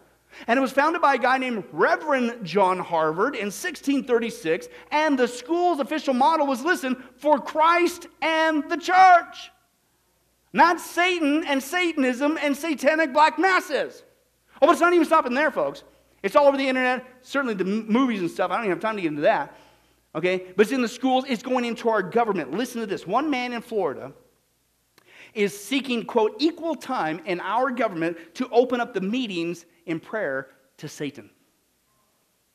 And 0.47 0.59
it 0.59 0.61
was 0.61 0.73
founded 0.73 1.03
by 1.03 1.15
a 1.15 1.19
guy 1.19 1.39
named 1.39 1.65
Reverend 1.73 2.45
John 2.45 2.79
Harvard 2.79 3.35
in 3.35 3.47
1636. 3.47 4.69
And 4.91 5.19
the 5.19 5.29
school's 5.29 5.81
official 5.81 6.15
motto 6.15 6.45
was 6.45 6.63
listen, 6.63 7.03
for 7.17 7.39
Christ 7.39 8.07
and 8.23 8.69
the 8.69 8.77
church. 8.77 9.51
Not 10.53 10.81
Satan 10.81 11.45
and 11.47 11.63
Satanism 11.63 12.39
and 12.41 12.57
satanic 12.57 13.13
black 13.13 13.39
masses. 13.39 14.05
Oh, 14.63 14.67
but 14.67 14.73
it's 14.73 14.81
not 14.81 14.93
even 14.93 15.05
stopping 15.05 15.35
there, 15.35 15.51
folks. 15.51 15.85
It's 16.23 16.35
all 16.35 16.47
over 16.47 16.57
the 16.57 16.67
internet, 16.67 17.05
certainly 17.23 17.55
the 17.55 17.65
movies 17.65 18.21
and 18.21 18.31
stuff. 18.31 18.51
I 18.51 18.57
don't 18.57 18.65
even 18.65 18.77
have 18.77 18.81
time 18.81 18.97
to 18.97 19.03
get 19.03 19.09
into 19.09 19.23
that. 19.23 19.55
Okay? 20.15 20.47
But 20.57 20.63
it's 20.63 20.73
in 20.73 20.81
the 20.81 20.89
schools, 20.89 21.25
it's 21.29 21.43
going 21.43 21.65
into 21.65 21.89
our 21.89 22.03
government. 22.03 22.53
Listen 22.53 22.81
to 22.81 22.87
this. 22.87 23.07
One 23.07 23.29
man 23.29 23.53
in 23.53 23.61
Florida 23.61 24.13
is 25.37 25.59
seeking, 25.59 26.05
quote, 26.05 26.35
equal 26.39 26.75
time 26.75 27.21
in 27.27 27.41
our 27.41 27.71
government 27.71 28.17
to 28.35 28.49
open 28.49 28.81
up 28.81 28.95
the 28.95 29.01
meetings 29.01 29.67
in 29.85 30.01
prayer 30.01 30.49
to 30.79 30.89
Satan. 30.89 31.31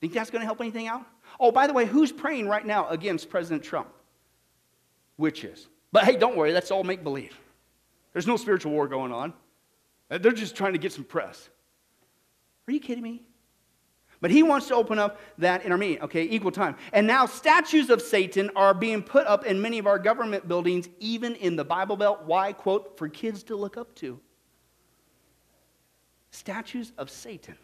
Think 0.01 0.13
that's 0.13 0.31
going 0.31 0.41
to 0.41 0.45
help 0.45 0.59
anything 0.59 0.87
out? 0.87 1.05
Oh, 1.39 1.51
by 1.51 1.67
the 1.67 1.73
way, 1.73 1.85
who's 1.85 2.11
praying 2.11 2.47
right 2.47 2.65
now 2.65 2.89
against 2.89 3.29
President 3.29 3.63
Trump? 3.63 3.87
Witches. 5.17 5.67
But 5.91 6.05
hey, 6.05 6.15
don't 6.15 6.35
worry, 6.35 6.51
that's 6.51 6.71
all 6.71 6.83
make 6.83 7.03
believe. 7.03 7.37
There's 8.13 8.27
no 8.27 8.35
spiritual 8.35 8.71
war 8.71 8.87
going 8.87 9.11
on. 9.11 9.33
They're 10.09 10.31
just 10.31 10.55
trying 10.55 10.73
to 10.73 10.79
get 10.79 10.91
some 10.91 11.03
press. 11.03 11.49
Are 12.67 12.71
you 12.71 12.79
kidding 12.79 13.03
me? 13.03 13.21
But 14.21 14.29
he 14.29 14.43
wants 14.43 14.67
to 14.67 14.75
open 14.75 14.99
up 14.99 15.19
that 15.39 15.65
in 15.65 15.71
our 15.71 15.77
meeting, 15.79 16.03
okay, 16.03 16.23
equal 16.23 16.51
time. 16.51 16.75
And 16.93 17.07
now 17.07 17.25
statues 17.25 17.89
of 17.89 18.01
Satan 18.01 18.51
are 18.55 18.75
being 18.75 19.01
put 19.01 19.25
up 19.25 19.45
in 19.45 19.59
many 19.59 19.79
of 19.79 19.87
our 19.87 19.97
government 19.97 20.47
buildings, 20.47 20.87
even 20.99 21.35
in 21.35 21.55
the 21.55 21.65
Bible 21.65 21.97
Belt. 21.97 22.21
Why? 22.25 22.53
Quote, 22.53 22.97
for 22.97 23.09
kids 23.09 23.41
to 23.43 23.55
look 23.55 23.77
up 23.77 23.95
to 23.95 24.19
statues 26.29 26.93
of 26.97 27.09
Satan. 27.09 27.57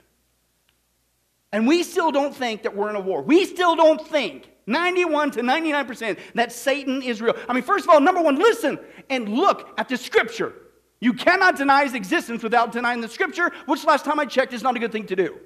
And 1.52 1.68
we 1.68 1.84
still 1.84 2.12
don't 2.12 2.36
think 2.36 2.64
that 2.64 2.76
we're 2.76 2.90
in 2.90 2.96
a 2.96 3.00
war. 3.00 3.22
We 3.22 3.46
still 3.46 3.76
don't 3.76 4.06
think, 4.06 4.50
91 4.66 5.32
to 5.32 5.42
99%, 5.42 6.18
that 6.36 6.52
Satan 6.52 7.02
is 7.02 7.22
real. 7.22 7.38
I 7.48 7.54
mean, 7.54 7.64
first 7.64 7.86
of 7.86 7.90
all, 7.90 8.02
number 8.02 8.22
one, 8.22 8.36
listen 8.36 8.78
and 9.10 9.30
look 9.30 9.70
at 9.78 9.88
the 9.88 9.96
scripture. 9.96 10.54
You 11.00 11.14
cannot 11.14 11.56
deny 11.56 11.86
his 11.86 11.94
existence 11.94 12.44
without 12.44 12.72
denying 12.72 13.00
the 13.00 13.08
scripture, 13.08 13.52
which 13.66 13.86
last 13.86 14.04
time 14.04 14.20
I 14.20 14.26
checked 14.26 14.52
is 14.54 14.64
not 14.64 14.76
a 14.76 14.80
good 14.80 14.92
thing 14.92 15.06
to 15.06 15.16
do. 15.16 15.40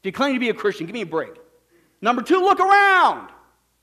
If 0.00 0.06
you 0.06 0.12
claim 0.12 0.32
to 0.32 0.40
be 0.40 0.48
a 0.48 0.54
Christian, 0.54 0.86
give 0.86 0.94
me 0.94 1.02
a 1.02 1.06
break. 1.06 1.34
Number 2.00 2.22
two, 2.22 2.40
look 2.40 2.58
around. 2.58 3.28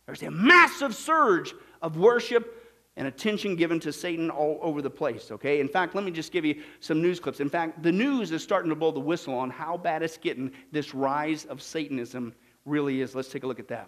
There's 0.08 0.24
a 0.24 0.32
massive 0.32 0.96
surge 0.96 1.54
of 1.84 1.98
worship 1.98 2.72
and 2.96 3.08
attention 3.08 3.56
given 3.56 3.80
to 3.82 3.94
Satan 3.94 4.32
all 4.32 4.58
over 4.64 4.82
the 4.82 4.90
place, 4.90 5.30
okay? 5.30 5.60
In 5.60 5.68
fact, 5.68 5.94
let 5.94 6.04
me 6.04 6.10
just 6.10 6.32
give 6.32 6.44
you 6.44 6.64
some 6.80 7.04
news 7.04 7.20
clips. 7.20 7.40
In 7.40 7.50
fact, 7.50 7.84
the 7.84 7.92
news 7.92 8.32
is 8.32 8.42
starting 8.42 8.70
to 8.70 8.76
blow 8.76 8.90
the 8.90 9.00
whistle 9.00 9.36
on 9.36 9.52
how 9.52 9.78
bad 9.78 10.02
it's 10.02 10.18
getting. 10.18 10.52
This 10.72 10.96
rise 10.96 11.46
of 11.46 11.62
Satanism 11.62 12.34
really 12.66 13.02
is. 13.02 13.14
Let's 13.14 13.30
take 13.30 13.44
a 13.44 13.48
look 13.48 13.60
at 13.60 13.68
that. 13.68 13.88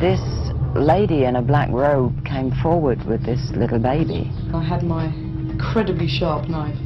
Feeling. 0.00 0.16
This 0.16 0.48
lady 0.76 1.24
in 1.24 1.36
a 1.36 1.42
black 1.42 1.70
robe 1.70 2.24
came 2.24 2.52
forward 2.62 3.04
with 3.06 3.24
this 3.24 3.50
little 3.54 3.78
baby. 3.78 4.30
I 4.54 4.62
had 4.62 4.82
my 4.82 5.06
incredibly 5.06 6.08
sharp 6.08 6.48
knife. 6.48 6.76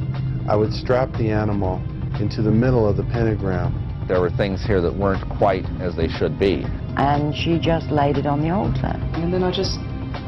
I 0.47 0.55
would 0.55 0.73
strap 0.73 1.11
the 1.13 1.29
animal 1.29 1.81
into 2.19 2.41
the 2.41 2.51
middle 2.51 2.87
of 2.87 2.97
the 2.97 3.03
pentagram. 3.03 3.79
There 4.07 4.19
were 4.19 4.29
things 4.31 4.65
here 4.65 4.81
that 4.81 4.93
weren't 4.93 5.27
quite 5.37 5.65
as 5.79 5.95
they 5.95 6.09
should 6.09 6.37
be. 6.37 6.65
And 6.97 7.33
she 7.35 7.57
just 7.57 7.89
laid 7.89 8.17
it 8.17 8.25
on 8.25 8.41
the 8.41 8.49
altar. 8.49 8.99
And 9.13 9.33
then 9.33 9.43
I 9.43 9.51
just 9.51 9.79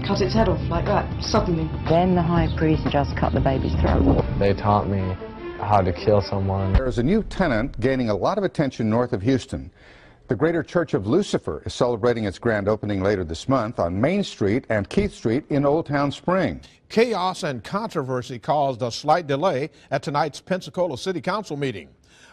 cut 0.08 0.21
its 0.21 0.34
head 0.34 0.48
off 0.48 0.62
like 0.69 0.86
that, 0.86 1.06
suddenly. 1.21 1.69
Then 1.89 2.15
the 2.15 2.21
high 2.21 2.48
priest 2.58 2.84
just 2.89 3.15
cut 3.17 3.34
the 3.34 3.41
baby's 3.41 3.76
throat. 3.82 4.24
They 4.39 4.54
taught 4.54 4.88
me 4.88 5.15
how 5.60 5.82
to 5.82 5.91
kill 5.91 6.21
someone. 6.21 6.74
There's 6.74 6.98
a 6.98 7.04
new 7.04 7.24
tenant 7.24 7.80
gaining 7.80 8.10
a 8.10 8.15
lot 8.15 8.38
of 8.38 8.43
attention 8.43 8.89
north 8.89 9.13
of 9.13 9.21
Houston. 9.21 9.71
The 10.27 10.35
Greater 10.35 10.63
Church 10.63 10.95
of 10.95 11.05
Lucifer 11.05 11.61
is 11.67 11.75
celebrating 11.75 12.23
its 12.23 12.39
grand 12.39 12.67
opening 12.67 13.03
later 13.03 13.23
this 13.23 13.47
month 13.47 13.77
on 13.77 14.01
Main 14.01 14.23
Street 14.23 14.65
and 14.69 14.89
Keith 14.89 15.13
Street 15.13 15.43
in 15.49 15.67
Old 15.67 15.85
Town 15.85 16.11
Spring. 16.11 16.61
Chaos 16.89 17.43
and 17.43 17.63
controversy 17.63 18.39
caused 18.39 18.81
a 18.81 18.89
slight 18.89 19.27
delay 19.27 19.69
at 19.91 20.01
tonight's 20.01 20.41
Pensacola 20.41 20.97
City 20.97 21.21
Council 21.21 21.57
meeting. 21.57 21.89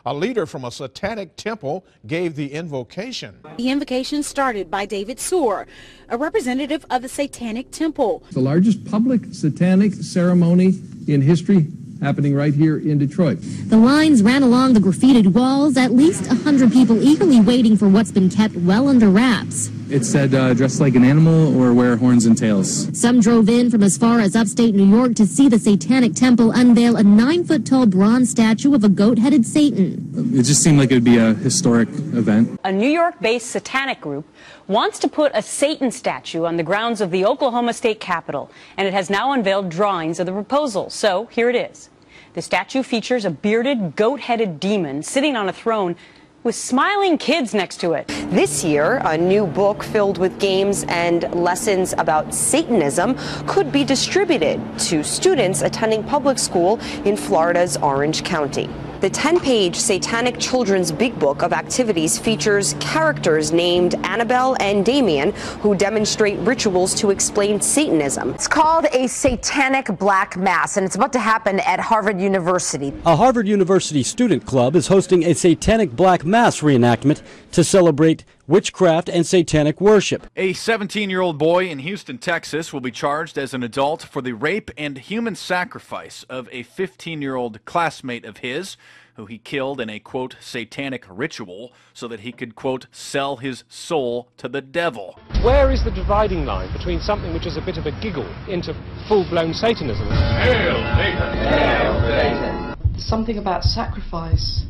A 0.06 0.14
leader 0.14 0.46
from 0.46 0.64
a 0.64 0.70
satanic 0.70 1.36
temple 1.36 1.84
gave 2.06 2.34
the 2.34 2.50
invocation. 2.54 3.38
The 3.58 3.68
invocation 3.68 4.22
started 4.22 4.70
by 4.70 4.86
David 4.86 5.18
Suhor, 5.18 5.66
a 6.08 6.16
representative 6.16 6.86
of 6.88 7.02
the 7.02 7.10
Satanic 7.10 7.72
Temple. 7.72 8.24
The 8.32 8.40
largest 8.40 8.86
public 8.86 9.20
satanic 9.32 9.92
ceremony 9.92 10.80
in 11.08 11.20
history 11.20 11.66
happening 12.02 12.34
right 12.34 12.52
here 12.52 12.78
in 12.78 12.98
Detroit. 12.98 13.38
The 13.40 13.76
lines 13.76 14.22
ran 14.22 14.42
along 14.42 14.74
the 14.74 14.80
graffitied 14.80 15.28
walls, 15.28 15.76
at 15.76 15.92
least 15.92 16.26
100 16.26 16.72
people 16.72 17.02
eagerly 17.02 17.40
waiting 17.40 17.76
for 17.76 17.88
what's 17.88 18.10
been 18.10 18.28
kept 18.28 18.56
well 18.56 18.88
under 18.88 19.08
wraps. 19.08 19.70
It 19.88 20.06
said 20.06 20.34
uh, 20.34 20.54
dress 20.54 20.80
like 20.80 20.94
an 20.94 21.04
animal 21.04 21.54
or 21.60 21.74
wear 21.74 21.96
horns 21.96 22.24
and 22.24 22.36
tails. 22.36 22.88
Some 22.98 23.20
drove 23.20 23.50
in 23.50 23.70
from 23.70 23.82
as 23.82 23.98
far 23.98 24.20
as 24.20 24.34
upstate 24.34 24.74
New 24.74 24.86
York 24.86 25.14
to 25.16 25.26
see 25.26 25.50
the 25.50 25.58
Satanic 25.58 26.14
Temple 26.14 26.50
unveil 26.50 26.96
a 26.96 27.02
nine 27.02 27.44
foot 27.44 27.66
tall 27.66 27.84
bronze 27.84 28.30
statue 28.30 28.74
of 28.74 28.84
a 28.84 28.88
goat 28.88 29.18
headed 29.18 29.44
Satan. 29.44 30.32
It 30.34 30.44
just 30.44 30.62
seemed 30.62 30.78
like 30.78 30.90
it 30.90 30.94
would 30.94 31.04
be 31.04 31.18
a 31.18 31.34
historic 31.34 31.90
event. 31.90 32.58
A 32.64 32.72
New 32.72 32.88
York 32.88 33.20
based 33.20 33.50
satanic 33.50 34.00
group 34.00 34.26
wants 34.66 34.98
to 35.00 35.08
put 35.08 35.30
a 35.34 35.42
Satan 35.42 35.90
statue 35.90 36.46
on 36.46 36.56
the 36.56 36.62
grounds 36.62 37.02
of 37.02 37.10
the 37.10 37.26
Oklahoma 37.26 37.74
State 37.74 38.00
Capitol, 38.00 38.50
and 38.78 38.88
it 38.88 38.94
has 38.94 39.10
now 39.10 39.32
unveiled 39.32 39.68
drawings 39.68 40.18
of 40.18 40.24
the 40.24 40.32
proposal. 40.32 40.88
So 40.88 41.26
here 41.26 41.50
it 41.50 41.56
is. 41.56 41.90
The 42.34 42.40
statue 42.40 42.82
features 42.82 43.26
a 43.26 43.30
bearded, 43.30 43.94
goat 43.94 44.20
headed 44.20 44.58
demon 44.58 45.02
sitting 45.02 45.36
on 45.36 45.50
a 45.50 45.52
throne 45.52 45.96
with 46.44 46.54
smiling 46.54 47.18
kids 47.18 47.52
next 47.52 47.78
to 47.80 47.92
it. 47.92 48.08
This 48.30 48.64
year, 48.64 49.02
a 49.04 49.18
new 49.18 49.46
book 49.46 49.84
filled 49.84 50.16
with 50.16 50.40
games 50.40 50.86
and 50.88 51.30
lessons 51.34 51.92
about 51.98 52.34
Satanism 52.34 53.18
could 53.46 53.70
be 53.70 53.84
distributed 53.84 54.58
to 54.78 55.04
students 55.04 55.60
attending 55.60 56.02
public 56.04 56.38
school 56.38 56.80
in 57.04 57.18
Florida's 57.18 57.76
Orange 57.76 58.24
County. 58.24 58.70
The 59.02 59.10
10 59.10 59.40
page 59.40 59.74
Satanic 59.74 60.38
Children's 60.38 60.92
Big 60.92 61.18
Book 61.18 61.42
of 61.42 61.52
Activities 61.52 62.20
features 62.20 62.76
characters 62.78 63.50
named 63.50 63.96
Annabelle 64.04 64.56
and 64.60 64.86
Damien 64.86 65.32
who 65.58 65.74
demonstrate 65.74 66.38
rituals 66.38 66.94
to 67.00 67.10
explain 67.10 67.60
Satanism. 67.60 68.30
It's 68.30 68.46
called 68.46 68.86
a 68.92 69.08
Satanic 69.08 69.98
Black 69.98 70.36
Mass, 70.36 70.76
and 70.76 70.86
it's 70.86 70.94
about 70.94 71.12
to 71.14 71.18
happen 71.18 71.58
at 71.58 71.80
Harvard 71.80 72.20
University. 72.20 72.92
A 73.04 73.16
Harvard 73.16 73.48
University 73.48 74.04
student 74.04 74.46
club 74.46 74.76
is 74.76 74.86
hosting 74.86 75.24
a 75.24 75.34
Satanic 75.34 75.96
Black 75.96 76.24
Mass 76.24 76.60
reenactment 76.60 77.22
to 77.50 77.64
celebrate 77.64 78.24
witchcraft 78.52 79.08
and 79.08 79.26
satanic 79.26 79.80
worship. 79.80 80.26
A 80.36 80.52
17 80.52 81.08
year 81.08 81.22
old 81.22 81.38
boy 81.38 81.68
in 81.68 81.78
Houston, 81.78 82.18
Texas 82.18 82.70
will 82.70 82.82
be 82.82 82.90
charged 82.90 83.38
as 83.38 83.54
an 83.54 83.62
adult 83.62 84.02
for 84.02 84.20
the 84.20 84.34
rape 84.34 84.70
and 84.76 84.98
human 84.98 85.34
sacrifice 85.34 86.22
of 86.28 86.50
a 86.52 86.62
15 86.64 87.22
year 87.22 87.34
old 87.34 87.64
classmate 87.64 88.26
of 88.26 88.36
his 88.38 88.76
who 89.14 89.24
he 89.24 89.38
killed 89.38 89.80
in 89.80 89.88
a 89.88 89.98
quote 89.98 90.36
satanic 90.38 91.06
ritual 91.08 91.72
so 91.94 92.06
that 92.06 92.20
he 92.20 92.30
could 92.30 92.54
quote 92.54 92.86
sell 92.92 93.38
his 93.38 93.64
soul 93.70 94.28
to 94.36 94.50
the 94.50 94.60
devil. 94.60 95.18
Where 95.42 95.70
is 95.70 95.82
the 95.82 95.90
dividing 95.90 96.44
line 96.44 96.70
between 96.74 97.00
something 97.00 97.32
which 97.32 97.46
is 97.46 97.56
a 97.56 97.62
bit 97.62 97.78
of 97.78 97.86
a 97.86 98.00
giggle 98.02 98.28
into 98.48 98.74
full 99.08 99.26
blown 99.30 99.54
Satanism? 99.54 100.06
Hail 100.08 100.76
Satan! 100.96 101.36
Hail 101.48 102.00
Satan! 102.02 102.98
Something 102.98 103.38
about 103.38 103.64
sacrifice. 103.64 104.66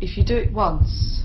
If 0.00 0.16
you 0.16 0.24
do 0.24 0.36
it 0.36 0.50
once, 0.50 1.20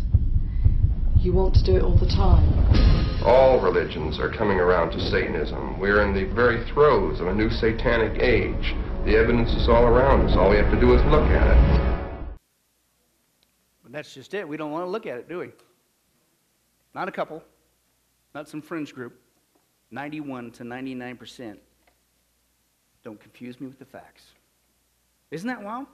you 1.26 1.34
want 1.34 1.55
to 1.55 1.63
do 1.63 1.76
it 1.76 1.82
all 1.82 1.95
the 1.95 2.05
time. 2.05 3.23
All 3.23 3.59
religions 3.59 4.19
are 4.19 4.30
coming 4.30 4.59
around 4.59 4.91
to 4.91 4.99
Satanism. 5.09 5.80
We're 5.80 6.03
in 6.03 6.13
the 6.13 6.26
very 6.36 6.63
throes 6.69 7.19
of 7.19 7.26
a 7.26 7.34
new 7.34 7.49
satanic 7.49 8.21
age. 8.21 8.76
The 9.05 9.17
evidence 9.17 9.51
is 9.53 9.67
all 9.67 9.86
around 9.86 10.30
us. 10.30 10.38
All 10.38 10.51
we 10.51 10.57
have 10.57 10.71
to 10.71 10.80
do 10.80 10.93
is 10.93 11.01
look 11.05 11.23
at 11.23 11.47
it. 11.47 12.38
But 13.82 13.91
that's 13.91 14.13
just 14.13 14.36
it. 14.36 14.47
We 14.47 14.55
don't 14.55 14.69
want 14.69 14.86
to 14.86 14.89
look 14.89 15.07
at 15.07 15.17
it, 15.17 15.28
do 15.28 15.39
we? 15.39 15.49
Not 16.93 17.07
a 17.07 17.11
couple, 17.11 17.43
not 18.36 18.47
some 18.47 18.61
fringe 18.61 18.93
group. 18.93 19.19
91 19.89 20.51
to 20.51 20.63
99%. 20.63 21.57
Don't 23.03 23.19
confuse 23.19 23.59
me 23.59 23.65
with 23.65 23.80
the 23.80 23.86
facts. 23.86 24.23
Isn't 25.32 25.47
that 25.47 25.63
wild? 25.63 25.88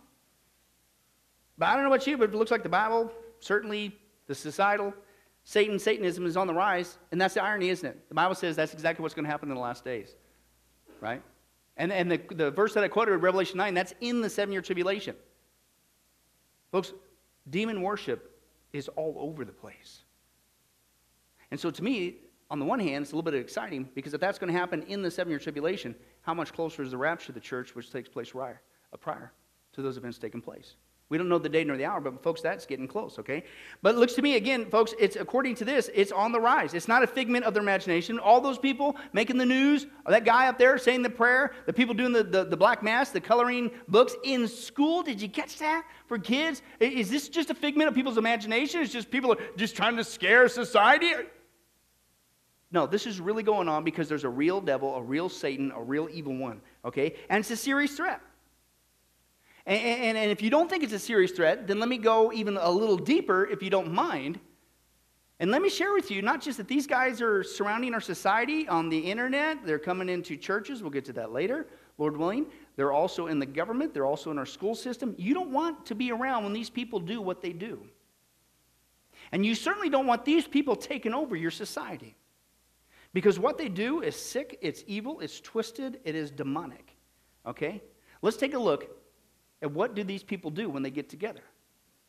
But 1.58 1.68
I 1.70 1.76
don't 1.76 1.84
know 1.84 1.94
about 1.94 2.06
you, 2.06 2.18
but 2.18 2.30
it 2.30 2.36
looks 2.36 2.52
like 2.52 2.64
the 2.64 2.70
Bible, 2.70 3.12
certainly 3.40 3.96
the 4.28 4.36
societal, 4.36 4.94
Satan, 5.44 5.80
Satanism 5.80 6.26
is 6.26 6.38
on 6.38 6.48
the 6.48 6.54
rise. 6.54 6.98
And 7.12 7.20
that's 7.20 7.34
the 7.34 7.44
irony, 7.44 7.70
isn't 7.70 7.88
it? 7.88 8.10
The 8.10 8.16
Bible 8.16 8.36
says 8.36 8.56
that's 8.56 8.74
exactly 8.74 9.04
what's 9.04 9.16
going 9.16 9.26
to 9.26 9.32
happen 9.32 9.50
in 9.50 9.56
the 9.56 9.62
last 9.62 9.84
days. 9.84 10.16
Right? 11.00 11.22
And, 11.78 11.92
and 11.92 12.12
the, 12.12 12.22
the 12.34 12.52
verse 12.52 12.74
that 12.74 12.84
I 12.84 12.88
quoted, 12.88 13.18
Revelation 13.18 13.58
9, 13.58 13.74
that's 13.74 13.94
in 14.02 14.22
the 14.22 14.30
seven 14.30 14.52
year 14.52 14.62
tribulation. 14.62 15.16
Folks, 16.72 16.94
demon 17.50 17.82
worship 17.82 18.40
is 18.72 18.88
all 18.90 19.16
over 19.18 19.44
the 19.44 19.52
place. 19.52 20.04
And 21.50 21.60
so 21.60 21.70
to 21.72 21.84
me, 21.84 22.18
on 22.50 22.60
the 22.60 22.66
one 22.66 22.80
hand, 22.80 23.04
it's 23.04 23.12
a 23.12 23.16
little 23.16 23.30
bit 23.30 23.40
exciting 23.40 23.90
because 23.96 24.14
if 24.14 24.22
that's 24.22 24.38
going 24.38 24.52
to 24.52 24.58
happen 24.58 24.84
in 24.84 25.02
the 25.02 25.12
seven 25.12 25.32
year 25.32 25.40
tribulation, 25.40 25.96
how 26.22 26.34
much 26.34 26.54
closer 26.54 26.84
is 26.84 26.92
the 26.92 26.98
rapture 26.98 27.32
of 27.32 27.36
the 27.36 27.42
church, 27.42 27.76
which 27.76 27.92
takes 27.92 28.10
place 28.10 28.32
prior, 28.32 28.62
uh, 28.94 28.98
prior 28.98 29.32
to 29.74 29.82
those 29.82 29.98
events 29.98 30.18
taking 30.18 30.42
place? 30.42 30.76
We 31.12 31.18
don't 31.18 31.28
know 31.28 31.40
the 31.40 31.50
day 31.50 31.66
nor 31.66 31.76
the 31.76 31.84
hour, 31.84 32.00
but 32.00 32.24
folks, 32.24 32.40
that's 32.40 32.66
getting 32.66 32.88
close, 32.88 33.20
okay? 33.20 33.44
But 33.82 33.96
it 33.96 33.98
looks 33.98 34.14
to 34.14 34.22
me, 34.22 34.38
again, 34.38 34.70
folks, 34.70 34.94
it's 34.98 35.18
according 35.18 35.56
to 35.56 35.66
this, 35.66 35.90
it's 35.94 36.14
on 36.14 36.32
the 36.32 36.40
rise. 36.40 36.74
It's 36.74 36.88
not 36.88 37.04
a 37.04 37.08
figment 37.08 37.44
of 37.44 37.54
their 37.54 37.62
imagination. 37.62 38.18
All 38.18 38.40
those 38.40 38.58
people 38.58 38.96
making 39.12 39.38
the 39.38 39.46
news, 39.46 39.88
that 40.08 40.24
guy 40.24 40.48
up 40.48 40.58
there 40.58 40.78
saying 40.78 41.02
the 41.02 41.10
prayer, 41.10 41.52
the 41.66 41.74
people 41.74 41.94
doing 41.94 42.14
the, 42.14 42.24
the, 42.24 42.46
the 42.46 42.56
black 42.56 42.82
mass, 42.82 43.10
the 43.10 43.20
coloring 43.20 43.72
books 43.90 44.16
in 44.24 44.48
school, 44.48 45.04
did 45.04 45.22
you 45.22 45.28
catch 45.28 45.58
that 45.60 45.86
for 46.08 46.18
kids? 46.18 46.62
Is 46.80 47.10
this 47.10 47.28
just 47.28 47.50
a 47.50 47.56
figment 47.56 47.90
of 47.90 47.94
people's 47.94 48.18
imagination? 48.18 48.80
It's 48.80 48.94
just 48.94 49.12
people 49.12 49.34
are 49.34 49.40
just 49.58 49.76
trying 49.76 49.98
to 49.98 50.06
scare 50.06 50.48
society? 50.48 51.12
No, 52.72 52.88
this 52.88 53.06
is 53.06 53.20
really 53.20 53.44
going 53.44 53.68
on 53.68 53.84
because 53.84 54.08
there's 54.08 54.24
a 54.24 54.30
real 54.30 54.62
devil, 54.62 54.96
a 54.96 55.02
real 55.02 55.28
Satan, 55.28 55.74
a 55.76 55.82
real 55.82 56.08
evil 56.10 56.38
one, 56.38 56.62
okay? 56.86 57.16
And 57.30 57.42
it's 57.42 57.52
a 57.52 57.58
serious 57.58 57.98
threat. 57.98 58.22
And, 59.66 59.80
and, 59.80 60.18
and, 60.18 60.32
if 60.32 60.42
you 60.42 60.50
don't 60.50 60.70
think 60.70 60.84
it's 60.84 60.94
a 60.94 61.00
serious 61.00 61.32
threat, 61.32 61.68
then 61.68 61.80
let 61.80 61.88
me 61.88 61.98
go 61.98 62.34
even 62.34 62.58
a 62.58 62.70
little 62.70 62.98
deeper, 62.98 63.46
if 63.46 63.62
you 63.62 63.70
don't 63.70 63.92
mind. 63.94 64.40
And 65.40 65.50
let 65.50 65.62
me 65.62 65.70
share 65.70 65.94
with 65.94 66.12
you 66.12 66.22
not 66.22 66.42
just 66.42 66.58
that 66.58 66.68
these 66.68 66.86
guys 66.86 67.22
are 67.22 67.44
surrounding 67.44 67.96
our 67.96 68.02
society 68.02 68.68
on 68.68 68.90
the 68.90 69.00
internet, 69.00 69.66
they're 69.66 69.80
coming 69.80 70.08
into 70.08 70.38
churches, 70.38 70.82
we'll 70.82 70.92
get 70.92 71.06
to 71.06 71.14
that 71.14 71.32
later, 71.32 71.68
Lord 71.98 72.16
willing. 72.16 72.46
They're 72.76 72.92
also 72.92 73.28
in 73.28 73.40
the 73.40 73.46
government, 73.46 73.94
they're 73.94 74.06
also 74.06 74.30
in 74.30 74.38
our 74.38 74.46
school 74.46 74.76
system. 74.76 75.16
You 75.18 75.34
don't 75.34 75.52
want 75.52 75.86
to 75.88 75.96
be 75.96 76.12
around 76.12 76.44
when 76.44 76.54
these 76.54 76.70
people 76.70 77.00
do 77.00 77.22
what 77.22 77.42
they 77.42 77.54
do. 77.54 77.82
And 79.32 79.46
you 79.46 79.56
certainly 79.56 79.90
don't 79.90 80.08
want 80.08 80.26
these 80.26 80.48
people 80.48 80.76
taking 80.76 81.14
over 81.14 81.36
your 81.36 81.52
society. 81.52 82.16
Because 83.14 83.40
what 83.40 83.58
they 83.58 83.68
do 83.68 84.02
is 84.02 84.16
sick, 84.16 84.58
it's 84.62 84.84
evil, 84.88 85.22
it's 85.22 85.40
twisted, 85.40 86.00
it 86.06 86.16
is 86.16 86.32
demonic. 86.32 86.96
Okay? 87.46 87.82
Let's 88.22 88.38
take 88.38 88.54
a 88.54 88.60
look 88.60 89.01
at 89.62 89.72
what 89.72 89.96
do 89.96 90.04
these 90.04 90.24
people 90.24 90.52
do 90.52 90.70
when 90.70 90.84
they 90.84 90.92
get 90.92 91.10
together. 91.10 91.42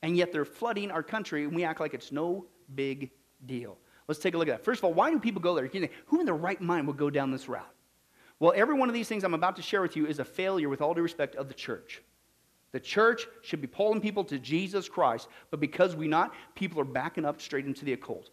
And 0.02 0.16
yet 0.16 0.32
they're 0.32 0.44
flooding 0.44 0.90
our 0.90 1.02
country 1.02 1.44
and 1.44 1.54
we 1.54 1.64
act 1.64 1.80
like 1.80 1.94
it's 1.94 2.12
no 2.12 2.46
big 2.74 3.10
deal. 3.46 3.78
Let's 4.08 4.20
take 4.20 4.34
a 4.34 4.38
look 4.38 4.48
at 4.48 4.58
that. 4.58 4.64
First 4.64 4.80
of 4.80 4.84
all, 4.84 4.94
why 4.94 5.10
do 5.10 5.18
people 5.20 5.40
go 5.40 5.54
there? 5.54 5.70
Who 6.06 6.20
in 6.20 6.26
their 6.26 6.34
right 6.34 6.60
mind 6.60 6.86
would 6.88 6.96
go 6.96 7.10
down 7.10 7.30
this 7.30 7.48
route? 7.48 7.64
Well, 8.40 8.52
every 8.56 8.74
one 8.74 8.88
of 8.88 8.94
these 8.94 9.06
things 9.06 9.22
I'm 9.22 9.34
about 9.34 9.56
to 9.56 9.62
share 9.62 9.82
with 9.82 9.96
you 9.96 10.06
is 10.06 10.18
a 10.18 10.24
failure, 10.24 10.68
with 10.68 10.82
all 10.82 10.94
due 10.94 11.02
respect, 11.02 11.36
of 11.36 11.46
the 11.46 11.54
church. 11.54 12.02
The 12.72 12.80
church 12.80 13.28
should 13.42 13.60
be 13.60 13.68
pulling 13.68 14.00
people 14.00 14.24
to 14.24 14.38
Jesus 14.38 14.88
Christ, 14.88 15.28
but 15.50 15.60
because 15.60 15.94
we 15.94 16.08
not, 16.08 16.34
people 16.56 16.80
are 16.80 16.84
backing 16.84 17.24
up 17.24 17.40
straight 17.40 17.66
into 17.66 17.84
the 17.84 17.92
occult 17.92 18.30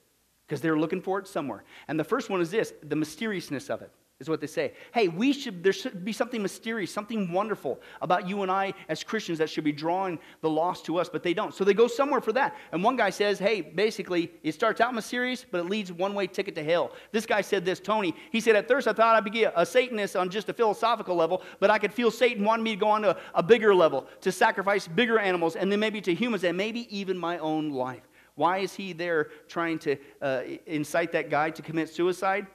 because 0.48 0.62
they're 0.62 0.80
looking 0.80 1.02
for 1.02 1.20
it 1.20 1.28
somewhere. 1.28 1.64
And 1.88 2.00
the 2.00 2.04
first 2.04 2.30
one 2.30 2.42
is 2.42 2.50
this 2.50 2.74
the 2.82 2.96
mysteriousness 2.96 3.70
of 3.70 3.82
it 3.84 3.92
is 4.20 4.30
what 4.30 4.42
they 4.42 4.48
say. 4.48 4.74
Hey, 4.94 5.08
we 5.08 5.32
should 5.32 5.64
there 5.64 5.72
should 5.72 6.04
be 6.04 6.12
something 6.12 6.42
mysterious, 6.42 6.92
something 6.94 7.32
wonderful 7.32 7.80
about 8.02 8.28
you 8.28 8.42
and 8.42 8.52
I 8.52 8.74
as 8.90 9.04
Christians 9.04 9.38
that 9.40 9.50
should 9.50 9.64
be 9.64 9.72
drawing 9.72 10.20
the 10.42 10.50
lost 10.50 10.86
to 10.86 10.98
us, 10.98 11.08
but 11.08 11.24
they 11.24 11.34
don't. 11.34 11.54
So 11.54 11.64
they 11.64 11.74
go 11.74 11.88
somewhere 11.88 12.20
for 12.20 12.34
that. 12.34 12.56
And 12.72 12.84
one 12.84 12.98
guy 12.98 13.12
says, 13.12 13.40
hey, 13.40 13.62
basically, 13.62 14.32
it 14.44 14.54
starts 14.54 14.82
out 14.82 14.94
mysterious, 14.94 15.46
but 15.50 15.60
it 15.60 15.66
leads 15.66 15.92
one 15.92 16.14
way 16.14 16.28
ticket 16.28 16.54
to 16.56 16.64
hell. 16.64 16.92
This 17.12 17.26
guy 17.26 17.42
said 17.42 17.64
this, 17.64 17.80
Tony. 17.80 18.14
He 18.32 18.42
said, 18.42 18.56
at 18.56 18.68
first 18.68 18.88
I 18.88 18.94
thought 18.94 19.16
I'd 19.16 19.32
be 19.32 19.46
a 19.46 19.66
Satanist 19.66 20.16
on 20.16 20.30
just 20.30 20.50
a 20.50 20.54
philosophical 20.54 21.16
level, 21.16 21.42
but 21.60 21.70
I 21.70 21.80
could 21.80 21.94
feel 21.94 22.12
Satan 22.12 22.44
wanted 22.44 22.64
me 22.64 22.72
to 22.72 22.80
go 22.80 22.90
on 22.90 23.04
to 23.04 23.12
a, 23.12 23.18
a 23.36 23.44
bigger 23.44 23.74
level, 23.74 24.08
to 24.22 24.32
sacrifice 24.32 24.88
bigger 24.88 25.18
animals, 25.18 25.56
and 25.56 25.72
then 25.72 25.80
maybe 25.80 26.02
to 26.02 26.14
humans, 26.14 26.44
and 26.44 26.58
maybe 26.58 26.94
even 26.96 27.18
my 27.18 27.38
own 27.38 27.70
life. 27.70 28.04
Why 28.36 28.60
is 28.60 28.74
he 28.74 28.94
there 28.94 29.30
trying 29.48 29.80
to 29.80 29.98
uh, 30.22 30.42
incite 30.66 31.12
that 31.14 31.30
guy 31.30 31.50
to 31.52 31.62
commit 31.62 31.90
suicide? 31.90 32.48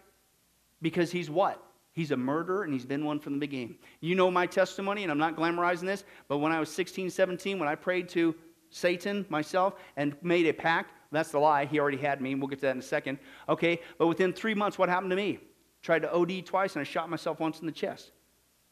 Because 0.82 1.10
he's 1.10 1.30
what? 1.30 1.62
He's 1.92 2.10
a 2.10 2.16
murderer 2.16 2.64
and 2.64 2.72
he's 2.72 2.84
been 2.84 3.04
one 3.04 3.20
from 3.20 3.34
the 3.34 3.38
beginning. 3.38 3.76
You 4.00 4.14
know 4.16 4.30
my 4.30 4.46
testimony, 4.46 5.04
and 5.04 5.12
I'm 5.12 5.18
not 5.18 5.36
glamorizing 5.36 5.86
this, 5.86 6.04
but 6.28 6.38
when 6.38 6.52
I 6.52 6.58
was 6.58 6.68
16, 6.68 7.10
17, 7.10 7.58
when 7.58 7.68
I 7.68 7.76
prayed 7.76 8.08
to 8.10 8.34
Satan 8.70 9.24
myself 9.28 9.74
and 9.96 10.16
made 10.20 10.46
a 10.46 10.52
pact, 10.52 10.92
that's 11.12 11.30
the 11.30 11.38
lie. 11.38 11.64
He 11.66 11.78
already 11.78 11.96
had 11.96 12.20
me, 12.20 12.32
and 12.32 12.40
we'll 12.40 12.48
get 12.48 12.58
to 12.58 12.66
that 12.66 12.72
in 12.72 12.80
a 12.80 12.82
second. 12.82 13.18
Okay, 13.48 13.80
but 13.98 14.08
within 14.08 14.32
three 14.32 14.54
months, 14.54 14.76
what 14.76 14.88
happened 14.88 15.10
to 15.10 15.16
me? 15.16 15.38
Tried 15.82 16.00
to 16.00 16.12
OD 16.12 16.44
twice 16.44 16.74
and 16.74 16.80
I 16.80 16.84
shot 16.84 17.08
myself 17.08 17.38
once 17.38 17.60
in 17.60 17.66
the 17.66 17.72
chest. 17.72 18.10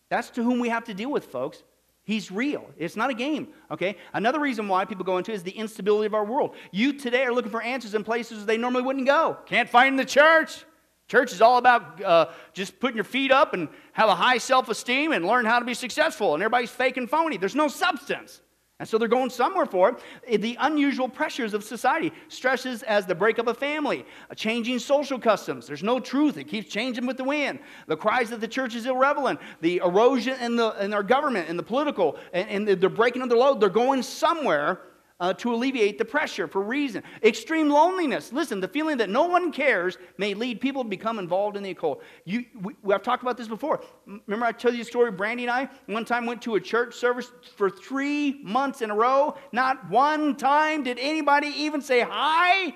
That's 0.08 0.30
to 0.30 0.42
whom 0.42 0.58
we 0.58 0.68
have 0.70 0.84
to 0.84 0.94
deal 0.94 1.10
with, 1.10 1.26
folks. 1.26 1.62
He's 2.04 2.32
real. 2.32 2.68
It's 2.76 2.96
not 2.96 3.10
a 3.10 3.14
game, 3.14 3.48
okay? 3.70 3.96
Another 4.12 4.40
reason 4.40 4.66
why 4.66 4.84
people 4.84 5.04
go 5.04 5.18
into 5.18 5.30
is 5.30 5.42
the 5.42 5.52
instability 5.52 6.06
of 6.06 6.14
our 6.14 6.24
world. 6.24 6.56
You 6.72 6.94
today 6.94 7.22
are 7.24 7.32
looking 7.32 7.50
for 7.50 7.62
answers 7.62 7.94
in 7.94 8.02
places 8.02 8.44
they 8.44 8.56
normally 8.58 8.82
wouldn't 8.82 9.06
go. 9.06 9.36
Can't 9.46 9.68
find 9.68 9.92
in 9.92 9.96
the 9.96 10.04
church. 10.04 10.64
Church 11.12 11.30
is 11.30 11.42
all 11.42 11.58
about 11.58 12.02
uh, 12.02 12.30
just 12.54 12.80
putting 12.80 12.96
your 12.96 13.04
feet 13.04 13.30
up 13.30 13.52
and 13.52 13.68
have 13.92 14.08
a 14.08 14.14
high 14.14 14.38
self 14.38 14.70
esteem 14.70 15.12
and 15.12 15.26
learn 15.26 15.44
how 15.44 15.58
to 15.58 15.64
be 15.66 15.74
successful. 15.74 16.32
And 16.32 16.42
everybody's 16.42 16.70
fake 16.70 16.96
and 16.96 17.06
phony. 17.06 17.36
There's 17.36 17.54
no 17.54 17.68
substance. 17.68 18.40
And 18.78 18.88
so 18.88 18.96
they're 18.96 19.08
going 19.08 19.28
somewhere 19.28 19.66
for 19.66 20.00
it. 20.26 20.40
The 20.40 20.56
unusual 20.58 21.10
pressures 21.10 21.52
of 21.52 21.64
society, 21.64 22.14
stresses 22.28 22.82
as 22.84 23.04
the 23.04 23.14
breakup 23.14 23.46
of 23.46 23.58
family, 23.58 24.06
changing 24.36 24.78
social 24.78 25.18
customs. 25.18 25.66
There's 25.66 25.82
no 25.82 26.00
truth. 26.00 26.38
It 26.38 26.44
keeps 26.44 26.72
changing 26.72 27.04
with 27.04 27.18
the 27.18 27.24
wind. 27.24 27.58
The 27.88 27.96
cries 27.98 28.30
that 28.30 28.40
the 28.40 28.48
church 28.48 28.74
is 28.74 28.86
irrelevant, 28.86 29.38
the 29.60 29.82
erosion 29.84 30.40
in, 30.40 30.56
the, 30.56 30.70
in 30.82 30.94
our 30.94 31.02
government, 31.02 31.50
in 31.50 31.58
the 31.58 31.62
political, 31.62 32.16
and, 32.32 32.68
and 32.68 32.80
they're 32.80 32.88
breaking 32.88 33.20
under 33.20 33.36
load. 33.36 33.60
They're 33.60 33.68
going 33.68 34.02
somewhere 34.02 34.80
uh, 35.22 35.32
to 35.32 35.54
alleviate 35.54 35.98
the 35.98 36.04
pressure 36.04 36.48
for 36.48 36.60
reason. 36.60 37.00
Extreme 37.22 37.70
loneliness. 37.70 38.32
Listen, 38.32 38.58
the 38.58 38.66
feeling 38.66 38.96
that 38.96 39.08
no 39.08 39.26
one 39.26 39.52
cares 39.52 39.96
may 40.18 40.34
lead 40.34 40.60
people 40.60 40.82
to 40.82 40.88
become 40.88 41.20
involved 41.20 41.56
in 41.56 41.62
the 41.62 41.70
occult. 41.70 42.02
You, 42.24 42.44
we, 42.60 42.74
I've 42.92 43.04
talked 43.04 43.22
about 43.22 43.36
this 43.36 43.46
before. 43.46 43.84
Remember, 44.26 44.44
I 44.44 44.50
told 44.50 44.74
you 44.74 44.82
a 44.82 44.84
story. 44.84 45.12
Brandy 45.12 45.44
and 45.44 45.50
I 45.52 45.68
one 45.86 46.04
time 46.04 46.26
went 46.26 46.42
to 46.42 46.56
a 46.56 46.60
church 46.60 46.96
service 46.96 47.30
for 47.56 47.70
three 47.70 48.42
months 48.42 48.82
in 48.82 48.90
a 48.90 48.96
row. 48.96 49.36
Not 49.52 49.88
one 49.88 50.34
time 50.34 50.82
did 50.82 50.98
anybody 50.98 51.46
even 51.56 51.80
say 51.80 52.00
hi. 52.00 52.74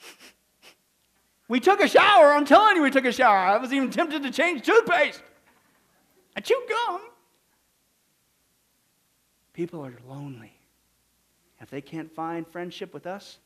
we 1.48 1.60
took 1.60 1.80
a 1.80 1.86
shower. 1.86 2.32
I'm 2.32 2.44
telling 2.44 2.74
you, 2.74 2.82
we 2.82 2.90
took 2.90 3.04
a 3.04 3.12
shower. 3.12 3.36
I 3.38 3.56
was 3.58 3.72
even 3.72 3.88
tempted 3.88 4.24
to 4.24 4.32
change 4.32 4.66
toothpaste. 4.66 5.22
I 6.34 6.40
chewed 6.40 6.68
gum. 6.68 7.02
People 9.52 9.86
are 9.86 9.94
lonely. 10.08 10.45
If 11.66 11.70
they 11.70 11.80
can't 11.80 12.14
find 12.14 12.46
friendship 12.46 12.94
with 12.94 13.08
us, 13.08 13.38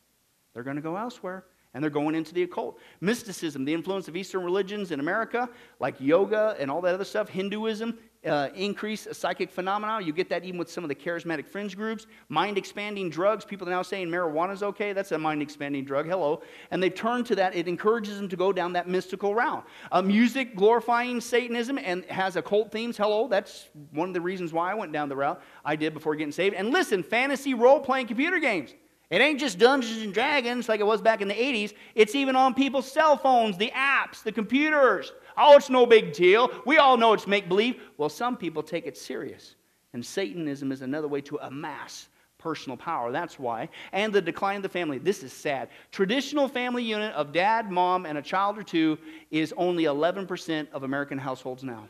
they're 0.52 0.62
going 0.62 0.76
to 0.76 0.82
go 0.82 0.94
elsewhere 0.94 1.46
and 1.72 1.82
they're 1.82 1.90
going 1.90 2.14
into 2.14 2.34
the 2.34 2.42
occult. 2.42 2.78
Mysticism, 3.00 3.64
the 3.64 3.72
influence 3.72 4.08
of 4.08 4.16
Eastern 4.16 4.44
religions 4.44 4.90
in 4.90 5.00
America, 5.00 5.48
like 5.78 5.98
yoga 5.98 6.54
and 6.58 6.70
all 6.70 6.82
that 6.82 6.92
other 6.92 7.06
stuff, 7.06 7.30
Hinduism, 7.30 7.98
uh, 8.26 8.48
increase 8.54 9.06
a 9.06 9.14
psychic 9.14 9.50
phenomena. 9.50 10.00
You 10.04 10.12
get 10.12 10.28
that 10.28 10.44
even 10.44 10.58
with 10.58 10.70
some 10.70 10.84
of 10.84 10.88
the 10.88 10.94
charismatic 10.94 11.46
fringe 11.46 11.76
groups. 11.76 12.06
Mind 12.28 12.58
expanding 12.58 13.08
drugs. 13.08 13.44
People 13.44 13.66
are 13.68 13.70
now 13.70 13.82
saying 13.82 14.08
marijuana 14.08 14.52
is 14.52 14.62
okay. 14.62 14.92
That's 14.92 15.12
a 15.12 15.18
mind 15.18 15.40
expanding 15.40 15.84
drug. 15.84 16.06
Hello. 16.06 16.42
And 16.70 16.82
they've 16.82 16.94
turned 16.94 17.26
to 17.26 17.34
that. 17.36 17.54
It 17.54 17.66
encourages 17.66 18.18
them 18.18 18.28
to 18.28 18.36
go 18.36 18.52
down 18.52 18.74
that 18.74 18.88
mystical 18.88 19.34
route. 19.34 19.66
Uh, 19.90 20.02
music 20.02 20.54
glorifying 20.54 21.20
Satanism 21.20 21.78
and 21.78 22.04
has 22.06 22.36
occult 22.36 22.70
themes. 22.70 22.96
Hello. 22.96 23.26
That's 23.26 23.68
one 23.92 24.08
of 24.08 24.14
the 24.14 24.20
reasons 24.20 24.52
why 24.52 24.70
I 24.70 24.74
went 24.74 24.92
down 24.92 25.08
the 25.08 25.16
route 25.16 25.40
I 25.64 25.76
did 25.76 25.94
before 25.94 26.14
getting 26.14 26.32
saved. 26.32 26.54
And 26.54 26.70
listen, 26.70 27.02
fantasy 27.02 27.54
role 27.54 27.80
playing 27.80 28.06
computer 28.06 28.38
games. 28.38 28.74
It 29.10 29.20
ain't 29.20 29.40
just 29.40 29.58
Dungeons 29.58 30.02
and 30.02 30.14
Dragons 30.14 30.68
like 30.68 30.78
it 30.78 30.86
was 30.86 31.02
back 31.02 31.20
in 31.20 31.26
the 31.26 31.34
80s. 31.34 31.74
It's 31.96 32.14
even 32.14 32.36
on 32.36 32.54
people's 32.54 32.90
cell 32.90 33.16
phones, 33.16 33.58
the 33.58 33.72
apps, 33.74 34.22
the 34.22 34.30
computers. 34.30 35.10
Oh, 35.40 35.56
it's 35.56 35.70
no 35.70 35.86
big 35.86 36.12
deal. 36.12 36.50
We 36.66 36.78
all 36.78 36.96
know 36.96 37.14
it's 37.14 37.26
make 37.26 37.48
believe. 37.48 37.80
Well, 37.96 38.08
some 38.08 38.36
people 38.36 38.62
take 38.62 38.86
it 38.86 38.96
serious. 38.96 39.56
And 39.92 40.04
Satanism 40.04 40.70
is 40.70 40.82
another 40.82 41.08
way 41.08 41.20
to 41.22 41.38
amass 41.38 42.08
personal 42.38 42.76
power. 42.76 43.10
That's 43.10 43.38
why. 43.38 43.68
And 43.92 44.12
the 44.12 44.20
decline 44.20 44.56
of 44.56 44.62
the 44.62 44.68
family. 44.68 44.98
This 44.98 45.22
is 45.22 45.32
sad. 45.32 45.68
Traditional 45.92 46.48
family 46.48 46.82
unit 46.82 47.12
of 47.14 47.32
dad, 47.32 47.70
mom, 47.70 48.06
and 48.06 48.18
a 48.18 48.22
child 48.22 48.58
or 48.58 48.62
two 48.62 48.98
is 49.30 49.52
only 49.56 49.84
11% 49.84 50.66
of 50.72 50.82
American 50.82 51.18
households 51.18 51.64
now. 51.64 51.88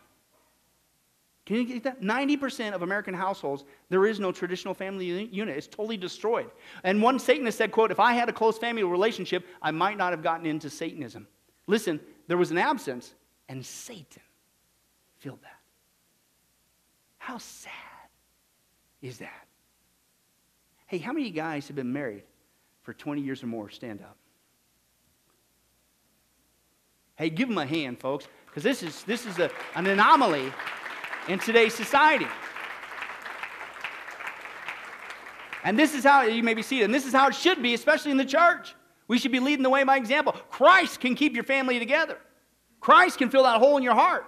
Can 1.47 1.57
you 1.57 1.65
get 1.65 1.83
that? 1.85 2.01
90% 2.01 2.75
of 2.75 2.83
American 2.83 3.15
households, 3.15 3.65
there 3.89 4.07
is 4.07 4.21
no 4.21 4.31
traditional 4.31 4.75
family 4.75 5.29
unit. 5.33 5.57
It's 5.57 5.67
totally 5.67 5.97
destroyed. 5.97 6.51
And 6.85 7.03
one 7.03 7.19
Satanist 7.19 7.59
said, 7.59 7.73
quote, 7.73 7.91
if 7.91 7.99
I 7.99 8.13
had 8.13 8.29
a 8.29 8.33
close 8.33 8.57
family 8.59 8.85
relationship, 8.85 9.45
I 9.61 9.73
might 9.73 9.97
not 9.97 10.13
have 10.13 10.23
gotten 10.23 10.47
into 10.47 10.71
Satanism. 10.71 11.27
Listen, 11.67 11.99
there 12.29 12.37
was 12.37 12.53
an 12.53 12.59
absence, 12.59 13.15
and 13.51 13.67
Satan 13.67 14.23
filled 15.19 15.43
that. 15.43 15.59
How 17.19 17.37
sad 17.39 17.73
is 19.03 19.19
that? 19.19 19.47
Hey, 20.87 20.99
how 20.99 21.13
many 21.13 21.31
guys 21.31 21.67
have 21.67 21.75
been 21.75 21.93
married 21.93 22.23
for 22.83 22.95
20 22.95 23.21
years 23.21 23.43
or 23.43 23.49
more? 23.49 23.69
Stand 23.69 24.03
up. 24.03 24.17
Hey, 27.17 27.29
give 27.29 27.49
them 27.49 27.59
a 27.59 27.67
hand, 27.67 27.99
folks, 27.99 28.29
because 28.47 28.63
this 28.63 28.85
is, 28.85 29.03
this 29.03 29.27
is 29.27 29.41
a, 29.41 29.51
an 29.75 29.89
anomaly 29.89 30.53
in 31.29 31.41
today's 31.41 31.75
society. 31.75 32.29
And 35.65 35.77
this 35.77 35.93
is 35.93 36.05
how 36.05 36.23
you 36.23 36.45
maybe 36.45 36.63
see 36.63 36.83
it, 36.83 36.85
and 36.85 36.95
this 36.95 37.05
is 37.05 37.13
how 37.13 37.27
it 37.27 37.35
should 37.35 37.61
be, 37.61 37.75
especially 37.75 38.13
in 38.13 38.17
the 38.17 38.25
church. 38.25 38.77
We 39.09 39.19
should 39.19 39.33
be 39.33 39.41
leading 39.41 39.65
the 39.65 39.71
way 39.71 39.83
by 39.83 39.97
example. 39.97 40.35
Christ 40.51 41.01
can 41.01 41.17
keep 41.17 41.35
your 41.35 41.45
family 41.45 41.81
together. 41.81 42.17
Christ 42.81 43.19
can 43.19 43.31
fill 43.31 43.45
that 43.45 43.59
hole 43.59 43.77
in 43.77 43.83
your 43.83 43.95
heart. 43.95 44.27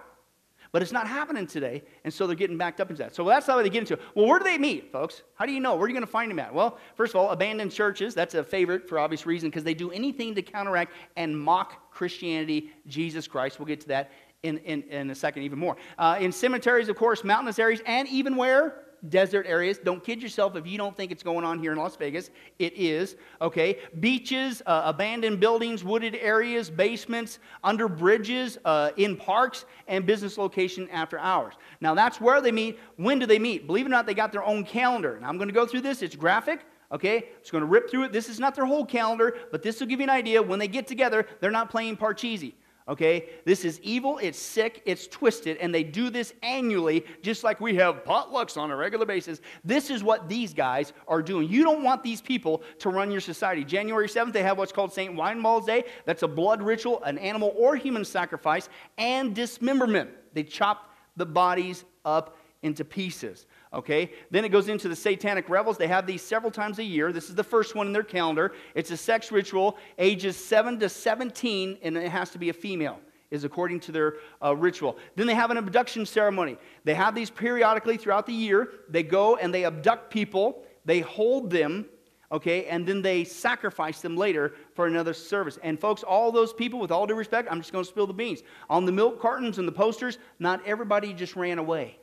But 0.73 0.81
it's 0.81 0.93
not 0.93 1.07
happening 1.07 1.47
today, 1.47 1.83
and 2.03 2.13
so 2.13 2.27
they're 2.27 2.35
getting 2.35 2.57
backed 2.57 2.81
up 2.81 2.89
into 2.89 3.03
that. 3.03 3.15
So 3.15 3.25
that's 3.25 3.47
how 3.47 3.63
they 3.63 3.69
get 3.69 3.81
into 3.81 3.95
it. 3.95 4.01
Well, 4.15 4.27
where 4.27 4.39
do 4.39 4.45
they 4.45 4.57
meet, 4.57 4.91
folks? 4.91 5.23
How 5.35 5.45
do 5.45 5.53
you 5.53 5.61
know? 5.61 5.75
Where 5.75 5.85
are 5.85 5.89
you 5.89 5.93
going 5.93 6.07
to 6.07 6.11
find 6.11 6.31
them 6.31 6.39
at? 6.39 6.55
Well, 6.55 6.79
first 6.95 7.13
of 7.15 7.21
all, 7.21 7.29
abandoned 7.29 7.73
churches. 7.73 8.15
That's 8.15 8.35
a 8.35 8.43
favorite 8.43 8.89
for 8.89 8.99
obvious 8.99 9.27
reason 9.27 9.51
because 9.51 9.65
they 9.65 9.75
do 9.75 9.91
anything 9.91 10.35
to 10.35 10.41
counteract 10.41 10.95
and 11.17 11.39
mock 11.39 11.93
Christianity, 11.93 12.71
Jesus 12.87 13.29
Christ. 13.29 13.59
We'll 13.59 13.67
get 13.67 13.83
to 13.83 13.89
that 13.89 14.13
in, 14.43 14.59
in, 14.59 14.83
in 14.85 15.11
a 15.11 15.15
second, 15.15 15.43
even 15.43 15.59
more. 15.59 15.77
Uh, 15.99 16.17
in 16.19 16.33
cemeteries, 16.33 16.89
of 16.89 16.97
course, 16.97 17.23
mountainous 17.23 17.59
areas, 17.59 17.83
and 17.85 18.09
even 18.09 18.37
where? 18.37 18.87
Desert 19.09 19.47
areas. 19.47 19.79
Don't 19.79 20.03
kid 20.03 20.23
yourself 20.23 20.57
if 20.57 20.67
you 20.67 20.79
don't 20.79 20.97
think 20.97 21.11
it's 21.11 21.23
going 21.23 21.45
on 21.45 21.59
here 21.59 21.73
in 21.73 21.79
Las 21.79 21.97
Vegas. 21.97 22.31
It 22.59 22.73
is, 22.75 23.17
okay? 23.41 23.79
Beaches, 24.01 24.63
uh, 24.67 24.83
abandoned 24.85 25.41
buildings, 25.41 25.85
wooded 25.85 26.17
areas, 26.17 26.71
basements, 26.71 27.39
under 27.65 27.89
bridges, 27.89 28.59
uh, 28.65 28.91
in 28.97 29.17
parks, 29.17 29.65
and 29.89 30.07
business 30.07 30.39
location 30.39 30.89
after 30.91 31.19
hours. 31.19 31.55
Now, 31.81 31.95
that's 31.95 32.21
where 32.21 32.41
they 32.41 32.53
meet. 32.53 32.79
When 32.97 33.19
do 33.19 33.27
they 33.27 33.39
meet? 33.39 33.67
Believe 33.67 33.87
it 33.87 33.89
or 33.89 33.91
not, 33.91 34.07
they 34.07 34.15
got 34.15 34.33
their 34.33 34.45
own 34.45 34.65
calendar. 34.65 35.19
Now, 35.21 35.29
I'm 35.29 35.37
going 35.37 35.49
to 35.49 35.55
go 35.55 35.67
through 35.67 35.83
this. 35.83 36.03
It's 36.03 36.17
graphic. 36.17 36.61
Okay, 36.93 37.17
I'm 37.17 37.41
just 37.41 37.53
going 37.53 37.63
to 37.63 37.67
rip 37.67 37.91
through 37.91 38.05
it. 38.05 38.13
This 38.13 38.29
is 38.29 38.39
not 38.39 38.55
their 38.55 38.67
whole 38.67 38.85
calendar, 38.85 39.35
but 39.51 39.63
this 39.63 39.81
will 39.81 39.87
give 39.87 39.99
you 39.99 40.05
an 40.05 40.11
idea. 40.11 40.43
When 40.43 40.59
they 40.59 40.69
get 40.69 40.87
together, 40.87 41.27
they're 41.41 41.51
not 41.51 41.71
playing 41.71 41.97
Parcheesi. 41.97 42.53
Okay? 42.89 43.29
This 43.45 43.65
is 43.65 43.81
evil, 43.81 44.19
it's 44.19 44.39
sick, 44.39 44.83
it's 44.85 45.07
twisted, 45.07 45.57
and 45.59 45.75
they 45.75 45.85
do 45.85 46.11
this 46.11 46.33
annually, 46.43 47.05
just 47.23 47.45
like 47.45 47.61
we 47.61 47.75
have 47.77 48.05
potlucks 48.05 48.57
on 48.57 48.71
a 48.71 48.77
regular 48.77 49.07
basis. 49.07 49.41
This 49.65 49.91
is 49.91 50.03
what 50.03 50.29
these 50.29 50.53
guys 50.53 50.93
are 51.07 51.23
doing. 51.23 51.49
You 51.49 51.63
don't 51.63 51.83
want 51.83 52.03
these 52.03 52.21
people 52.21 52.63
to 52.81 52.89
run 52.89 53.11
your 53.11 53.21
society. 53.21 53.65
January 53.65 54.09
7th, 54.09 54.33
they 54.33 54.43
have 54.43 54.59
what's 54.59 54.73
called 54.73 54.93
St. 54.93 55.15
Winebald's 55.15 55.67
Day. 55.67 55.85
That's 56.05 56.23
a 56.23 56.29
blood 56.29 56.63
ritual, 56.63 57.03
an 57.05 57.19
animal 57.19 57.55
or 57.57 57.77
human 57.77 58.05
sacrifice, 58.05 58.69
and 58.99 59.35
dismemberment. 59.35 60.11
They 60.33 60.43
chop 60.43 60.91
the 61.17 61.27
bodies 61.27 61.85
up 62.05 62.37
into 62.63 62.85
pieces. 62.85 63.47
Okay? 63.75 64.13
Then 64.31 64.45
it 64.45 64.51
goes 64.51 64.69
into 64.69 64.89
the 64.89 64.97
satanic 64.97 65.49
revels. 65.49 65.79
They 65.79 65.87
have 65.89 66.07
these 66.07 66.23
several 66.23 66.51
times 66.51 66.79
a 66.79 66.85
year. 66.85 67.13
This 67.13 67.29
is 67.29 67.35
the 67.35 67.45
first 67.45 67.75
one 67.75 67.87
in 67.87 67.93
their 67.93 68.03
calendar. 68.03 68.53
It's 68.75 68.91
a 68.91 68.97
sex 68.97 69.33
ritual, 69.33 69.79
ages 69.99 70.37
7 70.37 70.79
to 70.81 70.89
17, 70.89 71.79
and 71.83 71.97
it 71.97 72.11
has 72.11 72.31
to 72.31 72.39
be 72.39 72.51
a 72.51 72.53
female, 72.53 73.01
is 73.31 73.45
according 73.45 73.81
to 73.81 73.93
their 73.93 74.15
uh, 74.43 74.55
ritual. 74.55 74.99
Then 75.17 75.27
they 75.27 75.35
have 75.35 75.51
an 75.51 75.57
abduction 75.57 76.05
ceremony. 76.05 76.59
They 76.85 76.95
have 76.95 77.15
these 77.15 77.31
periodically 77.31 77.97
throughout 77.97 78.27
the 78.27 78.35
year. 78.35 78.71
They 78.91 79.03
go 79.03 79.37
and 79.37 79.55
they 79.55 79.65
abduct 79.65 80.13
people, 80.13 80.63
they 80.85 81.01
hold 81.01 81.51
them. 81.51 81.87
Okay, 82.31 82.65
and 82.65 82.87
then 82.87 83.03
they 83.03 83.25
sacrifice 83.25 84.01
them 84.01 84.17
later 84.17 84.55
for 84.75 84.87
another 84.87 85.13
service. 85.13 85.59
And 85.63 85.79
folks, 85.79 86.03
all 86.03 86.33
those 86.33 86.51
people, 86.51 86.81
with 86.81 86.91
all 86.91 87.07
due 87.07 87.15
respect, 87.15 87.47
I'm 87.51 87.61
just 87.61 87.73
going 87.73 87.85
to 87.85 87.91
spill 87.91 88.07
the 88.07 88.15
beans. 88.15 88.43
On 88.71 88.87
the 88.87 88.93
milk 88.93 89.21
cartons 89.21 89.59
and 89.59 89.69
the 89.69 89.73
posters, 89.73 90.17
not 90.39 90.67
everybody 90.67 91.13
just 91.13 91.37
ran 91.37 91.59
away. 91.59 91.99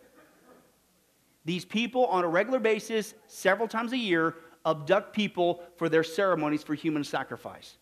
These 1.50 1.66
people, 1.66 2.06
on 2.06 2.24
a 2.24 2.28
regular 2.28 2.60
basis, 2.60 3.16
several 3.26 3.68
times 3.68 3.92
a 3.92 3.98
year, 3.98 4.36
abduct 4.68 5.16
people 5.16 5.64
for 5.78 5.90
their 5.90 6.04
ceremonies 6.04 6.62
for 6.62 6.76
human 6.76 7.04
sacrifice. 7.04 7.80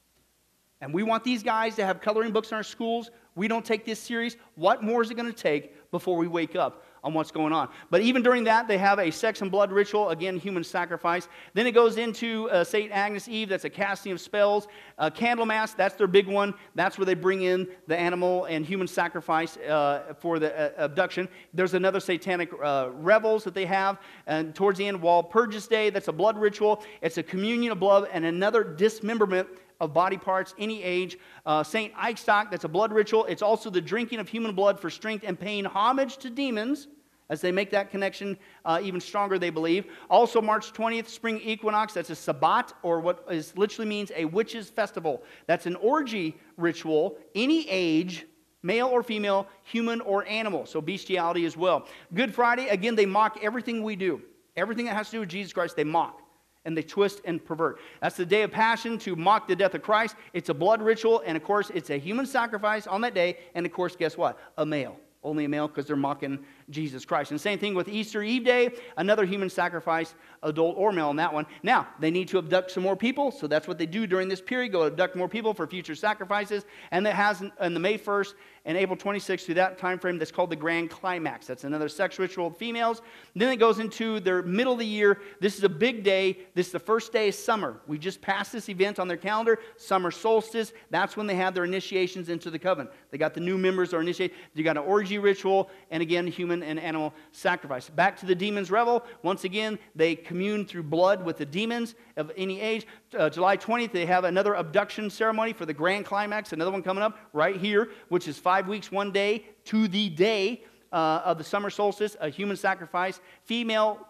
And 0.79 0.93
we 0.93 1.03
want 1.03 1.25
these 1.25 1.43
guys 1.43 1.75
to 1.75 1.85
have 1.85 1.99
coloring 1.99 2.31
books 2.31 2.51
in 2.51 2.55
our 2.55 2.63
schools. 2.63 3.11
We 3.35 3.49
don't 3.49 3.65
take 3.65 3.83
this 3.83 3.99
serious. 3.99 4.37
What 4.55 4.85
more 4.85 5.01
is 5.01 5.11
it 5.11 5.15
going 5.15 5.29
to 5.29 5.37
take 5.37 5.91
before 5.91 6.15
we 6.15 6.29
wake 6.29 6.55
up 6.55 6.85
on 7.03 7.13
what's 7.13 7.31
going 7.31 7.53
on? 7.53 7.69
But 7.89 8.01
even 8.01 8.23
during 8.23 8.43
that, 8.45 8.67
they 8.67 8.77
have 8.77 8.99
a 8.99 9.11
sex 9.11 9.41
and 9.41 9.51
blood 9.51 9.71
ritual, 9.71 10.09
again, 10.09 10.37
human 10.37 10.63
sacrifice. 10.63 11.27
Then 11.53 11.67
it 11.67 11.71
goes 11.71 11.97
into 11.97 12.49
uh, 12.49 12.63
St. 12.63 12.91
Agnes 12.91 13.27
Eve, 13.27 13.49
that's 13.49 13.65
a 13.65 13.69
casting 13.69 14.11
of 14.11 14.21
spells. 14.21 14.67
Uh, 14.97 15.09
Candlemas, 15.09 15.75
that's 15.75 15.95
their 15.95 16.07
big 16.07 16.27
one. 16.27 16.53
That's 16.75 16.97
where 16.97 17.05
they 17.05 17.13
bring 17.13 17.43
in 17.43 17.67
the 17.87 17.97
animal 17.97 18.45
and 18.45 18.65
human 18.65 18.87
sacrifice 18.87 19.57
uh, 19.57 20.13
for 20.19 20.39
the 20.39 20.79
uh, 20.79 20.85
abduction. 20.85 21.27
There's 21.53 21.73
another 21.73 21.99
satanic 21.99 22.51
uh, 22.63 22.89
revels 22.93 23.43
that 23.43 23.53
they 23.53 23.65
have. 23.65 23.99
And 24.25 24.55
towards 24.55 24.77
the 24.77 24.87
end, 24.87 25.01
Walpurgis 25.01 25.69
Day, 25.69 25.89
that's 25.89 26.07
a 26.07 26.13
blood 26.13 26.37
ritual. 26.37 26.83
It's 27.01 27.17
a 27.17 27.23
communion 27.23 27.71
of 27.71 27.79
blood 27.79 28.09
and 28.11 28.25
another 28.25 28.63
dismemberment 28.63 29.47
of 29.79 29.93
body 29.93 30.17
parts, 30.17 30.53
any 30.57 30.83
age. 30.83 31.17
Uh, 31.45 31.63
St. 31.63 31.93
Eichstock, 31.95 32.51
that's 32.51 32.63
a 32.63 32.69
blood 32.69 32.91
ritual. 32.91 33.25
It's 33.25 33.41
also 33.41 33.69
the 33.69 33.81
drinking 33.81 34.19
of 34.19 34.27
human 34.27 34.55
blood 34.55 34.79
for 34.79 34.89
strength 34.89 35.23
and 35.27 35.39
paying 35.39 35.65
homage 35.65 36.17
to 36.17 36.29
demons 36.29 36.87
as 37.29 37.41
they 37.41 37.51
make 37.51 37.71
that 37.71 37.91
connection 37.91 38.37
uh, 38.65 38.79
even 38.81 39.01
stronger, 39.01 39.37
they 39.37 39.49
believe. 39.49 39.85
Also, 40.09 40.41
March 40.41 40.71
20th, 40.71 41.07
spring 41.07 41.39
equinox, 41.43 41.93
that's 41.93 42.09
a 42.09 42.15
Sabbat, 42.15 42.73
or 42.83 42.99
what 42.99 43.25
is 43.29 43.55
literally 43.57 43.87
means 43.87 44.11
a 44.15 44.25
witches' 44.25 44.69
festival. 44.69 45.23
That's 45.45 45.65
an 45.65 45.75
orgy 45.77 46.37
ritual, 46.55 47.17
any 47.35 47.69
age, 47.69 48.25
male 48.63 48.87
or 48.87 49.03
female, 49.03 49.47
human 49.63 49.99
or 50.01 50.25
animal. 50.25 50.65
So, 50.65 50.79
bestiality 50.79 51.45
as 51.45 51.57
well. 51.57 51.87
Good 52.13 52.33
Friday, 52.33 52.69
again, 52.69 52.95
they 52.95 53.05
mock 53.05 53.39
everything 53.41 53.83
we 53.83 53.95
do. 53.95 54.21
Everything 54.55 54.85
that 54.85 54.95
has 54.95 55.07
to 55.07 55.17
do 55.17 55.19
with 55.19 55.29
Jesus 55.29 55.53
Christ, 55.53 55.75
they 55.75 55.83
mock 55.83 56.21
and 56.67 56.77
they 56.77 56.83
twist 56.83 57.21
and 57.23 57.43
pervert. 57.43 57.79
That's 58.01 58.17
the 58.17 58.25
day 58.25 58.43
of 58.43 58.51
passion 58.51 58.97
to 58.99 59.15
mock 59.15 59.47
the 59.47 59.55
death 59.55 59.73
of 59.73 59.81
Christ. 59.81 60.17
It's 60.33 60.49
a 60.49 60.53
blood 60.53 60.81
ritual, 60.81 61.23
and 61.25 61.37
of 61.37 61.43
course, 61.43 61.71
it's 61.73 61.89
a 61.89 61.97
human 61.97 62.25
sacrifice 62.25 62.85
on 62.85 62.99
that 63.01 63.13
day. 63.13 63.37
And 63.55 63.65
of 63.65 63.71
course, 63.71 63.95
guess 63.95 64.17
what? 64.17 64.37
A 64.57 64.65
male. 64.65 64.99
Only 65.23 65.45
a 65.45 65.49
male 65.49 65.69
because 65.69 65.87
they're 65.87 65.95
mocking 65.95 66.39
Jesus 66.69 67.05
Christ. 67.05 67.31
And 67.31 67.39
same 67.39 67.59
thing 67.59 67.75
with 67.75 67.87
Easter 67.87 68.21
Eve 68.23 68.43
Day, 68.43 68.71
another 68.97 69.25
human 69.25 69.49
sacrifice, 69.49 70.15
adult 70.43 70.75
or 70.77 70.91
male 70.91 71.07
on 71.07 71.15
that 71.15 71.33
one. 71.33 71.45
Now, 71.63 71.87
they 71.99 72.11
need 72.11 72.27
to 72.29 72.39
abduct 72.39 72.71
some 72.71 72.83
more 72.83 72.95
people, 72.95 73.31
so 73.31 73.47
that's 73.47 73.67
what 73.67 73.77
they 73.77 73.85
do 73.85 74.05
during 74.05 74.27
this 74.27 74.41
period 74.41 74.71
go 74.71 74.85
abduct 74.85 75.15
more 75.15 75.29
people 75.29 75.53
for 75.53 75.65
future 75.65 75.95
sacrifices. 75.95 76.65
And 76.91 77.05
that 77.05 77.15
has 77.15 77.41
in 77.61 77.73
the 77.73 77.79
May 77.79 77.97
1st 77.97 78.33
and 78.65 78.77
April 78.77 78.97
26th 78.97 79.45
through 79.45 79.55
that 79.55 79.77
time 79.77 79.97
frame 79.97 80.19
that's 80.19 80.31
called 80.31 80.49
the 80.49 80.55
Grand 80.55 80.89
Climax. 80.89 81.47
That's 81.47 81.63
another 81.63 81.87
sex 81.87 82.19
ritual 82.19 82.47
of 82.47 82.57
females. 82.57 83.01
Then 83.33 83.49
it 83.51 83.57
goes 83.57 83.79
into 83.79 84.19
their 84.19 84.43
middle 84.43 84.73
of 84.73 84.79
the 84.79 84.85
year. 84.85 85.21
This 85.39 85.57
is 85.57 85.63
a 85.63 85.69
big 85.69 86.03
day. 86.03 86.39
This 86.53 86.67
is 86.67 86.73
the 86.73 86.79
first 86.79 87.13
day 87.13 87.29
of 87.29 87.35
summer. 87.35 87.79
We 87.87 87.97
just 87.97 88.21
passed 88.21 88.51
this 88.51 88.67
event 88.67 88.99
on 88.99 89.07
their 89.07 89.17
calendar, 89.17 89.59
summer 89.77 90.11
solstice. 90.11 90.73
That's 90.89 91.15
when 91.15 91.27
they 91.27 91.35
have 91.35 91.53
their 91.53 91.63
initiations 91.63 92.27
into 92.27 92.49
the 92.49 92.59
covenant. 92.59 92.93
They 93.09 93.17
got 93.17 93.33
the 93.33 93.39
new 93.39 93.57
members 93.57 93.93
are 93.93 94.01
initiated. 94.01 94.35
You 94.53 94.65
got 94.65 94.75
an 94.75 94.83
orgy 94.83 95.17
ritual, 95.17 95.69
and 95.89 96.01
again, 96.01 96.27
human 96.27 96.56
and 96.63 96.79
animal 96.79 97.13
sacrifice. 97.31 97.89
Back 97.89 98.17
to 98.19 98.25
the 98.25 98.35
demons' 98.35 98.71
revel. 98.71 99.05
Once 99.23 99.43
again, 99.43 99.79
they 99.95 100.15
commune 100.15 100.65
through 100.65 100.83
blood 100.83 101.23
with 101.23 101.37
the 101.37 101.45
demons 101.45 101.95
of 102.15 102.31
any 102.37 102.61
age. 102.61 102.85
Uh, 103.17 103.29
July 103.29 103.57
20th, 103.57 103.91
they 103.91 104.05
have 104.05 104.23
another 104.23 104.55
abduction 104.55 105.09
ceremony 105.09 105.53
for 105.53 105.65
the 105.65 105.73
grand 105.73 106.05
climax, 106.05 106.53
another 106.53 106.71
one 106.71 106.83
coming 106.83 107.03
up 107.03 107.17
right 107.33 107.57
here, 107.57 107.89
which 108.09 108.27
is 108.27 108.37
five 108.37 108.67
weeks, 108.67 108.91
one 108.91 109.11
day 109.11 109.45
to 109.65 109.87
the 109.87 110.09
day 110.09 110.63
uh, 110.91 111.21
of 111.25 111.37
the 111.37 111.43
summer 111.43 111.69
solstice, 111.69 112.15
a 112.19 112.29
human 112.29 112.57
sacrifice. 112.57 113.19
Female 113.43 114.07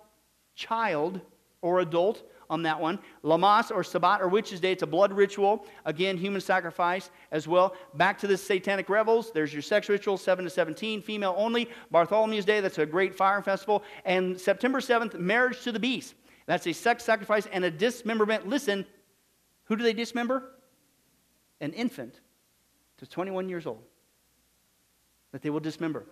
child 0.55 1.21
or 1.61 1.79
adult 1.79 2.23
on 2.49 2.63
that 2.63 2.79
one. 2.79 2.99
Lammas 3.23 3.71
or 3.71 3.83
Sabbat 3.83 4.21
or 4.21 4.27
Witches' 4.27 4.59
Day, 4.59 4.71
it's 4.71 4.83
a 4.83 4.87
blood 4.87 5.11
ritual. 5.11 5.65
Again, 5.85 6.17
human 6.17 6.41
sacrifice 6.41 7.09
as 7.31 7.47
well. 7.47 7.75
Back 7.95 8.17
to 8.19 8.27
the 8.27 8.37
satanic 8.37 8.89
revels, 8.89 9.31
there's 9.31 9.53
your 9.53 9.61
sex 9.61 9.89
ritual, 9.89 10.17
7 10.17 10.45
to 10.45 10.49
17, 10.49 11.01
female 11.01 11.35
only. 11.37 11.69
Bartholomew's 11.93 12.45
Day, 12.45 12.61
that's 12.61 12.77
a 12.77 12.85
great 12.85 13.15
fire 13.15 13.41
festival. 13.41 13.83
And 14.05 14.39
September 14.39 14.79
7th, 14.79 15.19
marriage 15.19 15.61
to 15.63 15.71
the 15.71 15.79
beast. 15.79 16.15
That's 16.45 16.65
a 16.67 16.73
sex 16.73 17.03
sacrifice 17.03 17.47
and 17.51 17.65
a 17.65 17.71
dismemberment. 17.71 18.47
Listen, 18.47 18.85
who 19.65 19.75
do 19.75 19.83
they 19.83 19.93
dismember? 19.93 20.51
An 21.59 21.73
infant 21.73 22.19
to 22.97 23.05
21 23.05 23.49
years 23.49 23.65
old 23.65 23.83
that 25.31 25.41
they 25.41 25.49
will 25.49 25.59
dismember. 25.59 26.05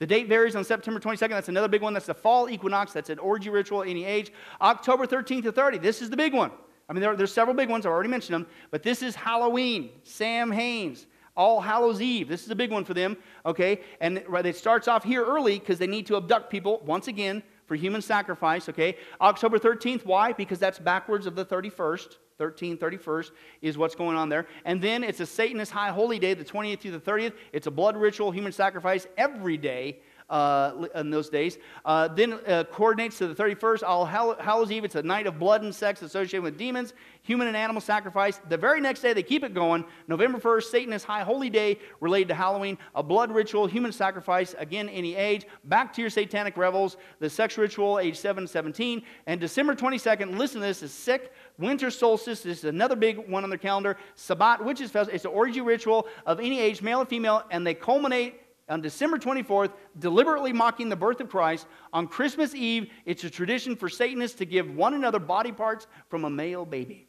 The 0.00 0.06
date 0.06 0.28
varies 0.28 0.56
on 0.56 0.64
September 0.64 0.98
22nd. 0.98 1.28
That's 1.28 1.50
another 1.50 1.68
big 1.68 1.82
one. 1.82 1.92
That's 1.92 2.06
the 2.06 2.14
fall 2.14 2.48
equinox. 2.48 2.92
That's 2.92 3.10
an 3.10 3.18
orgy 3.18 3.50
ritual, 3.50 3.82
any 3.82 4.06
age. 4.06 4.32
October 4.62 5.06
13th 5.06 5.42
to 5.44 5.52
30. 5.52 5.76
This 5.78 6.00
is 6.00 6.08
the 6.08 6.16
big 6.16 6.32
one. 6.32 6.50
I 6.88 6.94
mean, 6.94 7.02
there, 7.02 7.14
there's 7.14 7.32
several 7.32 7.54
big 7.54 7.68
ones. 7.68 7.84
I've 7.84 7.92
already 7.92 8.08
mentioned 8.08 8.34
them. 8.34 8.46
But 8.70 8.82
this 8.82 9.02
is 9.02 9.14
Halloween. 9.14 9.90
Sam 10.02 10.50
Haines. 10.50 11.06
All 11.36 11.60
Hallows 11.60 12.00
Eve. 12.00 12.28
This 12.28 12.44
is 12.44 12.50
a 12.50 12.56
big 12.56 12.72
one 12.72 12.82
for 12.82 12.94
them. 12.94 13.14
Okay? 13.44 13.82
And 14.00 14.18
it 14.18 14.56
starts 14.56 14.88
off 14.88 15.04
here 15.04 15.22
early 15.22 15.58
because 15.58 15.78
they 15.78 15.86
need 15.86 16.06
to 16.06 16.16
abduct 16.16 16.50
people 16.50 16.82
once 16.86 17.06
again 17.06 17.42
for 17.70 17.76
human 17.76 18.02
sacrifice. 18.02 18.68
Okay? 18.68 18.96
October 19.20 19.56
13th. 19.56 20.04
Why? 20.04 20.32
Because 20.32 20.58
that's 20.58 20.80
backwards 20.80 21.24
of 21.24 21.36
the 21.36 21.44
31st. 21.44 22.16
13, 22.36 22.76
31st 22.76 23.30
is 23.62 23.78
what's 23.78 23.94
going 23.94 24.16
on 24.16 24.28
there. 24.28 24.48
And 24.64 24.82
then 24.82 25.04
it's 25.04 25.20
a 25.20 25.26
Satanist 25.26 25.70
high 25.70 25.90
holy 25.90 26.18
day, 26.18 26.34
the 26.34 26.44
20th 26.44 26.80
through 26.80 26.90
the 26.90 26.98
30th. 26.98 27.34
It's 27.52 27.68
a 27.68 27.70
blood 27.70 27.96
ritual, 27.96 28.32
human 28.32 28.50
sacrifice 28.50 29.06
every 29.16 29.56
day 29.56 30.00
uh, 30.30 30.86
in 30.94 31.10
those 31.10 31.28
days. 31.28 31.58
Uh, 31.84 32.08
then 32.08 32.34
uh, 32.46 32.64
coordinates 32.70 33.18
to 33.18 33.28
the 33.28 33.34
31st, 33.34 33.82
All 33.82 34.06
Hallows 34.06 34.70
Eve. 34.70 34.84
It's 34.84 34.94
a 34.94 35.02
night 35.02 35.26
of 35.26 35.38
blood 35.38 35.62
and 35.62 35.74
sex 35.74 36.02
associated 36.02 36.42
with 36.42 36.56
demons, 36.56 36.94
human 37.22 37.48
and 37.48 37.56
animal 37.56 37.80
sacrifice. 37.80 38.40
The 38.48 38.56
very 38.56 38.80
next 38.80 39.00
day, 39.00 39.12
they 39.12 39.22
keep 39.22 39.42
it 39.42 39.52
going. 39.52 39.84
November 40.06 40.38
1st, 40.38 40.62
Satanist 40.64 41.04
High 41.04 41.22
Holy 41.22 41.50
Day 41.50 41.78
related 42.00 42.28
to 42.28 42.34
Halloween, 42.34 42.78
a 42.94 43.02
blood 43.02 43.32
ritual, 43.32 43.66
human 43.66 43.92
sacrifice, 43.92 44.54
again, 44.58 44.88
any 44.88 45.16
age. 45.16 45.46
Back 45.64 45.92
to 45.94 46.00
your 46.00 46.10
satanic 46.10 46.56
revels, 46.56 46.96
the 47.18 47.28
sex 47.28 47.58
ritual, 47.58 47.98
age 47.98 48.16
7 48.16 48.44
to 48.44 48.48
17. 48.48 49.02
And 49.26 49.40
December 49.40 49.74
22nd, 49.74 50.38
listen 50.38 50.60
to 50.60 50.66
this, 50.66 50.82
is 50.82 50.92
sick. 50.92 51.32
Winter 51.58 51.90
solstice, 51.90 52.42
this 52.42 52.58
is 52.58 52.64
another 52.64 52.96
big 52.96 53.28
one 53.28 53.42
on 53.42 53.50
their 53.50 53.58
calendar. 53.58 53.96
Sabbat, 54.14 54.64
which 54.64 54.80
is 54.80 54.94
it's 54.94 55.24
an 55.24 55.30
orgy 55.32 55.60
ritual 55.60 56.06
of 56.24 56.38
any 56.38 56.60
age, 56.60 56.82
male 56.82 57.00
and 57.00 57.08
female, 57.08 57.44
and 57.50 57.66
they 57.66 57.74
culminate 57.74 58.40
on 58.70 58.80
December 58.80 59.18
24th, 59.18 59.72
deliberately 59.98 60.52
mocking 60.52 60.88
the 60.88 60.96
birth 60.96 61.20
of 61.20 61.28
Christ. 61.28 61.66
On 61.92 62.06
Christmas 62.06 62.54
Eve, 62.54 62.90
it's 63.04 63.24
a 63.24 63.30
tradition 63.30 63.74
for 63.76 63.88
Satanists 63.88 64.38
to 64.38 64.46
give 64.46 64.74
one 64.74 64.94
another 64.94 65.18
body 65.18 65.52
parts 65.52 65.86
from 66.08 66.24
a 66.24 66.30
male 66.30 66.64
baby. 66.64 67.08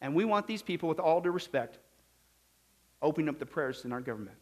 And 0.00 0.14
we 0.14 0.24
want 0.24 0.46
these 0.46 0.62
people, 0.62 0.88
with 0.88 1.00
all 1.00 1.20
due 1.20 1.30
respect, 1.30 1.78
opening 3.00 3.28
up 3.28 3.38
the 3.38 3.46
prayers 3.46 3.84
in 3.84 3.92
our 3.92 4.00
government. 4.00 4.36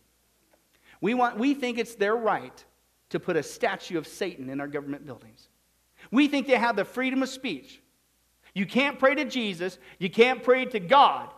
We, 1.00 1.14
want, 1.14 1.38
we 1.38 1.54
think 1.54 1.78
it's 1.78 1.94
their 1.94 2.16
right 2.16 2.64
to 3.11 3.20
put 3.20 3.36
a 3.36 3.42
statue 3.42 3.98
of 3.98 4.07
Satan 4.07 4.48
in 4.48 4.61
our 4.61 4.68
government 4.68 5.07
buildings. 5.07 5.48
We 6.11 6.28
think 6.28 6.46
they 6.46 6.57
have 6.57 6.76
the 6.76 6.84
freedom 6.84 7.22
of 7.22 7.28
speech. 7.28 7.82
You 8.54 8.64
can't 8.64 8.98
pray 8.98 9.14
to 9.14 9.26
Jesus, 9.26 9.78
you 9.98 10.09
can't 10.09 10.42
pray 10.42 10.64
to 10.64 10.80
God, 10.80 11.30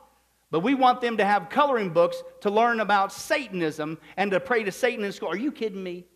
but 0.50 0.60
we 0.60 0.74
want 0.74 1.00
them 1.00 1.16
to 1.18 1.24
have 1.24 1.50
coloring 1.50 1.90
books 1.90 2.22
to 2.40 2.50
learn 2.50 2.80
about 2.80 3.12
Satanism 3.12 3.98
and 4.16 4.30
to 4.30 4.40
pray 4.40 4.64
to 4.64 4.72
Satan 4.72 5.04
in 5.04 5.12
school. 5.12 5.28
Are 5.28 5.36
you 5.36 5.52
kidding 5.52 5.82
me? 5.82 6.06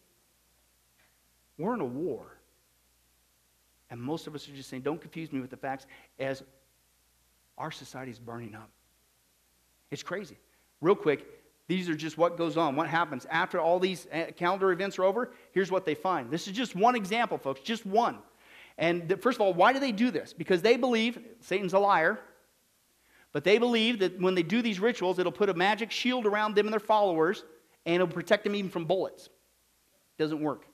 We're 1.59 1.75
in 1.75 1.81
a 1.81 1.85
war. 1.85 2.39
And 3.91 4.01
most 4.01 4.27
of 4.27 4.35
us 4.35 4.49
are 4.49 4.53
just 4.53 4.71
saying, 4.71 4.83
don't 4.83 5.01
confuse 5.01 5.31
me 5.33 5.41
with 5.41 5.51
the 5.51 5.57
facts, 5.57 5.87
as 6.19 6.43
our 7.59 7.71
society 7.71 8.11
is 8.11 8.19
burning 8.19 8.55
up. 8.55 8.71
It's 9.91 10.03
crazy. 10.03 10.39
Real 10.81 10.95
quick, 10.95 11.27
these 11.69 11.89
are 11.91 11.95
just 11.95 12.17
what 12.17 12.39
goes 12.39 12.57
on, 12.57 12.75
what 12.75 12.89
happens. 12.89 13.27
After 13.31 13.61
all 13.61 13.79
these 13.79 14.07
uh, 14.13 14.33
calendar 14.35 14.73
events 14.73 14.99
are 14.99 15.05
over, 15.05 15.33
here's 15.53 15.71
what 15.71 15.85
they 15.85 15.95
find. 15.95 16.31
This 16.31 16.47
is 16.47 16.55
just 16.55 16.75
one 16.75 16.97
example, 16.97 17.37
folks, 17.37 17.61
just 17.61 17.85
one. 17.85 18.19
And 18.79 19.15
first 19.21 19.37
of 19.37 19.43
all, 19.43 19.53
why 19.53 19.75
do 19.75 19.79
they 19.79 19.93
do 19.93 20.11
this? 20.11 20.33
Because 20.33 20.63
they 20.63 20.79
believe 20.79 21.19
Satan's 21.41 21.75
a 21.75 21.79
liar. 21.79 22.19
But 23.33 23.45
they 23.45 23.59
believe 23.59 23.99
that 24.01 24.21
when 24.21 24.35
they 24.35 24.43
do 24.43 24.61
these 24.63 24.79
rituals, 24.79 25.19
it'll 25.19 25.33
put 25.33 25.49
a 25.49 25.55
magic 25.55 25.91
shield 25.91 26.27
around 26.27 26.55
them 26.55 26.67
and 26.67 26.73
their 26.73 26.81
followers, 26.81 27.45
and 27.87 27.97
it'll 27.97 28.07
protect 28.07 28.45
them 28.45 28.55
even 28.55 28.71
from 28.71 28.85
bullets. 28.85 29.31
Doesn't 30.19 30.41
work. 30.41 30.67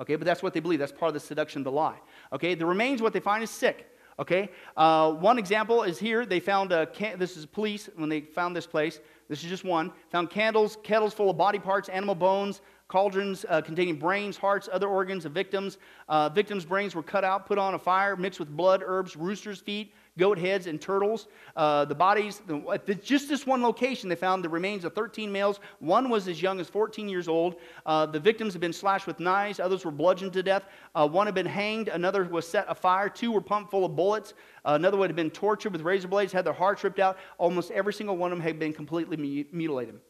Okay, 0.00 0.16
but 0.16 0.24
that's 0.24 0.42
what 0.42 0.52
they 0.52 0.60
believe. 0.60 0.78
That's 0.78 0.92
part 0.92 1.08
of 1.08 1.14
the 1.14 1.20
seduction, 1.20 1.62
the 1.62 1.70
lie. 1.70 1.98
Okay, 2.32 2.54
the 2.54 2.66
remains, 2.66 3.00
what 3.00 3.12
they 3.12 3.20
find 3.20 3.42
is 3.42 3.50
sick. 3.50 3.86
Okay, 4.18 4.50
uh, 4.78 5.12
one 5.12 5.38
example 5.38 5.82
is 5.82 5.98
here. 5.98 6.24
They 6.24 6.40
found 6.40 6.72
a 6.72 6.86
can- 6.86 7.18
this 7.18 7.36
is 7.36 7.44
police 7.44 7.90
when 7.96 8.08
they 8.08 8.22
found 8.22 8.56
this 8.56 8.66
place. 8.66 8.98
This 9.28 9.42
is 9.42 9.50
just 9.50 9.64
one. 9.64 9.92
Found 10.10 10.30
candles, 10.30 10.78
kettles 10.82 11.12
full 11.12 11.28
of 11.28 11.36
body 11.36 11.58
parts, 11.58 11.90
animal 11.90 12.14
bones, 12.14 12.62
cauldrons 12.88 13.44
uh, 13.48 13.60
containing 13.60 13.96
brains, 13.96 14.36
hearts, 14.36 14.68
other 14.72 14.88
organs 14.88 15.24
of 15.24 15.32
victims. 15.32 15.78
Uh, 16.08 16.28
victims' 16.28 16.64
brains 16.64 16.94
were 16.94 17.02
cut 17.02 17.24
out, 17.24 17.46
put 17.46 17.58
on 17.58 17.74
a 17.74 17.78
fire, 17.78 18.16
mixed 18.16 18.38
with 18.38 18.48
blood, 18.56 18.82
herbs, 18.84 19.16
roosters' 19.16 19.58
feet, 19.58 19.92
goat 20.18 20.38
heads 20.38 20.66
and 20.66 20.80
turtles. 20.80 21.26
Uh, 21.56 21.84
the 21.84 21.94
bodies, 21.94 22.42
the, 22.46 22.98
just 23.02 23.28
this 23.28 23.46
one 23.46 23.60
location, 23.60 24.08
they 24.08 24.14
found 24.14 24.44
the 24.44 24.48
remains 24.48 24.84
of 24.84 24.94
13 24.94 25.30
males. 25.30 25.58
One 25.80 26.08
was 26.08 26.28
as 26.28 26.40
young 26.40 26.60
as 26.60 26.68
14 26.68 27.08
years 27.08 27.26
old. 27.26 27.56
Uh, 27.84 28.06
the 28.06 28.20
victims 28.20 28.54
had 28.54 28.60
been 28.60 28.72
slashed 28.72 29.06
with 29.06 29.18
knives. 29.18 29.58
Others 29.58 29.84
were 29.84 29.90
bludgeoned 29.90 30.32
to 30.34 30.42
death. 30.42 30.66
Uh, 30.94 31.08
one 31.08 31.26
had 31.26 31.34
been 31.34 31.46
hanged. 31.46 31.88
Another 31.88 32.24
was 32.24 32.46
set 32.46 32.66
afire. 32.68 33.08
Two 33.08 33.32
were 33.32 33.40
pumped 33.40 33.70
full 33.70 33.84
of 33.84 33.96
bullets. 33.96 34.34
Uh, 34.64 34.72
another 34.74 34.96
one 34.96 35.08
had 35.08 35.16
been 35.16 35.30
tortured 35.30 35.72
with 35.72 35.82
razor 35.82 36.08
blades, 36.08 36.32
had 36.32 36.44
their 36.44 36.52
hearts 36.52 36.84
ripped 36.84 37.00
out. 37.00 37.18
Almost 37.38 37.70
every 37.72 37.92
single 37.92 38.16
one 38.16 38.32
of 38.32 38.38
them 38.38 38.46
had 38.46 38.58
been 38.58 38.72
completely 38.72 39.46
mutilated. 39.52 40.00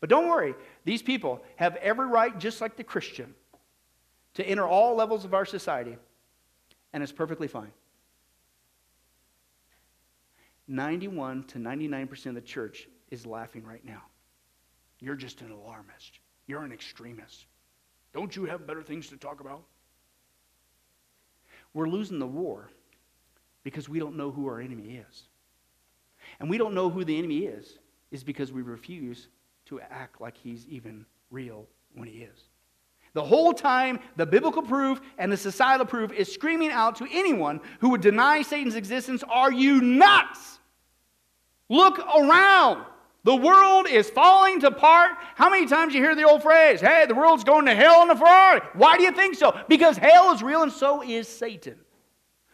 But 0.00 0.10
don't 0.10 0.28
worry, 0.28 0.54
these 0.84 1.02
people 1.02 1.42
have 1.56 1.76
every 1.76 2.06
right, 2.06 2.38
just 2.38 2.60
like 2.60 2.76
the 2.76 2.84
Christian, 2.84 3.34
to 4.34 4.44
enter 4.46 4.66
all 4.66 4.94
levels 4.94 5.24
of 5.24 5.34
our 5.34 5.44
society, 5.44 5.96
and 6.92 7.02
it's 7.02 7.12
perfectly 7.12 7.48
fine. 7.48 7.72
91 10.68 11.44
to 11.44 11.58
99% 11.58 12.26
of 12.26 12.34
the 12.34 12.40
church 12.40 12.88
is 13.10 13.26
laughing 13.26 13.64
right 13.64 13.84
now. 13.84 14.02
You're 15.00 15.16
just 15.16 15.40
an 15.40 15.50
alarmist. 15.50 16.20
You're 16.46 16.62
an 16.62 16.72
extremist. 16.72 17.46
Don't 18.12 18.34
you 18.36 18.44
have 18.44 18.66
better 18.66 18.82
things 18.82 19.08
to 19.08 19.16
talk 19.16 19.40
about? 19.40 19.62
We're 21.74 21.88
losing 21.88 22.18
the 22.18 22.26
war 22.26 22.70
because 23.64 23.88
we 23.88 23.98
don't 23.98 24.16
know 24.16 24.30
who 24.30 24.46
our 24.46 24.60
enemy 24.60 25.02
is. 25.08 25.22
And 26.40 26.50
we 26.50 26.58
don't 26.58 26.74
know 26.74 26.90
who 26.90 27.04
the 27.04 27.18
enemy 27.18 27.40
is, 27.40 27.78
is 28.10 28.22
because 28.22 28.52
we 28.52 28.62
refuse 28.62 29.28
to 29.68 29.80
act 29.80 30.20
like 30.20 30.36
he's 30.36 30.66
even 30.66 31.04
real 31.30 31.66
when 31.94 32.08
he 32.08 32.18
is. 32.18 32.44
The 33.14 33.24
whole 33.24 33.52
time, 33.52 34.00
the 34.16 34.26
biblical 34.26 34.62
proof 34.62 35.00
and 35.18 35.32
the 35.32 35.36
societal 35.36 35.86
proof 35.86 36.12
is 36.12 36.32
screaming 36.32 36.70
out 36.70 36.96
to 36.96 37.08
anyone 37.10 37.60
who 37.80 37.90
would 37.90 38.00
deny 38.00 38.42
Satan's 38.42 38.76
existence 38.76 39.24
Are 39.28 39.52
you 39.52 39.80
nuts? 39.80 40.58
Look 41.68 41.98
around. 41.98 42.84
The 43.24 43.34
world 43.34 43.88
is 43.88 44.08
falling 44.08 44.64
apart. 44.64 45.10
How 45.34 45.50
many 45.50 45.66
times 45.66 45.94
you 45.94 46.00
hear 46.00 46.14
the 46.14 46.24
old 46.24 46.42
phrase, 46.42 46.80
hey, 46.80 47.04
the 47.06 47.14
world's 47.14 47.44
going 47.44 47.66
to 47.66 47.74
hell 47.74 48.02
in 48.02 48.10
a 48.10 48.16
Ferrari? 48.16 48.60
Why 48.74 48.96
do 48.96 49.02
you 49.02 49.12
think 49.12 49.34
so? 49.34 49.58
Because 49.68 49.96
hell 49.96 50.32
is 50.32 50.42
real 50.42 50.62
and 50.62 50.72
so 50.72 51.02
is 51.02 51.28
Satan, 51.28 51.76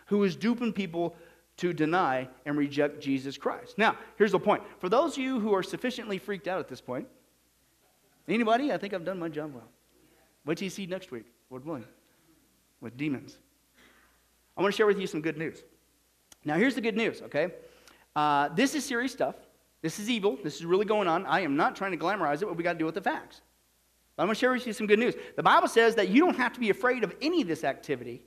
who 0.07 0.25
is 0.25 0.35
duping 0.35 0.73
people 0.73 1.15
to 1.57 1.73
deny 1.73 2.29
and 2.47 2.57
reject 2.57 3.01
Jesus 3.01 3.39
Christ. 3.39 3.79
Now, 3.79 3.97
here's 4.17 4.33
the 4.33 4.41
point. 4.41 4.63
For 4.81 4.89
those 4.89 5.13
of 5.13 5.23
you 5.23 5.39
who 5.39 5.55
are 5.55 5.63
sufficiently 5.63 6.19
freaked 6.19 6.49
out 6.49 6.59
at 6.59 6.69
this 6.69 6.81
point, 6.81 7.07
anybody? 8.29 8.73
I 8.73 8.79
think 8.79 8.93
I've 8.93 9.05
done 9.05 9.19
my 9.19 9.29
job 9.29 9.55
well. 9.55 9.69
What 10.45 10.59
do 10.59 10.65
you 10.65 10.71
see 10.71 10.87
next 10.87 11.11
week, 11.11 11.27
Lord 11.51 11.65
willing, 11.65 11.85
with 12.81 12.97
demons? 12.97 13.39
I 14.57 14.63
want 14.63 14.75
to 14.75 14.77
share 14.77 14.87
with 14.87 14.99
you 14.99 15.07
some 15.07 15.21
good 15.21 15.39
news. 15.39 15.63
Now, 16.45 16.57
here's 16.57 16.75
the 16.75 16.81
good 16.81 16.97
news, 16.97 17.23
okay? 17.23 17.53
Uh, 18.15 18.49
this 18.49 18.75
is 18.75 18.85
serious 18.85 19.13
stuff. 19.13 19.37
This 19.81 19.99
is 19.99 20.11
evil. 20.11 20.39
This 20.43 20.57
is 20.57 20.65
really 20.65 20.85
going 20.85 21.09
on. 21.09 21.27
I 21.27 21.41
am 21.41 21.57
not 21.57 21.77
trying 21.77 21.93
to 21.93 21.97
glamorize 21.97 22.43
it, 22.43 22.47
but 22.47 22.57
we 22.57 22.65
got 22.65 22.73
to 22.73 22.79
deal 22.79 22.87
with 22.87 22.95
the 22.95 23.01
facts. 23.01 23.43
But 24.17 24.23
I'm 24.23 24.27
going 24.29 24.35
to 24.35 24.39
share 24.39 24.53
with 24.53 24.67
you 24.67 24.73
some 24.73 24.87
good 24.87 24.99
news. 24.99 25.15
The 25.37 25.43
Bible 25.43 25.69
says 25.69 25.95
that 25.97 26.09
you 26.09 26.21
don't 26.21 26.37
have 26.37 26.53
to 26.53 26.61
be 26.61 26.71
afraid 26.71 27.05
of 27.05 27.15
any 27.21 27.43
of 27.43 27.49
this 27.49 27.65
activity. 27.65 28.23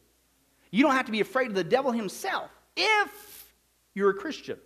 You 0.71 0.83
don't 0.83 0.93
have 0.93 1.05
to 1.05 1.11
be 1.11 1.21
afraid 1.21 1.47
of 1.47 1.55
the 1.55 1.63
devil 1.63 1.91
himself 1.91 2.51
if 2.77 3.53
you're 3.93 4.11
a 4.11 4.13
Christian. 4.13 4.57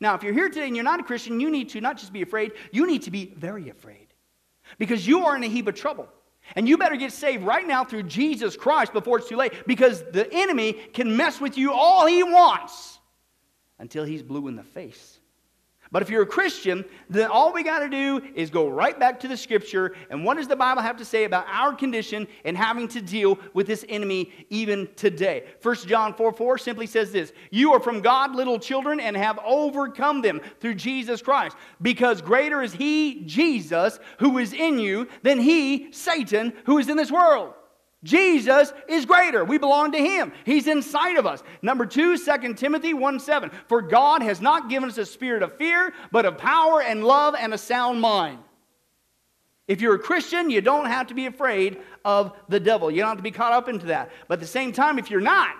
Now, 0.00 0.14
if 0.14 0.22
you're 0.22 0.32
here 0.32 0.48
today 0.48 0.66
and 0.66 0.76
you're 0.76 0.84
not 0.84 1.00
a 1.00 1.02
Christian, 1.02 1.40
you 1.40 1.50
need 1.50 1.70
to 1.70 1.80
not 1.80 1.98
just 1.98 2.12
be 2.12 2.22
afraid, 2.22 2.52
you 2.72 2.86
need 2.86 3.02
to 3.02 3.10
be 3.10 3.34
very 3.36 3.68
afraid 3.68 4.06
because 4.78 5.06
you 5.06 5.26
are 5.26 5.36
in 5.36 5.42
a 5.44 5.48
heap 5.48 5.66
of 5.66 5.74
trouble. 5.74 6.08
And 6.56 6.68
you 6.68 6.78
better 6.78 6.96
get 6.96 7.12
saved 7.12 7.44
right 7.44 7.66
now 7.66 7.84
through 7.84 8.04
Jesus 8.04 8.56
Christ 8.56 8.92
before 8.92 9.18
it's 9.18 9.28
too 9.28 9.36
late 9.36 9.52
because 9.66 10.02
the 10.12 10.28
enemy 10.32 10.72
can 10.72 11.14
mess 11.16 11.40
with 11.40 11.58
you 11.58 11.72
all 11.72 12.06
he 12.06 12.22
wants 12.22 12.98
until 13.78 14.04
he's 14.04 14.22
blue 14.22 14.48
in 14.48 14.56
the 14.56 14.62
face. 14.62 15.20
But 15.90 16.02
if 16.02 16.10
you're 16.10 16.22
a 16.22 16.26
Christian, 16.26 16.84
then 17.08 17.30
all 17.30 17.52
we 17.52 17.62
got 17.62 17.78
to 17.78 17.88
do 17.88 18.20
is 18.34 18.50
go 18.50 18.68
right 18.68 18.98
back 18.98 19.18
to 19.20 19.28
the 19.28 19.36
scripture. 19.36 19.96
And 20.10 20.22
what 20.22 20.36
does 20.36 20.46
the 20.46 20.56
Bible 20.56 20.82
have 20.82 20.98
to 20.98 21.04
say 21.04 21.24
about 21.24 21.46
our 21.48 21.74
condition 21.74 22.28
and 22.44 22.56
having 22.56 22.88
to 22.88 23.00
deal 23.00 23.38
with 23.54 23.66
this 23.66 23.86
enemy 23.88 24.32
even 24.50 24.88
today? 24.96 25.46
1 25.62 25.76
John 25.86 26.12
4 26.12 26.32
4 26.32 26.58
simply 26.58 26.86
says 26.86 27.10
this 27.10 27.32
You 27.50 27.72
are 27.72 27.80
from 27.80 28.02
God, 28.02 28.34
little 28.34 28.58
children, 28.58 29.00
and 29.00 29.16
have 29.16 29.38
overcome 29.44 30.20
them 30.20 30.40
through 30.60 30.74
Jesus 30.74 31.22
Christ. 31.22 31.56
Because 31.80 32.20
greater 32.20 32.60
is 32.62 32.74
He, 32.74 33.22
Jesus, 33.24 33.98
who 34.18 34.36
is 34.38 34.52
in 34.52 34.78
you, 34.78 35.08
than 35.22 35.40
He, 35.40 35.90
Satan, 35.92 36.52
who 36.66 36.78
is 36.78 36.88
in 36.88 36.98
this 36.98 37.10
world. 37.10 37.54
Jesus 38.08 38.72
is 38.88 39.04
greater. 39.04 39.44
We 39.44 39.58
belong 39.58 39.92
to 39.92 39.98
him. 39.98 40.32
He's 40.46 40.66
inside 40.66 41.18
of 41.18 41.26
us. 41.26 41.42
Number 41.60 41.84
two, 41.84 42.16
2 42.16 42.54
Timothy 42.54 42.94
1 42.94 43.20
7. 43.20 43.50
For 43.66 43.82
God 43.82 44.22
has 44.22 44.40
not 44.40 44.70
given 44.70 44.88
us 44.88 44.96
a 44.96 45.04
spirit 45.04 45.42
of 45.42 45.56
fear, 45.56 45.92
but 46.10 46.24
of 46.24 46.38
power 46.38 46.80
and 46.80 47.04
love 47.04 47.34
and 47.38 47.52
a 47.52 47.58
sound 47.58 48.00
mind. 48.00 48.38
If 49.66 49.82
you're 49.82 49.96
a 49.96 49.98
Christian, 49.98 50.48
you 50.48 50.62
don't 50.62 50.86
have 50.86 51.08
to 51.08 51.14
be 51.14 51.26
afraid 51.26 51.78
of 52.02 52.32
the 52.48 52.58
devil. 52.58 52.90
You 52.90 53.00
don't 53.02 53.08
have 53.08 53.18
to 53.18 53.22
be 53.22 53.30
caught 53.30 53.52
up 53.52 53.68
into 53.68 53.86
that. 53.86 54.10
But 54.26 54.34
at 54.34 54.40
the 54.40 54.46
same 54.46 54.72
time, 54.72 54.98
if 54.98 55.10
you're 55.10 55.20
not, 55.20 55.54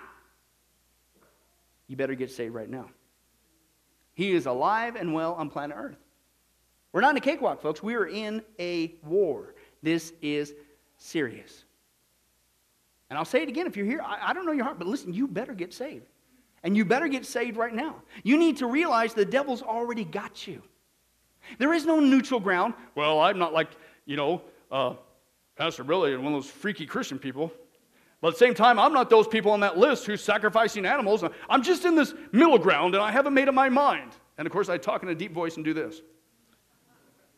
you 1.87 1.95
better 1.95 2.15
get 2.15 2.31
saved 2.31 2.55
right 2.55 2.69
now. 2.69 2.89
He 4.15 4.31
is 4.31 4.47
alive 4.47 4.95
and 4.95 5.13
well 5.13 5.35
on 5.35 5.51
planet 5.51 5.77
Earth. 5.79 5.97
We're 6.93 7.01
not 7.01 7.11
in 7.11 7.17
a 7.17 7.21
cakewalk, 7.21 7.61
folks. 7.61 7.83
We 7.83 7.93
are 7.93 8.07
in 8.07 8.41
a 8.57 8.95
war. 9.03 9.53
This 9.83 10.13
is 10.23 10.55
serious. 10.97 11.65
And 13.09 13.17
I'll 13.17 13.25
say 13.25 13.41
it 13.41 13.49
again 13.49 13.65
if 13.67 13.75
you're 13.75 13.85
here, 13.85 14.01
I, 14.01 14.29
I, 14.29 14.33
don't 14.33 14.45
know 14.45 14.51
your 14.51 14.65
heart, 14.65 14.77
but 14.77 14.87
listen, 14.87 15.13
you 15.13 15.27
better 15.27 15.53
get 15.53 15.73
saved. 15.73 16.05
And 16.63 16.75
you 16.75 16.85
better 16.85 17.07
get 17.07 17.25
saved 17.25 17.57
right 17.57 17.73
now. 17.73 17.95
You 18.23 18.37
need 18.37 18.57
to 18.57 18.67
realize 18.67 19.13
the 19.13 19.25
devil's 19.25 19.61
already 19.61 20.03
got 20.03 20.45
you. 20.45 20.61
There 21.57 21.73
is 21.73 21.85
no 21.85 21.99
neutral 21.99 22.39
ground. 22.39 22.73
Well, 22.95 23.19
I'm 23.19 23.39
not 23.39 23.53
like, 23.53 23.69
you 24.05 24.17
know, 24.17 24.41
uh, 24.71 24.95
Pastor 25.55 25.83
Billy 25.83 26.13
and 26.13 26.23
one 26.23 26.33
of 26.33 26.43
those 26.43 26.51
freaky 26.51 26.85
Christian 26.85 27.17
people. 27.17 27.51
But 28.21 28.29
at 28.29 28.33
the 28.35 28.39
same 28.39 28.53
time, 28.53 28.77
I'm 28.77 28.93
not 28.93 29.09
those 29.09 29.27
people 29.27 29.51
on 29.51 29.61
that 29.61 29.77
list 29.77 30.05
who's 30.05 30.21
sacrificing 30.21 30.85
animals. 30.85 31.23
I'm 31.49 31.63
just 31.63 31.85
in 31.85 31.95
this 31.95 32.13
middle 32.31 32.59
ground 32.59 32.93
and 32.93 33.03
I 33.03 33.11
haven't 33.11 33.33
made 33.33 33.47
up 33.47 33.55
my 33.55 33.69
mind. 33.69 34.11
And 34.37 34.45
of 34.45 34.51
course, 34.51 34.69
I 34.69 34.77
talk 34.77 35.03
in 35.03 35.09
a 35.09 35.15
deep 35.15 35.33
voice 35.33 35.55
and 35.55 35.65
do 35.65 35.73
this. 35.73 36.01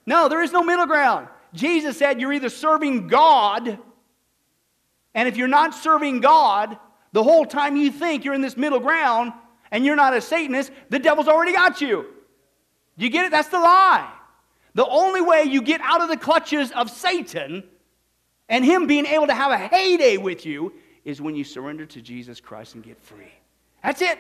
No, 0.06 0.28
there 0.28 0.42
is 0.42 0.52
no 0.52 0.64
middle 0.64 0.88
ground. 0.88 1.28
Jesus 1.54 1.98
said 1.98 2.20
you're 2.20 2.34
either 2.34 2.50
serving 2.50 3.08
God 3.08 3.78
and 5.14 5.28
if 5.28 5.38
you're 5.38 5.48
not 5.48 5.76
serving 5.76 6.22
God, 6.22 6.78
the 7.12 7.24
whole 7.24 7.46
time 7.46 7.76
you 7.76 7.92
think 7.92 8.24
you're 8.24 8.34
in 8.34 8.42
this 8.42 8.56
middle 8.56 8.80
ground 8.80 9.34
and 9.72 9.86
you're 9.86 9.96
not 9.96 10.14
a 10.14 10.22
Satanist, 10.22 10.72
the 10.90 11.00
devil's 11.00 11.28
already 11.28 11.54
got 11.54 11.82
you. 11.82 12.06
Do 12.98 13.06
you 13.06 13.12
get 13.12 13.26
it? 13.26 13.32
That's 13.32 13.50
the 13.50 13.60
lie. 13.60 14.12
The 14.74 14.86
only 14.88 15.22
way 15.22 15.44
you 15.44 15.62
get 15.62 15.82
out 15.82 16.02
of 16.02 16.10
the 16.10 16.18
clutches 16.18 16.72
of 16.72 16.90
Satan 16.90 17.64
and 18.48 18.64
him 18.64 18.88
being 18.88 19.06
able 19.06 19.28
to 19.28 19.34
have 19.34 19.52
a 19.52 19.58
heyday 19.58 20.18
with 20.18 20.46
you 20.46 20.74
is 21.04 21.22
when 21.22 21.36
you 21.36 21.44
surrender 21.44 21.86
to 21.88 22.02
Jesus 22.02 22.40
Christ 22.40 22.76
and 22.76 22.84
get 22.84 23.02
free. 23.02 23.32
That's 23.84 24.02
it. 24.02 24.20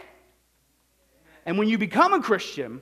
And 1.45 1.57
when 1.57 1.69
you 1.69 1.77
become 1.77 2.13
a 2.13 2.21
Christian, 2.21 2.81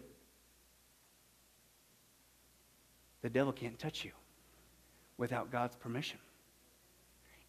the 3.21 3.29
devil 3.29 3.53
can't 3.53 3.77
touch 3.77 4.03
you 4.03 4.11
without 5.17 5.51
God's 5.51 5.75
permission. 5.75 6.19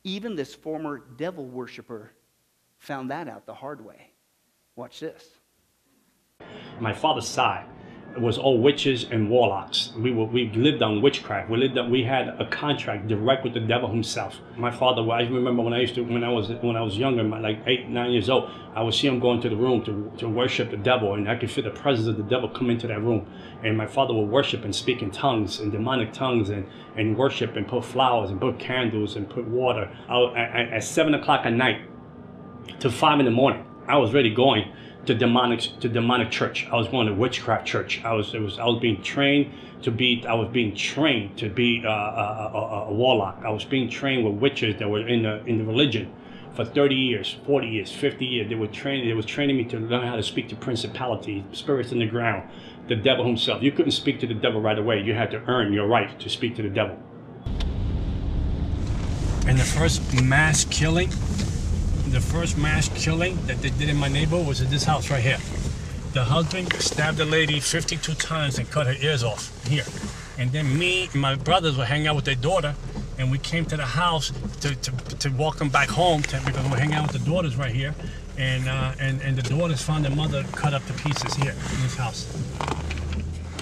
Even 0.04 0.34
this 0.34 0.54
former 0.54 1.02
devil 1.16 1.46
worshiper 1.46 2.12
found 2.78 3.10
that 3.10 3.28
out 3.28 3.46
the 3.46 3.54
hard 3.54 3.84
way. 3.84 4.12
Watch 4.76 5.00
this. 5.00 5.24
My 6.80 6.92
father's 6.92 7.28
side 7.28 7.66
was 8.18 8.38
all 8.38 8.58
witches 8.60 9.06
and 9.10 9.30
warlocks. 9.30 9.92
We 9.96 10.12
were, 10.12 10.24
we 10.24 10.50
lived 10.50 10.82
on 10.82 11.00
witchcraft. 11.00 11.48
We 11.48 11.58
lived 11.58 11.78
on, 11.78 11.90
we 11.90 12.02
had 12.02 12.28
a 12.28 12.46
contract 12.46 13.08
direct 13.08 13.44
with 13.44 13.54
the 13.54 13.60
devil 13.60 13.88
himself. 13.88 14.40
My 14.56 14.70
father, 14.70 15.08
I 15.10 15.22
remember 15.22 15.62
when 15.62 15.72
I 15.72 15.80
used 15.80 15.94
to 15.94 16.02
when 16.02 16.24
I 16.24 16.28
was 16.28 16.50
when 16.60 16.76
I 16.76 16.82
was 16.82 16.98
younger, 16.98 17.22
like 17.22 17.60
eight 17.66 17.88
nine 17.88 18.10
years 18.10 18.28
old, 18.28 18.50
I 18.74 18.82
would 18.82 18.94
see 18.94 19.06
him 19.06 19.20
go 19.20 19.32
into 19.32 19.48
the 19.48 19.56
room 19.56 19.84
to, 19.84 20.12
to 20.18 20.28
worship 20.28 20.70
the 20.70 20.76
devil, 20.76 21.14
and 21.14 21.28
I 21.28 21.36
could 21.36 21.50
feel 21.50 21.64
the 21.64 21.70
presence 21.70 22.08
of 22.08 22.16
the 22.16 22.22
devil 22.22 22.48
come 22.48 22.70
into 22.70 22.86
that 22.88 23.00
room. 23.00 23.26
And 23.62 23.76
my 23.76 23.86
father 23.86 24.14
would 24.14 24.28
worship 24.28 24.64
and 24.64 24.74
speak 24.74 25.02
in 25.02 25.10
tongues 25.10 25.60
and 25.60 25.70
demonic 25.70 26.12
tongues 26.12 26.50
and, 26.50 26.66
and 26.96 27.16
worship 27.16 27.56
and 27.56 27.66
put 27.66 27.84
flowers 27.84 28.30
and 28.30 28.40
put 28.40 28.58
candles 28.58 29.16
and 29.16 29.28
put 29.28 29.46
water. 29.46 29.90
I, 30.08 30.22
at, 30.36 30.72
at 30.72 30.84
seven 30.84 31.14
o'clock 31.14 31.46
at 31.46 31.52
night 31.52 31.82
to 32.80 32.90
five 32.90 33.18
in 33.20 33.24
the 33.24 33.30
morning, 33.30 33.64
I 33.86 33.96
was 33.98 34.12
ready 34.12 34.34
going 34.34 34.72
to 35.06 35.14
demonic 35.14 35.60
to 35.80 35.88
demonic 35.88 36.30
church. 36.30 36.66
I 36.70 36.76
was 36.76 36.88
going 36.88 37.06
to 37.06 37.14
witchcraft 37.14 37.66
church. 37.66 38.02
I 38.04 38.12
was 38.12 38.34
it 38.34 38.40
was 38.40 38.58
I 38.58 38.64
was 38.64 38.80
being 38.80 39.02
trained 39.02 39.52
to 39.82 39.90
be 39.90 40.24
I 40.28 40.34
was 40.34 40.48
being 40.48 40.74
trained 40.74 41.38
to 41.38 41.48
be 41.48 41.82
uh, 41.84 41.90
a, 41.90 42.50
a, 42.54 42.84
a, 42.88 42.92
warlock. 42.92 43.42
I 43.44 43.50
was 43.50 43.64
being 43.64 43.88
trained 43.88 44.24
with 44.24 44.34
witches 44.34 44.78
that 44.78 44.88
were 44.88 45.06
in 45.06 45.22
the 45.22 45.44
in 45.46 45.58
the 45.58 45.64
religion 45.64 46.12
for 46.54 46.64
30 46.64 46.94
years, 46.94 47.36
40 47.46 47.68
years, 47.68 47.92
50 47.92 48.26
years. 48.26 48.48
They 48.48 48.54
were 48.54 48.66
training 48.66 49.08
they 49.08 49.14
was 49.14 49.26
training 49.26 49.56
me 49.56 49.64
to 49.64 49.78
learn 49.78 50.06
how 50.06 50.16
to 50.16 50.22
speak 50.22 50.48
to 50.50 50.56
principalities, 50.56 51.44
spirits 51.52 51.92
in 51.92 52.00
the 52.00 52.06
ground, 52.06 52.50
the 52.88 52.96
devil 52.96 53.24
himself. 53.24 53.62
You 53.62 53.72
couldn't 53.72 53.92
speak 53.92 54.20
to 54.20 54.26
the 54.26 54.34
devil 54.34 54.60
right 54.60 54.78
away. 54.78 55.00
You 55.00 55.14
had 55.14 55.30
to 55.30 55.42
earn 55.46 55.72
your 55.72 55.86
right 55.86 56.18
to 56.20 56.28
speak 56.28 56.56
to 56.56 56.62
the 56.62 56.68
devil. 56.68 56.98
And 59.46 59.58
the 59.58 59.64
first 59.64 60.22
mass 60.22 60.64
killing 60.64 61.10
the 62.10 62.20
first 62.20 62.58
mass 62.58 62.88
killing 62.94 63.36
that 63.46 63.62
they 63.62 63.70
did 63.70 63.88
in 63.88 63.96
my 63.96 64.08
neighborhood 64.08 64.46
was 64.46 64.60
in 64.60 64.68
this 64.70 64.84
house 64.84 65.10
right 65.10 65.22
here. 65.22 65.38
The 66.12 66.24
husband 66.24 66.72
stabbed 66.74 67.18
the 67.18 67.24
lady 67.24 67.60
52 67.60 68.14
times 68.14 68.58
and 68.58 68.68
cut 68.68 68.86
her 68.86 68.96
ears 69.00 69.22
off 69.22 69.52
here. 69.66 69.84
And 70.36 70.50
then 70.50 70.76
me 70.76 71.08
and 71.12 71.20
my 71.20 71.36
brothers 71.36 71.76
were 71.76 71.84
hanging 71.84 72.08
out 72.08 72.16
with 72.16 72.24
their 72.24 72.34
daughter, 72.34 72.74
and 73.18 73.30
we 73.30 73.38
came 73.38 73.64
to 73.66 73.76
the 73.76 73.84
house 73.84 74.32
to, 74.60 74.74
to, 74.74 74.90
to 75.18 75.28
walk 75.30 75.58
them 75.58 75.68
back 75.68 75.88
home 75.88 76.22
to, 76.22 76.40
because 76.44 76.68
we're 76.68 76.78
hanging 76.78 76.94
out 76.94 77.12
with 77.12 77.22
the 77.22 77.30
daughters 77.30 77.56
right 77.56 77.72
here. 77.72 77.94
And, 78.36 78.68
uh, 78.68 78.94
and, 78.98 79.20
and 79.20 79.36
the 79.36 79.42
daughters 79.42 79.82
found 79.82 80.04
their 80.04 80.16
mother 80.16 80.44
cut 80.52 80.74
up 80.74 80.84
to 80.86 80.92
pieces 80.94 81.34
here 81.34 81.52
in 81.52 81.82
this 81.82 81.94
house. 81.94 82.26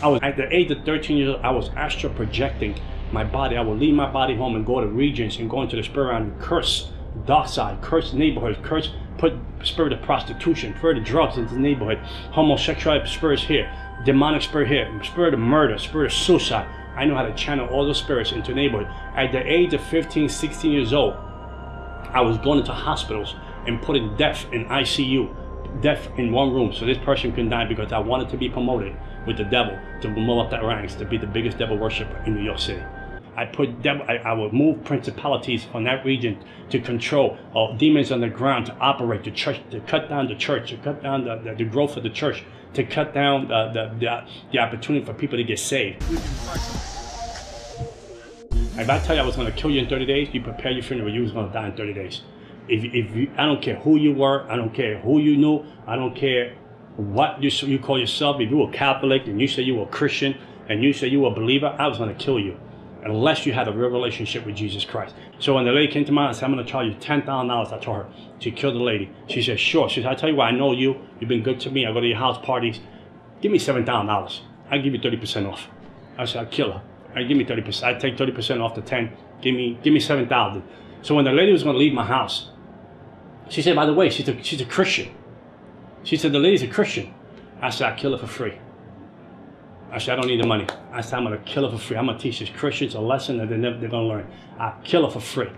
I 0.01 0.09
was 0.09 0.21
at 0.23 0.37
the 0.37 0.51
age 0.55 0.71
of 0.71 0.85
13 0.85 1.17
years 1.17 1.35
old, 1.35 1.45
I 1.45 1.51
was 1.51 1.69
astral 1.71 2.15
projecting 2.15 2.81
my 3.13 3.25
body. 3.25 3.57
I 3.57 3.63
would 3.63 3.79
leave 3.79 3.95
my 3.95 4.11
body 4.11 4.37
home 4.37 4.55
and 4.55 4.65
go 4.65 4.81
to 4.81 4.87
regions 4.87 5.39
and 5.39 5.51
go 5.51 5.63
into 5.63 5.77
the 5.77 5.83
spirit 5.83 6.13
realm 6.13 6.23
and 6.25 6.41
curse 6.41 6.91
dark 7.29 7.47
side, 7.47 7.81
curse 7.83 8.15
neighborhoods, 8.15 8.59
curse, 8.63 8.91
put 9.19 9.35
spirit 9.63 9.93
of 9.93 10.01
prostitution, 10.01 10.75
spirit 10.79 10.97
of 10.97 11.05
drugs 11.05 11.37
into 11.37 11.53
the 11.53 11.61
neighborhood, 11.61 11.99
homosexuality 12.33 13.07
spirits 13.07 13.43
here, 13.43 13.71
demonic 14.07 14.41
spirit 14.41 14.67
here, 14.67 14.91
spirit 15.05 15.35
of 15.35 15.41
murder, 15.41 15.77
spirit 15.77 16.07
of 16.07 16.13
suicide. 16.13 16.67
I 16.97 17.05
know 17.05 17.15
how 17.15 17.25
to 17.25 17.35
channel 17.35 17.69
all 17.69 17.85
those 17.85 17.99
spirits 17.99 18.33
into 18.33 18.55
neighborhood. 18.55 18.89
At 19.15 19.33
the 19.33 19.47
age 19.47 19.75
of 19.75 19.83
15, 19.85 20.27
16 20.29 20.73
years 20.73 20.95
old, 20.95 21.15
I 22.11 22.23
was 22.23 22.39
going 22.39 22.61
into 22.61 22.73
hospitals 22.73 23.35
and 23.67 23.83
putting 23.83 24.17
death 24.17 24.47
in 24.51 24.65
ICU, 24.65 25.83
death 25.83 26.09
in 26.17 26.33
one 26.33 26.55
room, 26.55 26.73
so 26.73 26.87
this 26.87 26.97
person 26.97 27.33
can 27.33 27.51
die 27.51 27.67
because 27.67 27.93
I 27.93 27.99
wanted 27.99 28.31
to 28.31 28.39
be 28.39 28.49
promoted 28.49 28.97
with 29.27 29.37
the 29.37 29.45
devil 29.45 29.79
to 30.01 30.09
move 30.09 30.39
up 30.39 30.51
that 30.51 30.65
ranks 30.65 30.95
to 30.95 31.05
be 31.05 31.19
the 31.19 31.27
biggest 31.27 31.59
devil 31.59 31.77
worshiper 31.77 32.23
in 32.25 32.35
New 32.35 32.43
York 32.43 32.59
City. 32.59 32.83
I 33.39 33.45
put 33.45 33.87
I, 33.87 34.17
I 34.25 34.33
would 34.33 34.53
move 34.53 34.83
principalities 34.83 35.63
from 35.63 35.85
that 35.85 36.05
region 36.05 36.43
to 36.71 36.81
control 36.81 37.39
uh, 37.55 37.73
demons 37.77 38.11
on 38.11 38.21
the 38.21 38.29
ground 38.29 38.67
to 38.67 38.75
operate 38.79 39.23
the 39.23 39.31
church, 39.31 39.61
to 39.71 39.79
cut 39.79 40.09
down 40.09 40.27
the 40.27 40.35
church, 40.35 40.71
to 40.71 40.77
cut 40.79 41.05
down 41.05 41.25
the, 41.25 41.37
the, 41.37 41.55
the 41.55 41.65
growth 41.65 41.97
of 41.97 42.03
the 42.03 42.11
church, 42.11 42.43
to 42.75 42.83
cut 42.83 43.15
down 43.15 43.47
the, 43.47 43.69
the, 43.73 43.95
the, 44.01 44.29
the 44.51 44.59
opportunity 44.59 45.05
for 45.05 45.15
people 45.15 45.39
to 45.39 45.45
get 45.45 45.61
saved. 45.61 46.03
If 48.77 48.91
I 48.91 48.99
tell 48.99 49.15
you 49.15 49.23
I 49.23 49.25
was 49.25 49.37
going 49.37 49.47
to 49.47 49.57
kill 49.57 49.71
you 49.71 49.83
in 49.83 49.89
30 49.89 50.07
days, 50.07 50.29
you 50.33 50.43
prepare 50.43 50.73
your 50.73 50.83
funeral, 50.83 51.15
you 51.15 51.23
was 51.23 51.31
going 51.31 51.47
to 51.47 51.53
die 51.53 51.69
in 51.69 51.77
30 51.77 51.93
days. 51.93 52.23
If, 52.67 52.83
if 52.93 53.15
you, 53.15 53.31
I 53.39 53.47
don't 53.47 53.63
care 53.63 53.77
who 53.77 53.97
you 53.99 54.15
were, 54.15 54.51
I 54.51 54.57
don't 54.57 54.75
care 54.75 54.99
who 54.99 55.21
you 55.21 55.37
knew, 55.37 55.65
I 55.87 55.95
don't 55.95 56.17
care 56.17 56.57
what 56.97 57.41
you, 57.41 57.51
you 57.69 57.79
call 57.79 58.01
yourself. 58.01 58.41
If 58.41 58.51
you 58.51 58.57
were 58.57 58.73
Catholic 58.73 59.29
and 59.29 59.41
you 59.41 59.47
say 59.47 59.63
you 59.63 59.77
were 59.77 59.85
a 59.85 59.87
Christian 59.87 60.37
and 60.69 60.83
you 60.83 60.93
say 60.93 61.07
you 61.07 61.21
were 61.21 61.29
a 61.29 61.35
believer, 61.35 61.77
I 61.79 61.87
was 61.87 61.99
going 61.99 62.13
to 62.13 62.25
kill 62.25 62.41
you 62.41 62.59
unless 63.05 63.47
you 63.47 63.53
had 63.53 63.69
a 63.69 63.73
real 63.73 63.91
relationship 63.91 64.45
with 64.45 64.57
Jesus 64.57 64.85
Christ. 64.85 65.15
So 65.39 65.55
when 65.55 65.65
the 65.65 65.73
lady 65.73 65.93
came 65.93 66.05
to 66.05 66.19
I 66.19 66.33
said, 66.33 66.45
I'm 66.45 66.53
going 66.53 66.65
to 66.65 66.71
charge 66.71 66.87
you 66.87 66.95
$10,000. 66.95 67.73
I 67.73 67.79
told 67.79 67.97
her 67.97 68.07
to 68.41 68.51
kill 68.51 68.73
the 68.73 68.79
lady. 68.79 69.11
She 69.29 69.43
said, 69.43 69.61
sure. 69.61 69.89
She 69.89 70.03
said, 70.03 70.11
I 70.11 70.15
tell 70.15 70.29
you 70.29 70.37
what, 70.37 70.47
I 70.47 70.51
know 70.51 70.73
you. 70.73 71.01
You've 71.21 71.29
been 71.29 71.43
good 71.43 71.61
to 71.61 71.71
me. 71.71 71.87
I 71.87 71.93
go 71.93 72.01
to 72.01 72.07
your 72.07 72.19
house 72.19 72.45
parties. 72.45 72.81
Give 73.41 73.53
me 73.53 73.59
$7,000. 73.59 74.41
I'll 74.71 74.83
give 74.83 74.93
you 74.93 75.01
30% 75.01 75.51
off. 75.51 75.69
I 76.17 76.25
said, 76.25 76.45
I'll 76.45 76.51
kill 76.51 76.73
her. 76.73 76.83
I 77.15 77.23
give 77.23 77.37
me 77.37 77.45
30%. 77.45 77.83
I 77.85 77.95
take 77.95 78.17
30% 78.17 78.63
off 78.63 78.75
the 78.75 78.83
10. 78.83 79.13
Give 79.41 79.55
me, 79.55 79.79
give 79.83 79.93
me 79.93 80.01
7,000. 80.01 80.63
So 81.03 81.15
when 81.15 81.25
the 81.25 81.33
lady 81.33 81.53
was 81.53 81.63
going 81.63 81.75
to 81.75 81.79
leave 81.79 81.93
my 81.93 82.05
house, 82.05 82.51
she 83.49 83.63
said, 83.63 83.77
by 83.77 83.87
the 83.87 83.95
way, 83.95 84.11
she's 84.11 84.29
a, 84.29 84.43
she's 84.43 84.61
a 84.61 84.67
Christian. 84.67 85.15
She 86.03 86.17
said, 86.17 86.33
the 86.33 86.39
lady's 86.39 86.63
a 86.63 86.69
Christian. 86.69 87.15
I 87.61 87.71
said, 87.71 87.93
I'll 87.93 87.99
kill 87.99 88.13
her 88.13 88.19
for 88.19 88.27
free. 88.27 88.59
I 89.91 89.99
said, 89.99 90.19
I 90.19 90.21
don't 90.21 90.31
need 90.31 90.41
the 90.41 90.47
money. 90.47 90.67
I 90.93 91.01
said, 91.01 91.17
I'm 91.17 91.25
going 91.25 91.39
to 91.39 91.45
kill 91.45 91.69
her 91.69 91.77
for 91.77 91.83
free. 91.83 91.97
I'm 91.97 92.07
going 92.07 92.19
to 92.19 92.23
teach 92.23 92.41
these 92.41 92.51
Christians 92.51 92.95
a 92.95 93.01
lesson 93.01 93.39
that 93.39 93.49
they're, 93.49 93.59
never, 93.59 93.79
they're 93.79 93.89
going 93.89 94.09
to 94.09 94.15
learn. 94.15 94.31
I'll 94.59 94.79
kill 94.85 95.07
her 95.07 95.11
for 95.11 95.21
free. 95.21 95.51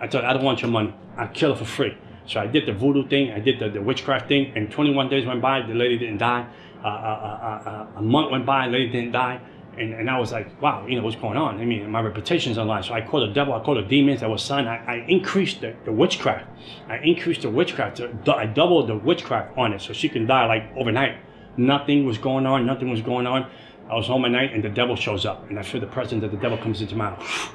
I 0.00 0.06
told 0.06 0.24
her, 0.24 0.30
I 0.30 0.32
don't 0.32 0.44
want 0.44 0.62
your 0.62 0.70
money. 0.70 0.94
I'll 1.16 1.28
kill 1.28 1.50
her 1.52 1.58
for 1.58 1.64
free. 1.64 1.96
So 2.26 2.40
I 2.40 2.46
did 2.46 2.66
the 2.66 2.72
voodoo 2.72 3.06
thing. 3.08 3.32
I 3.32 3.40
did 3.40 3.58
the, 3.58 3.68
the 3.68 3.82
witchcraft 3.82 4.28
thing. 4.28 4.52
And 4.56 4.70
21 4.70 5.08
days 5.08 5.26
went 5.26 5.42
by. 5.42 5.62
The 5.62 5.74
lady 5.74 5.98
didn't 5.98 6.18
die. 6.18 6.46
Uh, 6.82 6.86
uh, 6.86 6.90
uh, 6.90 7.68
uh, 7.68 7.86
a 7.98 8.02
month 8.02 8.30
went 8.30 8.46
by. 8.46 8.66
The 8.66 8.72
lady 8.72 8.90
didn't 8.90 9.12
die. 9.12 9.40
And, 9.76 9.92
and 9.92 10.08
I 10.08 10.18
was 10.18 10.30
like, 10.30 10.62
wow, 10.62 10.86
you 10.86 10.96
know, 10.96 11.02
what's 11.02 11.16
going 11.16 11.36
on? 11.36 11.60
I 11.60 11.64
mean, 11.64 11.90
my 11.90 12.00
reputation's 12.00 12.58
on 12.58 12.68
line. 12.68 12.84
So 12.84 12.94
I 12.94 13.00
called 13.00 13.28
the 13.28 13.34
devil. 13.34 13.54
I 13.54 13.60
called 13.60 13.78
the 13.78 13.88
demons 13.88 14.22
I 14.22 14.28
was 14.28 14.42
signed. 14.42 14.68
I, 14.68 14.76
I 14.86 14.94
increased 15.08 15.62
the, 15.62 15.74
the 15.84 15.92
witchcraft. 15.92 16.46
I 16.88 16.98
increased 16.98 17.42
the 17.42 17.50
witchcraft. 17.50 18.00
I 18.28 18.46
doubled 18.46 18.88
the 18.88 18.96
witchcraft 18.96 19.58
on 19.58 19.72
it 19.72 19.80
so 19.80 19.92
she 19.92 20.08
can 20.08 20.26
die 20.26 20.46
like 20.46 20.70
overnight. 20.76 21.16
Nothing 21.56 22.04
was 22.04 22.18
going 22.18 22.46
on. 22.46 22.66
Nothing 22.66 22.90
was 22.90 23.02
going 23.02 23.26
on. 23.26 23.50
I 23.90 23.94
was 23.94 24.06
home 24.06 24.24
at 24.24 24.30
night 24.30 24.52
and 24.52 24.64
the 24.64 24.68
devil 24.68 24.96
shows 24.96 25.26
up. 25.26 25.48
And 25.50 25.58
I 25.58 25.62
feel 25.62 25.80
the 25.80 25.86
presence 25.86 26.24
of 26.24 26.30
the 26.30 26.36
devil 26.36 26.58
comes 26.58 26.80
into 26.80 26.96
my 26.96 27.10
house. 27.10 27.48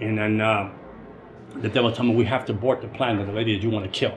And 0.00 0.18
then 0.18 0.40
uh, 0.40 0.70
the 1.56 1.68
devil 1.68 1.90
told 1.92 2.08
me, 2.08 2.14
we 2.14 2.24
have 2.26 2.44
to 2.46 2.52
abort 2.52 2.82
the 2.82 2.88
plan 2.88 3.18
of 3.18 3.26
the 3.26 3.32
lady 3.32 3.54
that 3.54 3.62
you 3.62 3.70
want 3.70 3.84
to 3.84 3.90
kill. 3.90 4.16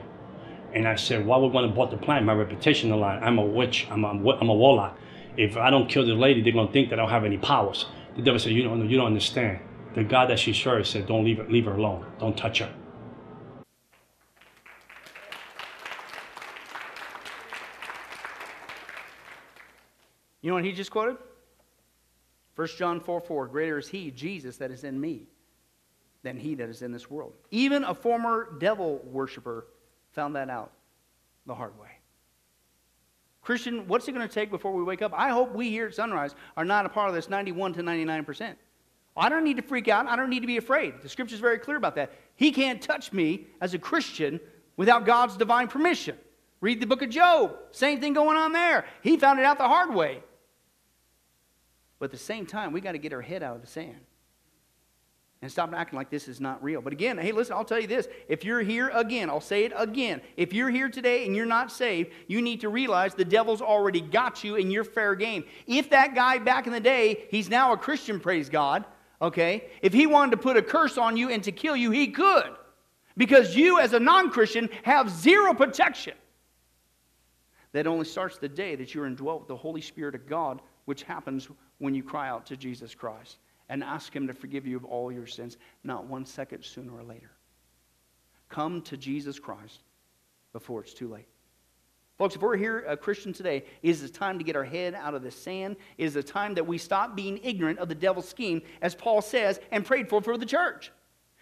And 0.74 0.86
I 0.86 0.96
said, 0.96 1.24
why 1.24 1.38
would 1.38 1.48
we 1.48 1.52
want 1.54 1.66
to 1.66 1.72
abort 1.72 1.90
the 1.90 1.96
plan? 1.96 2.24
My 2.24 2.34
reputation 2.34 2.90
line. 2.90 3.22
I'm 3.22 3.38
a 3.38 3.44
witch. 3.44 3.86
I'm 3.90 4.04
a, 4.04 4.10
I'm 4.10 4.48
a 4.48 4.54
warlock. 4.54 4.98
If 5.36 5.56
I 5.56 5.70
don't 5.70 5.88
kill 5.88 6.06
the 6.06 6.14
lady, 6.14 6.42
they're 6.42 6.52
going 6.52 6.66
to 6.66 6.72
think 6.72 6.90
that 6.90 6.98
I 6.98 7.02
don't 7.02 7.10
have 7.10 7.24
any 7.24 7.38
powers. 7.38 7.86
The 8.16 8.22
devil 8.22 8.38
said, 8.38 8.52
you 8.52 8.62
don't, 8.62 8.88
you 8.88 8.96
don't 8.96 9.06
understand. 9.06 9.60
The 9.94 10.04
God 10.04 10.28
that 10.30 10.38
she 10.38 10.52
serves 10.52 10.90
said, 10.90 11.06
don't 11.06 11.24
leave 11.24 11.38
her, 11.38 11.44
leave 11.44 11.64
her 11.64 11.74
alone. 11.74 12.06
Don't 12.18 12.36
touch 12.36 12.58
her. 12.58 12.72
You 20.42 20.50
know 20.50 20.54
what 20.54 20.64
he 20.64 20.72
just 20.72 20.90
quoted? 20.90 21.16
1 22.56 22.68
John 22.78 23.00
4 23.00 23.20
4 23.20 23.46
Greater 23.46 23.78
is 23.78 23.88
he, 23.88 24.10
Jesus, 24.10 24.56
that 24.56 24.70
is 24.70 24.82
in 24.82 25.00
me, 25.00 25.26
than 26.22 26.36
he 26.36 26.54
that 26.56 26.68
is 26.68 26.82
in 26.82 26.90
this 26.90 27.10
world. 27.10 27.34
Even 27.50 27.84
a 27.84 27.94
former 27.94 28.56
devil 28.58 29.00
worshiper 29.04 29.66
found 30.12 30.34
that 30.34 30.50
out 30.50 30.72
the 31.46 31.54
hard 31.54 31.78
way. 31.78 31.88
Christian, 33.42 33.86
what's 33.86 34.08
it 34.08 34.12
going 34.12 34.26
to 34.26 34.34
take 34.34 34.50
before 34.50 34.72
we 34.72 34.82
wake 34.82 35.02
up? 35.02 35.12
I 35.14 35.28
hope 35.28 35.54
we 35.54 35.70
here 35.70 35.86
at 35.86 35.94
Sunrise 35.94 36.34
are 36.56 36.64
not 36.64 36.84
a 36.84 36.88
part 36.88 37.08
of 37.08 37.14
this 37.14 37.28
91 37.28 37.74
to 37.74 37.82
99%. 37.82 38.56
I 39.16 39.28
don't 39.28 39.44
need 39.44 39.56
to 39.56 39.62
freak 39.62 39.86
out. 39.88 40.08
I 40.08 40.16
don't 40.16 40.30
need 40.30 40.40
to 40.40 40.46
be 40.46 40.56
afraid. 40.56 40.94
The 41.00 41.08
scripture 41.08 41.34
is 41.34 41.40
very 41.40 41.58
clear 41.58 41.76
about 41.76 41.94
that. 41.94 42.12
He 42.34 42.50
can't 42.50 42.82
touch 42.82 43.12
me 43.12 43.46
as 43.60 43.72
a 43.72 43.78
Christian 43.78 44.40
without 44.76 45.06
God's 45.06 45.36
divine 45.36 45.68
permission. 45.68 46.16
Read 46.60 46.80
the 46.80 46.86
book 46.86 47.02
of 47.02 47.10
Job. 47.10 47.56
Same 47.70 48.00
thing 48.00 48.14
going 48.14 48.36
on 48.36 48.52
there. 48.52 48.84
He 49.02 49.16
found 49.16 49.38
it 49.38 49.44
out 49.44 49.58
the 49.58 49.68
hard 49.68 49.94
way. 49.94 50.22
But 51.98 52.06
at 52.06 52.10
the 52.12 52.18
same 52.18 52.46
time, 52.46 52.72
we 52.72 52.80
got 52.80 52.92
to 52.92 52.98
get 52.98 53.12
our 53.12 53.22
head 53.22 53.42
out 53.42 53.56
of 53.56 53.62
the 53.62 53.66
sand 53.66 54.00
and 55.42 55.52
stop 55.52 55.72
acting 55.74 55.96
like 55.96 56.10
this 56.10 56.28
is 56.28 56.40
not 56.40 56.62
real. 56.62 56.80
But 56.80 56.92
again, 56.92 57.18
hey, 57.18 57.30
listen, 57.30 57.54
I'll 57.54 57.64
tell 57.64 57.80
you 57.80 57.86
this. 57.86 58.08
If 58.28 58.44
you're 58.44 58.62
here 58.62 58.88
again, 58.88 59.28
I'll 59.28 59.40
say 59.40 59.64
it 59.64 59.72
again. 59.76 60.20
If 60.36 60.52
you're 60.52 60.70
here 60.70 60.88
today 60.88 61.26
and 61.26 61.36
you're 61.36 61.46
not 61.46 61.70
saved, 61.70 62.10
you 62.26 62.40
need 62.40 62.62
to 62.62 62.68
realize 62.68 63.14
the 63.14 63.24
devil's 63.24 63.60
already 63.60 64.00
got 64.00 64.42
you 64.42 64.56
in 64.56 64.70
your 64.70 64.84
fair 64.84 65.14
game. 65.14 65.44
If 65.66 65.90
that 65.90 66.14
guy 66.14 66.38
back 66.38 66.66
in 66.66 66.72
the 66.72 66.80
day, 66.80 67.26
he's 67.30 67.48
now 67.48 67.72
a 67.72 67.76
Christian, 67.76 68.18
praise 68.18 68.48
God, 68.48 68.86
okay? 69.20 69.68
If 69.82 69.92
he 69.92 70.06
wanted 70.06 70.32
to 70.32 70.36
put 70.38 70.56
a 70.56 70.62
curse 70.62 70.96
on 70.96 71.16
you 71.16 71.30
and 71.30 71.44
to 71.44 71.52
kill 71.52 71.76
you, 71.76 71.90
he 71.90 72.08
could. 72.08 72.50
Because 73.16 73.54
you, 73.54 73.78
as 73.78 73.92
a 73.92 74.00
non 74.00 74.30
Christian, 74.30 74.68
have 74.82 75.10
zero 75.10 75.54
protection. 75.54 76.14
That 77.72 77.86
only 77.86 78.04
starts 78.04 78.38
the 78.38 78.48
day 78.48 78.74
that 78.74 78.94
you're 78.94 79.06
indwelt 79.06 79.40
with 79.40 79.48
the 79.48 79.56
Holy 79.56 79.80
Spirit 79.80 80.14
of 80.14 80.26
God, 80.26 80.60
which 80.86 81.02
happens 81.02 81.48
when 81.78 81.94
you 81.94 82.02
cry 82.02 82.28
out 82.28 82.46
to 82.46 82.56
Jesus 82.56 82.94
Christ 82.94 83.36
and 83.68 83.84
ask 83.84 84.14
Him 84.14 84.26
to 84.26 84.32
forgive 84.32 84.66
you 84.66 84.76
of 84.76 84.84
all 84.84 85.12
your 85.12 85.26
sins, 85.26 85.58
not 85.84 86.06
one 86.06 86.24
second 86.24 86.64
sooner 86.64 86.92
or 86.96 87.02
later. 87.02 87.30
Come 88.48 88.80
to 88.82 88.96
Jesus 88.96 89.38
Christ 89.38 89.80
before 90.52 90.80
it's 90.80 90.94
too 90.94 91.08
late. 91.08 91.28
Folks, 92.16 92.34
if 92.34 92.40
we're 92.40 92.56
here 92.56 92.78
a 92.88 92.96
Christian 92.96 93.32
today, 93.32 93.64
it 93.82 93.90
is 93.90 94.00
the 94.00 94.08
time 94.08 94.38
to 94.38 94.44
get 94.44 94.56
our 94.56 94.64
head 94.64 94.94
out 94.94 95.14
of 95.14 95.22
the 95.22 95.30
sand. 95.30 95.76
It 95.98 96.04
is 96.04 96.14
the 96.14 96.22
time 96.22 96.54
that 96.54 96.66
we 96.66 96.78
stop 96.78 97.14
being 97.14 97.38
ignorant 97.42 97.78
of 97.78 97.90
the 97.90 97.94
devil's 97.94 98.28
scheme, 98.28 98.62
as 98.80 98.94
Paul 98.94 99.20
says, 99.20 99.60
and 99.70 99.84
prayed 99.84 100.08
for 100.08 100.22
for 100.22 100.38
the 100.38 100.46
church. 100.46 100.90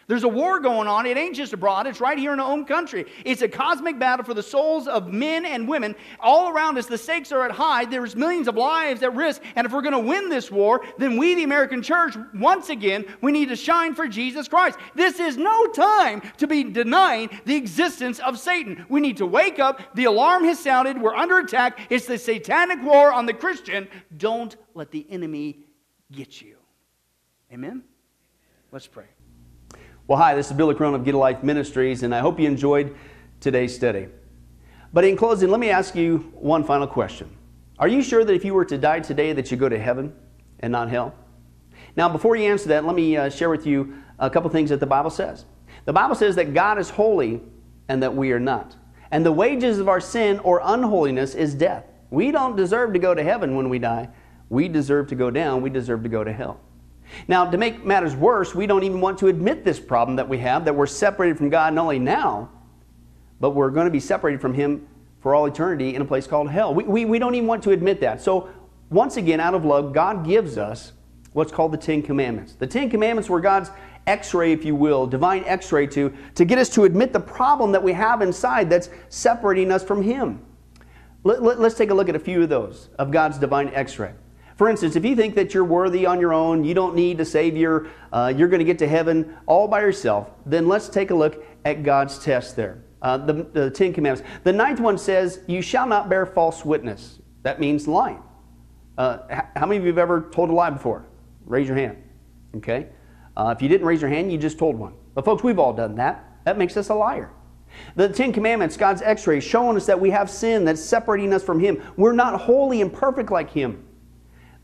There's 0.06 0.24
a 0.24 0.28
war 0.28 0.60
going 0.60 0.88
on. 0.88 1.06
It 1.06 1.16
ain't 1.16 1.36
just 1.36 1.52
abroad, 1.52 1.86
it's 1.86 2.00
right 2.00 2.18
here 2.18 2.32
in 2.32 2.40
our 2.40 2.50
own 2.50 2.64
country. 2.64 3.06
It's 3.24 3.42
a 3.42 3.48
cosmic 3.48 3.98
battle 3.98 4.24
for 4.24 4.34
the 4.34 4.42
souls 4.42 4.86
of 4.86 5.12
men 5.12 5.46
and 5.46 5.66
women. 5.66 5.94
All 6.20 6.50
around 6.50 6.78
us, 6.78 6.86
the 6.86 6.98
stakes 6.98 7.32
are 7.32 7.44
at 7.44 7.50
high. 7.50 7.84
There's 7.84 8.16
millions 8.16 8.48
of 8.48 8.56
lives 8.56 9.02
at 9.02 9.14
risk. 9.14 9.42
And 9.56 9.66
if 9.66 9.72
we're 9.72 9.82
going 9.82 9.92
to 9.92 9.98
win 9.98 10.28
this 10.28 10.50
war, 10.50 10.84
then 10.98 11.16
we, 11.16 11.34
the 11.34 11.44
American 11.44 11.82
church, 11.82 12.16
once 12.34 12.68
again, 12.68 13.04
we 13.20 13.32
need 13.32 13.48
to 13.48 13.56
shine 13.56 13.94
for 13.94 14.06
Jesus 14.06 14.48
Christ. 14.48 14.78
This 14.94 15.20
is 15.20 15.36
no 15.36 15.66
time 15.68 16.22
to 16.38 16.46
be 16.46 16.64
denying 16.64 17.30
the 17.44 17.56
existence 17.56 18.18
of 18.20 18.38
Satan. 18.38 18.84
We 18.88 19.00
need 19.00 19.18
to 19.18 19.26
wake 19.26 19.58
up. 19.58 19.94
The 19.94 20.04
alarm 20.04 20.44
has 20.44 20.58
sounded. 20.58 21.00
We're 21.00 21.14
under 21.14 21.38
attack. 21.38 21.78
It's 21.90 22.06
the 22.06 22.18
satanic 22.18 22.82
war 22.82 23.12
on 23.12 23.26
the 23.26 23.34
Christian. 23.34 23.88
Don't 24.16 24.56
let 24.74 24.90
the 24.90 25.06
enemy 25.08 25.60
get 26.12 26.40
you. 26.40 26.56
Amen? 27.52 27.84
Let's 28.72 28.86
pray. 28.86 29.06
Well, 30.06 30.18
hi, 30.18 30.34
this 30.34 30.50
is 30.50 30.52
Billy 30.52 30.74
Crone 30.74 30.94
of 30.94 31.02
Get 31.02 31.14
a 31.14 31.18
Life 31.18 31.42
Ministries, 31.42 32.02
and 32.02 32.14
I 32.14 32.18
hope 32.18 32.38
you 32.38 32.46
enjoyed 32.46 32.94
today's 33.40 33.74
study. 33.74 34.08
But 34.92 35.04
in 35.04 35.16
closing, 35.16 35.48
let 35.48 35.58
me 35.58 35.70
ask 35.70 35.94
you 35.94 36.30
one 36.34 36.62
final 36.62 36.86
question. 36.86 37.34
Are 37.78 37.88
you 37.88 38.02
sure 38.02 38.22
that 38.22 38.34
if 38.34 38.44
you 38.44 38.52
were 38.52 38.66
to 38.66 38.76
die 38.76 39.00
today 39.00 39.32
that 39.32 39.50
you 39.50 39.56
go 39.56 39.66
to 39.66 39.78
heaven 39.78 40.14
and 40.60 40.70
not 40.70 40.90
hell? 40.90 41.14
Now, 41.96 42.10
before 42.10 42.36
you 42.36 42.44
answer 42.44 42.68
that, 42.68 42.84
let 42.84 42.94
me 42.94 43.16
uh, 43.16 43.30
share 43.30 43.48
with 43.48 43.66
you 43.66 43.94
a 44.18 44.28
couple 44.28 44.50
things 44.50 44.68
that 44.68 44.78
the 44.78 44.84
Bible 44.84 45.08
says. 45.08 45.46
The 45.86 45.94
Bible 45.94 46.16
says 46.16 46.36
that 46.36 46.52
God 46.52 46.78
is 46.78 46.90
holy 46.90 47.40
and 47.88 48.02
that 48.02 48.14
we 48.14 48.30
are 48.32 48.38
not. 48.38 48.76
And 49.10 49.24
the 49.24 49.32
wages 49.32 49.78
of 49.78 49.88
our 49.88 50.02
sin 50.02 50.38
or 50.40 50.60
unholiness 50.62 51.34
is 51.34 51.54
death. 51.54 51.86
We 52.10 52.30
don't 52.30 52.56
deserve 52.56 52.92
to 52.92 52.98
go 52.98 53.14
to 53.14 53.22
heaven 53.22 53.56
when 53.56 53.70
we 53.70 53.78
die. 53.78 54.10
We 54.50 54.68
deserve 54.68 55.08
to 55.08 55.14
go 55.14 55.30
down. 55.30 55.62
We 55.62 55.70
deserve 55.70 56.02
to 56.02 56.10
go 56.10 56.24
to 56.24 56.32
hell. 56.32 56.60
Now, 57.28 57.50
to 57.50 57.56
make 57.56 57.84
matters 57.84 58.14
worse, 58.14 58.54
we 58.54 58.66
don't 58.66 58.82
even 58.84 59.00
want 59.00 59.18
to 59.18 59.28
admit 59.28 59.64
this 59.64 59.80
problem 59.80 60.16
that 60.16 60.28
we 60.28 60.38
have, 60.38 60.64
that 60.64 60.74
we're 60.74 60.86
separated 60.86 61.36
from 61.38 61.48
God 61.50 61.74
not 61.74 61.82
only 61.82 61.98
now, 61.98 62.50
but 63.40 63.50
we're 63.50 63.70
going 63.70 63.86
to 63.86 63.90
be 63.90 64.00
separated 64.00 64.40
from 64.40 64.54
Him 64.54 64.86
for 65.20 65.34
all 65.34 65.46
eternity 65.46 65.94
in 65.94 66.02
a 66.02 66.04
place 66.04 66.26
called 66.26 66.50
hell. 66.50 66.74
We, 66.74 66.84
we, 66.84 67.04
we 67.04 67.18
don't 67.18 67.34
even 67.34 67.46
want 67.46 67.62
to 67.64 67.70
admit 67.70 68.00
that. 68.00 68.20
So, 68.20 68.48
once 68.90 69.16
again, 69.16 69.40
out 69.40 69.54
of 69.54 69.64
love, 69.64 69.92
God 69.92 70.24
gives 70.24 70.58
us 70.58 70.92
what's 71.32 71.50
called 71.50 71.72
the 71.72 71.78
Ten 71.78 72.02
Commandments. 72.02 72.54
The 72.54 72.66
Ten 72.66 72.90
Commandments 72.90 73.28
were 73.28 73.40
God's 73.40 73.70
x 74.06 74.34
ray, 74.34 74.52
if 74.52 74.64
you 74.64 74.74
will, 74.74 75.06
divine 75.06 75.44
x 75.44 75.72
ray 75.72 75.86
to, 75.88 76.14
to 76.34 76.44
get 76.44 76.58
us 76.58 76.68
to 76.70 76.84
admit 76.84 77.12
the 77.12 77.20
problem 77.20 77.72
that 77.72 77.82
we 77.82 77.92
have 77.92 78.22
inside 78.22 78.68
that's 78.68 78.90
separating 79.08 79.72
us 79.72 79.82
from 79.82 80.02
Him. 80.02 80.44
Let, 81.24 81.42
let, 81.42 81.58
let's 81.58 81.74
take 81.74 81.90
a 81.90 81.94
look 81.94 82.08
at 82.08 82.16
a 82.16 82.20
few 82.20 82.42
of 82.42 82.48
those 82.48 82.90
of 82.98 83.10
God's 83.10 83.38
divine 83.38 83.68
x 83.68 83.98
ray. 83.98 84.12
For 84.56 84.68
instance, 84.68 84.94
if 84.94 85.04
you 85.04 85.16
think 85.16 85.34
that 85.34 85.52
you're 85.52 85.64
worthy 85.64 86.06
on 86.06 86.20
your 86.20 86.32
own, 86.32 86.62
you 86.62 86.74
don't 86.74 86.94
need 86.94 87.20
a 87.20 87.24
Savior, 87.24 87.90
uh, 88.12 88.32
you're 88.36 88.48
going 88.48 88.60
to 88.60 88.64
get 88.64 88.78
to 88.78 88.86
heaven 88.86 89.36
all 89.46 89.66
by 89.66 89.80
yourself, 89.80 90.30
then 90.46 90.68
let's 90.68 90.88
take 90.88 91.10
a 91.10 91.14
look 91.14 91.44
at 91.64 91.82
God's 91.82 92.18
test 92.18 92.54
there. 92.54 92.84
Uh, 93.02 93.18
the, 93.18 93.32
the 93.52 93.70
Ten 93.70 93.92
Commandments. 93.92 94.28
The 94.44 94.52
ninth 94.52 94.80
one 94.80 94.96
says, 94.96 95.40
You 95.46 95.60
shall 95.60 95.86
not 95.86 96.08
bear 96.08 96.24
false 96.24 96.64
witness. 96.64 97.20
That 97.42 97.60
means 97.60 97.86
lying. 97.88 98.22
Uh, 98.96 99.18
how 99.56 99.66
many 99.66 99.76
of 99.76 99.82
you 99.82 99.88
have 99.88 99.98
ever 99.98 100.30
told 100.32 100.50
a 100.50 100.52
lie 100.52 100.70
before? 100.70 101.06
Raise 101.44 101.68
your 101.68 101.76
hand. 101.76 102.02
Okay. 102.56 102.88
Uh, 103.36 103.52
if 103.54 103.60
you 103.60 103.68
didn't 103.68 103.86
raise 103.86 104.00
your 104.00 104.10
hand, 104.10 104.30
you 104.30 104.38
just 104.38 104.58
told 104.58 104.76
one. 104.76 104.94
But 105.14 105.24
folks, 105.24 105.42
we've 105.42 105.58
all 105.58 105.72
done 105.72 105.96
that. 105.96 106.24
That 106.44 106.56
makes 106.56 106.76
us 106.76 106.88
a 106.88 106.94
liar. 106.94 107.30
The 107.96 108.08
Ten 108.08 108.32
Commandments, 108.32 108.76
God's 108.76 109.02
x 109.02 109.26
ray, 109.26 109.40
showing 109.40 109.76
us 109.76 109.86
that 109.86 110.00
we 110.00 110.10
have 110.10 110.30
sin 110.30 110.64
that's 110.64 110.82
separating 110.82 111.32
us 111.32 111.42
from 111.42 111.58
Him. 111.58 111.82
We're 111.96 112.12
not 112.12 112.40
holy 112.40 112.80
and 112.80 112.92
perfect 112.92 113.32
like 113.32 113.50
Him. 113.50 113.83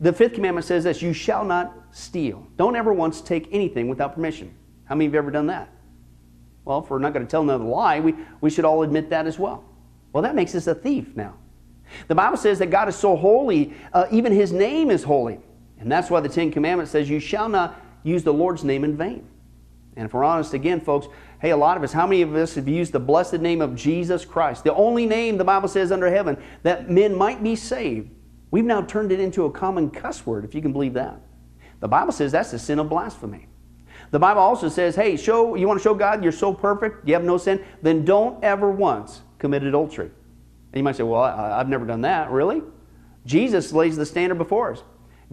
The 0.00 0.12
fifth 0.12 0.34
commandment 0.34 0.66
says 0.66 0.84
this 0.84 1.02
you 1.02 1.12
shall 1.12 1.44
not 1.44 1.74
steal. 1.90 2.46
Don't 2.56 2.76
ever 2.76 2.92
once 2.92 3.20
take 3.20 3.48
anything 3.52 3.88
without 3.88 4.14
permission. 4.14 4.54
How 4.84 4.94
many 4.94 5.06
of 5.06 5.12
you 5.12 5.18
ever 5.18 5.30
done 5.30 5.46
that? 5.48 5.68
Well, 6.64 6.80
if 6.80 6.90
we're 6.90 6.98
not 6.98 7.12
going 7.12 7.26
to 7.26 7.30
tell 7.30 7.42
another 7.42 7.64
lie, 7.64 8.00
we, 8.00 8.14
we 8.40 8.50
should 8.50 8.64
all 8.64 8.82
admit 8.82 9.10
that 9.10 9.26
as 9.26 9.38
well. 9.38 9.64
Well, 10.12 10.22
that 10.22 10.34
makes 10.34 10.54
us 10.54 10.66
a 10.66 10.74
thief 10.74 11.16
now. 11.16 11.34
The 12.08 12.14
Bible 12.14 12.36
says 12.36 12.58
that 12.60 12.70
God 12.70 12.88
is 12.88 12.96
so 12.96 13.16
holy, 13.16 13.74
uh, 13.92 14.06
even 14.10 14.32
His 14.32 14.52
name 14.52 14.90
is 14.90 15.02
holy. 15.02 15.38
And 15.78 15.90
that's 15.90 16.10
why 16.10 16.20
the 16.20 16.28
Ten 16.28 16.50
Commandments 16.50 16.92
says, 16.92 17.08
You 17.08 17.20
shall 17.20 17.48
not 17.48 17.80
use 18.02 18.22
the 18.22 18.32
Lord's 18.32 18.64
name 18.64 18.84
in 18.84 18.96
vain. 18.96 19.26
And 19.96 20.06
if 20.06 20.14
we're 20.14 20.24
honest 20.24 20.54
again, 20.54 20.80
folks, 20.80 21.08
hey, 21.40 21.50
a 21.50 21.56
lot 21.56 21.76
of 21.76 21.82
us, 21.82 21.92
how 21.92 22.06
many 22.06 22.22
of 22.22 22.34
us 22.34 22.54
have 22.54 22.68
used 22.68 22.92
the 22.92 23.00
blessed 23.00 23.40
name 23.40 23.60
of 23.60 23.74
Jesus 23.74 24.24
Christ, 24.24 24.64
the 24.64 24.74
only 24.74 25.06
name 25.06 25.36
the 25.36 25.44
Bible 25.44 25.68
says 25.68 25.90
under 25.90 26.08
heaven 26.08 26.36
that 26.62 26.90
men 26.90 27.14
might 27.14 27.42
be 27.42 27.56
saved? 27.56 28.10
We've 28.50 28.64
now 28.64 28.82
turned 28.82 29.12
it 29.12 29.20
into 29.20 29.44
a 29.44 29.50
common 29.50 29.90
cuss 29.90 30.26
word, 30.26 30.44
if 30.44 30.54
you 30.54 30.62
can 30.62 30.72
believe 30.72 30.94
that. 30.94 31.20
The 31.80 31.88
Bible 31.88 32.12
says 32.12 32.32
that's 32.32 32.50
the 32.50 32.58
sin 32.58 32.78
of 32.78 32.88
blasphemy. 32.88 33.46
The 34.10 34.18
Bible 34.18 34.40
also 34.40 34.68
says, 34.68 34.96
hey, 34.96 35.16
show 35.16 35.54
you 35.54 35.68
want 35.68 35.78
to 35.78 35.82
show 35.82 35.94
God 35.94 36.22
you're 36.22 36.32
so 36.32 36.52
perfect, 36.52 37.06
you 37.06 37.14
have 37.14 37.24
no 37.24 37.38
sin, 37.38 37.64
then 37.82 38.04
don't 38.04 38.42
ever 38.42 38.70
once 38.70 39.22
commit 39.38 39.62
adultery. 39.62 40.06
And 40.72 40.78
you 40.78 40.82
might 40.82 40.96
say, 40.96 41.02
well, 41.02 41.22
I, 41.22 41.58
have 41.58 41.68
never 41.68 41.86
done 41.86 42.02
that. 42.02 42.30
Really? 42.30 42.62
Jesus 43.26 43.72
lays 43.72 43.96
the 43.96 44.06
standard 44.06 44.38
before 44.38 44.72
us. 44.72 44.82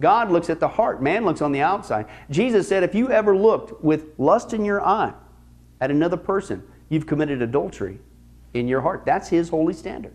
God 0.00 0.30
looks 0.30 0.48
at 0.48 0.60
the 0.60 0.68
heart, 0.68 1.02
man 1.02 1.24
looks 1.24 1.42
on 1.42 1.50
the 1.50 1.60
outside. 1.60 2.06
Jesus 2.30 2.68
said, 2.68 2.84
if 2.84 2.94
you 2.94 3.10
ever 3.10 3.36
looked 3.36 3.82
with 3.82 4.12
lust 4.16 4.52
in 4.52 4.64
your 4.64 4.84
eye 4.84 5.12
at 5.80 5.90
another 5.90 6.16
person, 6.16 6.62
you've 6.88 7.06
committed 7.06 7.42
adultery 7.42 7.98
in 8.54 8.68
your 8.68 8.80
heart. 8.80 9.04
That's 9.04 9.28
his 9.28 9.48
holy 9.48 9.74
standard. 9.74 10.14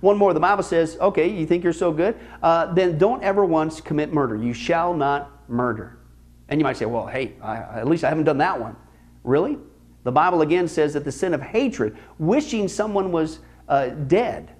One 0.00 0.16
more, 0.16 0.32
the 0.32 0.40
Bible 0.40 0.62
says, 0.62 0.96
okay, 1.00 1.28
you 1.28 1.46
think 1.46 1.64
you're 1.64 1.72
so 1.72 1.92
good? 1.92 2.16
Uh, 2.42 2.72
then 2.72 2.98
don't 2.98 3.22
ever 3.22 3.44
once 3.44 3.80
commit 3.80 4.12
murder. 4.12 4.36
You 4.36 4.52
shall 4.52 4.94
not 4.94 5.48
murder. 5.48 5.98
And 6.48 6.60
you 6.60 6.64
might 6.64 6.76
say, 6.76 6.86
well, 6.86 7.06
hey, 7.06 7.34
I, 7.42 7.56
at 7.80 7.88
least 7.88 8.04
I 8.04 8.08
haven't 8.08 8.24
done 8.24 8.38
that 8.38 8.58
one. 8.58 8.76
Really? 9.24 9.58
The 10.04 10.12
Bible 10.12 10.42
again 10.42 10.68
says 10.68 10.94
that 10.94 11.04
the 11.04 11.12
sin 11.12 11.34
of 11.34 11.42
hatred, 11.42 11.96
wishing 12.18 12.68
someone 12.68 13.12
was 13.12 13.40
uh, 13.68 13.88
dead, 13.88 14.52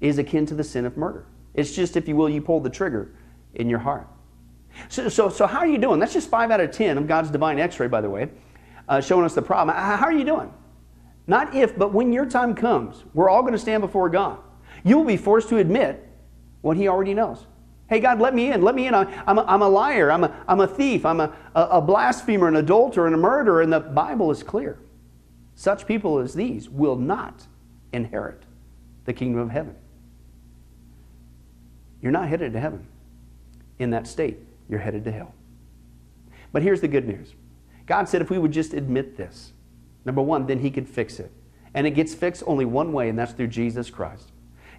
is 0.00 0.18
akin 0.18 0.46
to 0.46 0.54
the 0.54 0.64
sin 0.64 0.84
of 0.84 0.96
murder. 0.96 1.26
It's 1.54 1.74
just, 1.74 1.96
if 1.96 2.06
you 2.06 2.14
will, 2.14 2.28
you 2.28 2.42
pull 2.42 2.60
the 2.60 2.70
trigger 2.70 3.14
in 3.54 3.68
your 3.68 3.78
heart. 3.78 4.06
So, 4.88 5.08
so, 5.08 5.30
so 5.30 5.46
how 5.46 5.60
are 5.60 5.66
you 5.66 5.78
doing? 5.78 5.98
That's 5.98 6.12
just 6.12 6.28
5 6.28 6.50
out 6.50 6.60
of 6.60 6.70
10 6.70 6.98
of 6.98 7.06
God's 7.08 7.30
divine 7.30 7.58
x 7.58 7.80
ray, 7.80 7.88
by 7.88 8.02
the 8.02 8.10
way, 8.10 8.28
uh, 8.88 9.00
showing 9.00 9.24
us 9.24 9.34
the 9.34 9.42
problem. 9.42 9.74
How 9.74 10.04
are 10.04 10.12
you 10.12 10.24
doing? 10.24 10.52
Not 11.26 11.54
if, 11.54 11.76
but 11.76 11.92
when 11.92 12.12
your 12.12 12.26
time 12.26 12.54
comes, 12.54 13.04
we're 13.14 13.28
all 13.28 13.42
going 13.42 13.52
to 13.52 13.58
stand 13.58 13.80
before 13.80 14.08
God. 14.08 14.38
You 14.84 14.98
will 14.98 15.04
be 15.04 15.16
forced 15.16 15.48
to 15.48 15.56
admit 15.56 16.06
what 16.60 16.76
He 16.76 16.88
already 16.88 17.14
knows. 17.14 17.46
Hey, 17.88 18.00
God, 18.00 18.20
let 18.20 18.34
me 18.34 18.50
in. 18.50 18.62
Let 18.62 18.74
me 18.74 18.86
in. 18.86 18.94
I'm 18.94 19.38
a, 19.38 19.42
I'm 19.42 19.62
a 19.62 19.68
liar. 19.68 20.10
I'm 20.10 20.24
a, 20.24 20.44
I'm 20.48 20.60
a 20.60 20.66
thief. 20.66 21.06
I'm 21.06 21.20
a, 21.20 21.32
a 21.54 21.80
blasphemer, 21.80 22.48
an 22.48 22.56
adulterer, 22.56 23.06
and 23.06 23.14
a 23.14 23.18
murderer. 23.18 23.62
And 23.62 23.72
the 23.72 23.80
Bible 23.80 24.30
is 24.30 24.42
clear. 24.42 24.78
Such 25.54 25.86
people 25.86 26.18
as 26.18 26.34
these 26.34 26.68
will 26.68 26.96
not 26.96 27.46
inherit 27.92 28.42
the 29.04 29.12
kingdom 29.12 29.40
of 29.40 29.50
heaven. 29.50 29.76
You're 32.02 32.12
not 32.12 32.28
headed 32.28 32.52
to 32.52 32.60
heaven 32.60 32.86
in 33.78 33.90
that 33.90 34.06
state. 34.06 34.38
You're 34.68 34.80
headed 34.80 35.04
to 35.04 35.12
hell. 35.12 35.34
But 36.52 36.62
here's 36.62 36.80
the 36.80 36.88
good 36.88 37.06
news 37.06 37.34
God 37.86 38.08
said 38.08 38.20
if 38.20 38.30
we 38.30 38.38
would 38.38 38.52
just 38.52 38.74
admit 38.74 39.16
this, 39.16 39.52
Number 40.06 40.22
one, 40.22 40.46
then 40.46 40.60
he 40.60 40.70
could 40.70 40.88
fix 40.88 41.20
it. 41.20 41.30
And 41.74 41.86
it 41.86 41.90
gets 41.90 42.14
fixed 42.14 42.42
only 42.46 42.64
one 42.64 42.92
way, 42.92 43.10
and 43.10 43.18
that's 43.18 43.32
through 43.32 43.48
Jesus 43.48 43.90
Christ. 43.90 44.32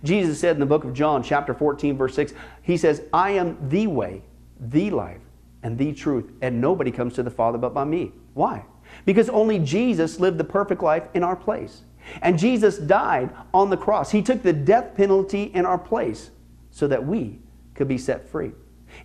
Jesus 0.03 0.39
said 0.39 0.55
in 0.55 0.59
the 0.59 0.65
book 0.65 0.83
of 0.83 0.93
John, 0.93 1.21
chapter 1.21 1.53
14, 1.53 1.97
verse 1.97 2.15
6, 2.15 2.33
He 2.63 2.77
says, 2.77 3.03
I 3.13 3.31
am 3.31 3.57
the 3.69 3.87
way, 3.87 4.23
the 4.59 4.89
life, 4.89 5.21
and 5.61 5.77
the 5.77 5.93
truth, 5.93 6.31
and 6.41 6.61
nobody 6.61 6.91
comes 6.91 7.13
to 7.15 7.23
the 7.23 7.29
Father 7.29 7.57
but 7.57 7.73
by 7.73 7.83
me. 7.83 8.13
Why? 8.33 8.65
Because 9.05 9.29
only 9.29 9.59
Jesus 9.59 10.19
lived 10.19 10.37
the 10.37 10.43
perfect 10.43 10.81
life 10.81 11.03
in 11.13 11.23
our 11.23 11.35
place. 11.35 11.81
And 12.21 12.39
Jesus 12.39 12.77
died 12.77 13.31
on 13.53 13.69
the 13.69 13.77
cross. 13.77 14.11
He 14.11 14.21
took 14.21 14.41
the 14.41 14.53
death 14.53 14.95
penalty 14.95 15.43
in 15.43 15.65
our 15.65 15.77
place 15.77 16.31
so 16.71 16.87
that 16.87 17.05
we 17.05 17.39
could 17.73 17.87
be 17.87 17.97
set 17.97 18.29
free. 18.29 18.51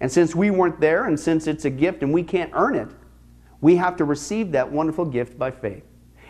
And 0.00 0.10
since 0.10 0.36
we 0.36 0.50
weren't 0.50 0.80
there, 0.80 1.06
and 1.06 1.18
since 1.18 1.46
it's 1.48 1.64
a 1.64 1.70
gift 1.70 2.02
and 2.02 2.12
we 2.12 2.22
can't 2.22 2.52
earn 2.54 2.76
it, 2.76 2.88
we 3.60 3.76
have 3.76 3.96
to 3.96 4.04
receive 4.04 4.52
that 4.52 4.70
wonderful 4.70 5.04
gift 5.04 5.36
by 5.36 5.50
faith. 5.50 5.84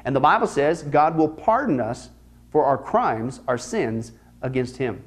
And 0.05 0.15
the 0.15 0.21
Bible 0.21 0.47
says 0.47 0.83
God 0.83 1.17
will 1.17 1.29
pardon 1.29 1.81
us 1.81 2.11
for 2.51 2.65
our 2.65 2.79
crimes, 2.79 3.41
our 3.49 3.59
sins 3.59 4.13
against 4.43 4.77
Him. 4.77 5.03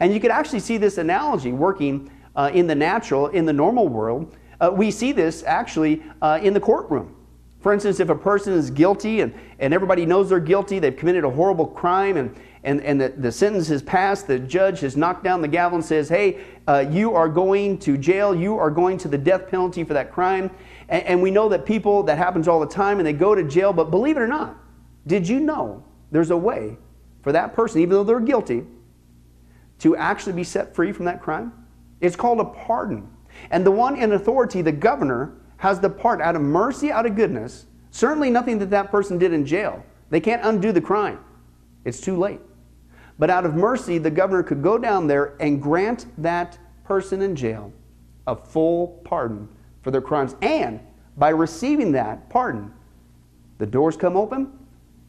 And 0.00 0.12
you 0.12 0.20
could 0.20 0.30
actually 0.30 0.60
see 0.60 0.76
this 0.76 0.98
analogy 0.98 1.52
working 1.52 2.10
uh, 2.34 2.50
in 2.52 2.66
the 2.66 2.74
natural, 2.74 3.28
in 3.28 3.46
the 3.46 3.52
normal 3.52 3.88
world. 3.88 4.36
Uh, 4.60 4.70
we 4.72 4.90
see 4.90 5.12
this 5.12 5.42
actually 5.44 6.02
uh, 6.22 6.38
in 6.42 6.54
the 6.54 6.60
courtroom. 6.60 7.14
For 7.60 7.72
instance, 7.72 7.98
if 7.98 8.10
a 8.10 8.14
person 8.14 8.52
is 8.52 8.70
guilty 8.70 9.22
and, 9.22 9.34
and 9.58 9.74
everybody 9.74 10.06
knows 10.06 10.28
they're 10.28 10.38
guilty, 10.38 10.78
they've 10.78 10.96
committed 10.96 11.24
a 11.24 11.30
horrible 11.30 11.66
crime, 11.66 12.16
and, 12.16 12.36
and, 12.62 12.80
and 12.82 13.00
the, 13.00 13.08
the 13.08 13.32
sentence 13.32 13.66
has 13.68 13.82
passed, 13.82 14.28
the 14.28 14.38
judge 14.38 14.80
has 14.80 14.96
knocked 14.96 15.24
down 15.24 15.40
the 15.42 15.48
gavel 15.48 15.76
and 15.76 15.84
says, 15.84 16.08
Hey, 16.08 16.44
uh, 16.68 16.84
you 16.88 17.14
are 17.14 17.28
going 17.28 17.78
to 17.78 17.96
jail, 17.96 18.34
you 18.34 18.56
are 18.56 18.70
going 18.70 18.98
to 18.98 19.08
the 19.08 19.18
death 19.18 19.48
penalty 19.48 19.82
for 19.82 19.94
that 19.94 20.12
crime. 20.12 20.50
And, 20.88 21.02
and 21.04 21.22
we 21.22 21.30
know 21.30 21.48
that 21.48 21.66
people, 21.66 22.02
that 22.04 22.18
happens 22.18 22.48
all 22.48 22.60
the 22.60 22.66
time, 22.66 22.98
and 22.98 23.06
they 23.06 23.12
go 23.12 23.34
to 23.34 23.44
jail. 23.44 23.72
But 23.72 23.90
believe 23.90 24.16
it 24.16 24.20
or 24.20 24.28
not, 24.28 24.56
did 25.06 25.28
you 25.28 25.40
know 25.40 25.84
there's 26.10 26.30
a 26.30 26.36
way 26.36 26.76
for 27.22 27.32
that 27.32 27.54
person, 27.54 27.80
even 27.80 27.90
though 27.90 28.04
they're 28.04 28.20
guilty, 28.20 28.64
to 29.80 29.96
actually 29.96 30.32
be 30.32 30.44
set 30.44 30.74
free 30.74 30.92
from 30.92 31.04
that 31.06 31.20
crime? 31.20 31.52
It's 32.00 32.16
called 32.16 32.40
a 32.40 32.44
pardon. 32.44 33.08
And 33.50 33.64
the 33.64 33.70
one 33.70 33.96
in 33.96 34.12
authority, 34.12 34.62
the 34.62 34.72
governor, 34.72 35.34
has 35.58 35.80
the 35.80 35.90
part 35.90 36.20
out 36.20 36.36
of 36.36 36.42
mercy, 36.42 36.90
out 36.90 37.06
of 37.06 37.16
goodness. 37.16 37.66
Certainly 37.90 38.30
nothing 38.30 38.58
that 38.58 38.70
that 38.70 38.90
person 38.90 39.18
did 39.18 39.32
in 39.32 39.44
jail. 39.46 39.84
They 40.10 40.20
can't 40.20 40.44
undo 40.44 40.72
the 40.72 40.80
crime. 40.80 41.18
It's 41.84 42.00
too 42.00 42.16
late. 42.16 42.40
But 43.18 43.30
out 43.30 43.46
of 43.46 43.54
mercy, 43.54 43.98
the 43.98 44.10
governor 44.10 44.42
could 44.42 44.62
go 44.62 44.76
down 44.76 45.06
there 45.06 45.36
and 45.40 45.62
grant 45.62 46.06
that 46.18 46.58
person 46.84 47.22
in 47.22 47.34
jail 47.34 47.72
a 48.26 48.36
full 48.36 49.00
pardon 49.04 49.48
for 49.86 49.92
their 49.92 50.02
crimes. 50.02 50.34
And 50.42 50.80
by 51.16 51.28
receiving 51.28 51.92
that 51.92 52.28
pardon, 52.28 52.74
the 53.58 53.66
doors 53.66 53.96
come 53.96 54.16
open 54.16 54.50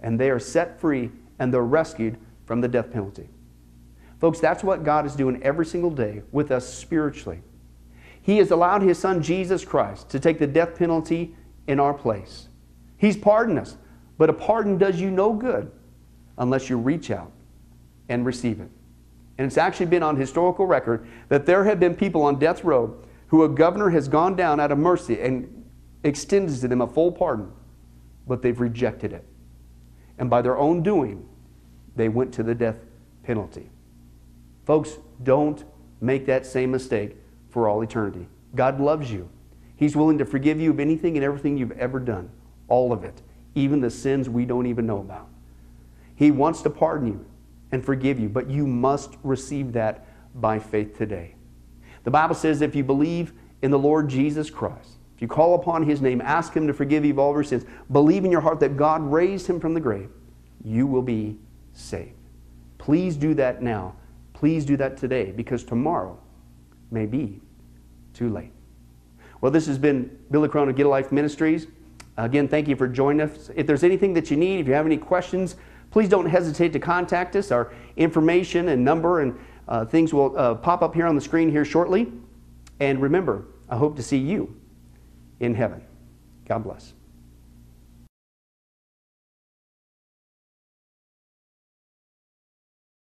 and 0.01 0.19
they 0.19 0.29
are 0.29 0.37
set 0.37 0.79
free 0.79 1.09
and 1.39 1.51
they're 1.51 1.63
rescued 1.63 2.15
from 2.45 2.61
the 2.61 2.67
death 2.67 2.91
penalty. 2.91 3.27
Folks, 4.21 4.39
that's 4.39 4.63
what 4.63 4.83
God 4.83 5.07
is 5.07 5.15
doing 5.15 5.41
every 5.41 5.65
single 5.65 5.89
day 5.89 6.21
with 6.31 6.51
us 6.51 6.71
spiritually. 6.71 7.41
He 8.21 8.37
has 8.37 8.51
allowed 8.51 8.83
His 8.83 8.99
Son 8.99 9.19
Jesus 9.19 9.65
Christ 9.65 10.09
to 10.09 10.19
take 10.19 10.37
the 10.37 10.45
death 10.45 10.77
penalty 10.77 11.35
in 11.65 11.79
our 11.79 11.95
place. 11.95 12.47
He's 12.97 13.17
pardoned 13.17 13.57
us, 13.57 13.77
but 14.19 14.29
a 14.29 14.33
pardon 14.33 14.77
does 14.77 15.01
you 15.01 15.09
no 15.09 15.33
good 15.33 15.71
unless 16.37 16.69
you 16.69 16.77
reach 16.77 17.09
out 17.09 17.31
and 18.09 18.27
receive 18.27 18.59
it. 18.59 18.69
And 19.39 19.47
it's 19.47 19.57
actually 19.57 19.87
been 19.87 20.03
on 20.03 20.17
historical 20.17 20.67
record 20.67 21.07
that 21.29 21.47
there 21.47 21.63
have 21.63 21.79
been 21.79 21.95
people 21.95 22.21
on 22.21 22.37
death 22.37 22.63
row 22.63 22.95
who 23.27 23.43
a 23.43 23.49
governor 23.49 23.89
has 23.89 24.07
gone 24.07 24.35
down 24.35 24.59
out 24.59 24.71
of 24.71 24.77
mercy 24.77 25.19
and 25.19 25.65
extends 26.03 26.61
to 26.61 26.67
them 26.67 26.81
a 26.81 26.87
full 26.87 27.11
pardon, 27.11 27.51
but 28.27 28.41
they've 28.41 28.59
rejected 28.59 29.13
it. 29.13 29.25
And 30.17 30.29
by 30.29 30.41
their 30.41 30.57
own 30.57 30.81
doing, 30.81 31.27
they 31.95 32.09
went 32.09 32.33
to 32.35 32.43
the 32.43 32.55
death 32.55 32.77
penalty. 33.23 33.69
Folks, 34.65 34.97
don't 35.23 35.63
make 36.01 36.25
that 36.25 36.45
same 36.45 36.71
mistake 36.71 37.15
for 37.49 37.67
all 37.67 37.81
eternity. 37.81 38.27
God 38.55 38.79
loves 38.79 39.11
you. 39.11 39.29
He's 39.75 39.95
willing 39.95 40.17
to 40.17 40.25
forgive 40.25 40.59
you 40.59 40.71
of 40.71 40.79
anything 40.79 41.17
and 41.17 41.23
everything 41.23 41.57
you've 41.57 41.71
ever 41.71 41.99
done, 41.99 42.29
all 42.67 42.91
of 42.91 43.03
it, 43.03 43.21
even 43.55 43.81
the 43.81 43.89
sins 43.89 44.29
we 44.29 44.45
don't 44.45 44.65
even 44.65 44.85
know 44.85 44.99
about. 44.99 45.27
He 46.15 46.31
wants 46.31 46.61
to 46.63 46.69
pardon 46.69 47.07
you 47.07 47.25
and 47.71 47.85
forgive 47.85 48.19
you, 48.19 48.29
but 48.29 48.49
you 48.49 48.65
must 48.65 49.15
receive 49.23 49.73
that 49.73 50.05
by 50.33 50.59
faith 50.59 50.97
today. 50.97 51.35
The 52.07 52.11
Bible 52.11 52.35
says 52.35 52.61
if 52.61 52.73
you 52.73 52.85
believe 52.85 53.33
in 53.61 53.69
the 53.69 53.77
Lord 53.77 54.07
Jesus 54.07 54.49
Christ, 54.49 54.91
if 55.13 55.21
you 55.21 55.27
call 55.27 55.55
upon 55.55 55.83
his 55.83 56.01
name, 56.01 56.21
ask 56.21 56.53
him 56.53 56.65
to 56.65 56.73
forgive 56.73 57.03
you 57.03 57.11
of 57.11 57.19
all 57.19 57.33
your 57.33 57.43
sins, 57.43 57.65
believe 57.91 58.23
in 58.23 58.31
your 58.31 58.39
heart 58.39 58.61
that 58.61 58.77
God 58.77 59.01
raised 59.01 59.45
him 59.45 59.59
from 59.59 59.73
the 59.73 59.81
grave, 59.81 60.09
you 60.63 60.87
will 60.87 61.01
be 61.01 61.37
saved. 61.73 62.13
Please 62.77 63.17
do 63.17 63.33
that 63.33 63.61
now. 63.61 63.93
Please 64.31 64.63
do 64.63 64.77
that 64.77 64.95
today 64.95 65.33
because 65.33 65.65
tomorrow 65.65 66.17
may 66.91 67.05
be 67.05 67.41
too 68.13 68.29
late. 68.29 68.53
Well, 69.41 69.51
this 69.51 69.65
has 69.65 69.77
been 69.77 70.17
Billy 70.31 70.47
Crone 70.47 70.69
of 70.69 70.77
Get 70.77 70.85
a 70.85 70.89
Life 70.89 71.11
Ministries. 71.11 71.67
Again, 72.15 72.47
thank 72.47 72.69
you 72.69 72.77
for 72.77 72.87
joining 72.87 73.19
us. 73.19 73.51
If 73.53 73.67
there's 73.67 73.83
anything 73.83 74.13
that 74.13 74.31
you 74.31 74.37
need, 74.37 74.61
if 74.61 74.67
you 74.69 74.73
have 74.75 74.85
any 74.85 74.95
questions, 74.95 75.57
please 75.91 76.07
don't 76.07 76.27
hesitate 76.27 76.71
to 76.71 76.79
contact 76.79 77.35
us. 77.35 77.51
Our 77.51 77.73
information 77.97 78.69
and 78.69 78.85
number 78.85 79.19
and 79.19 79.37
uh, 79.67 79.85
things 79.85 80.13
will 80.13 80.37
uh, 80.37 80.55
pop 80.55 80.81
up 80.81 80.93
here 80.93 81.07
on 81.07 81.15
the 81.15 81.21
screen 81.21 81.49
here 81.51 81.65
shortly. 81.65 82.11
And 82.79 83.01
remember, 83.01 83.45
I 83.69 83.77
hope 83.77 83.95
to 83.97 84.03
see 84.03 84.17
you 84.17 84.55
in 85.39 85.55
heaven. 85.55 85.83
God 86.45 86.63
bless. 86.63 86.93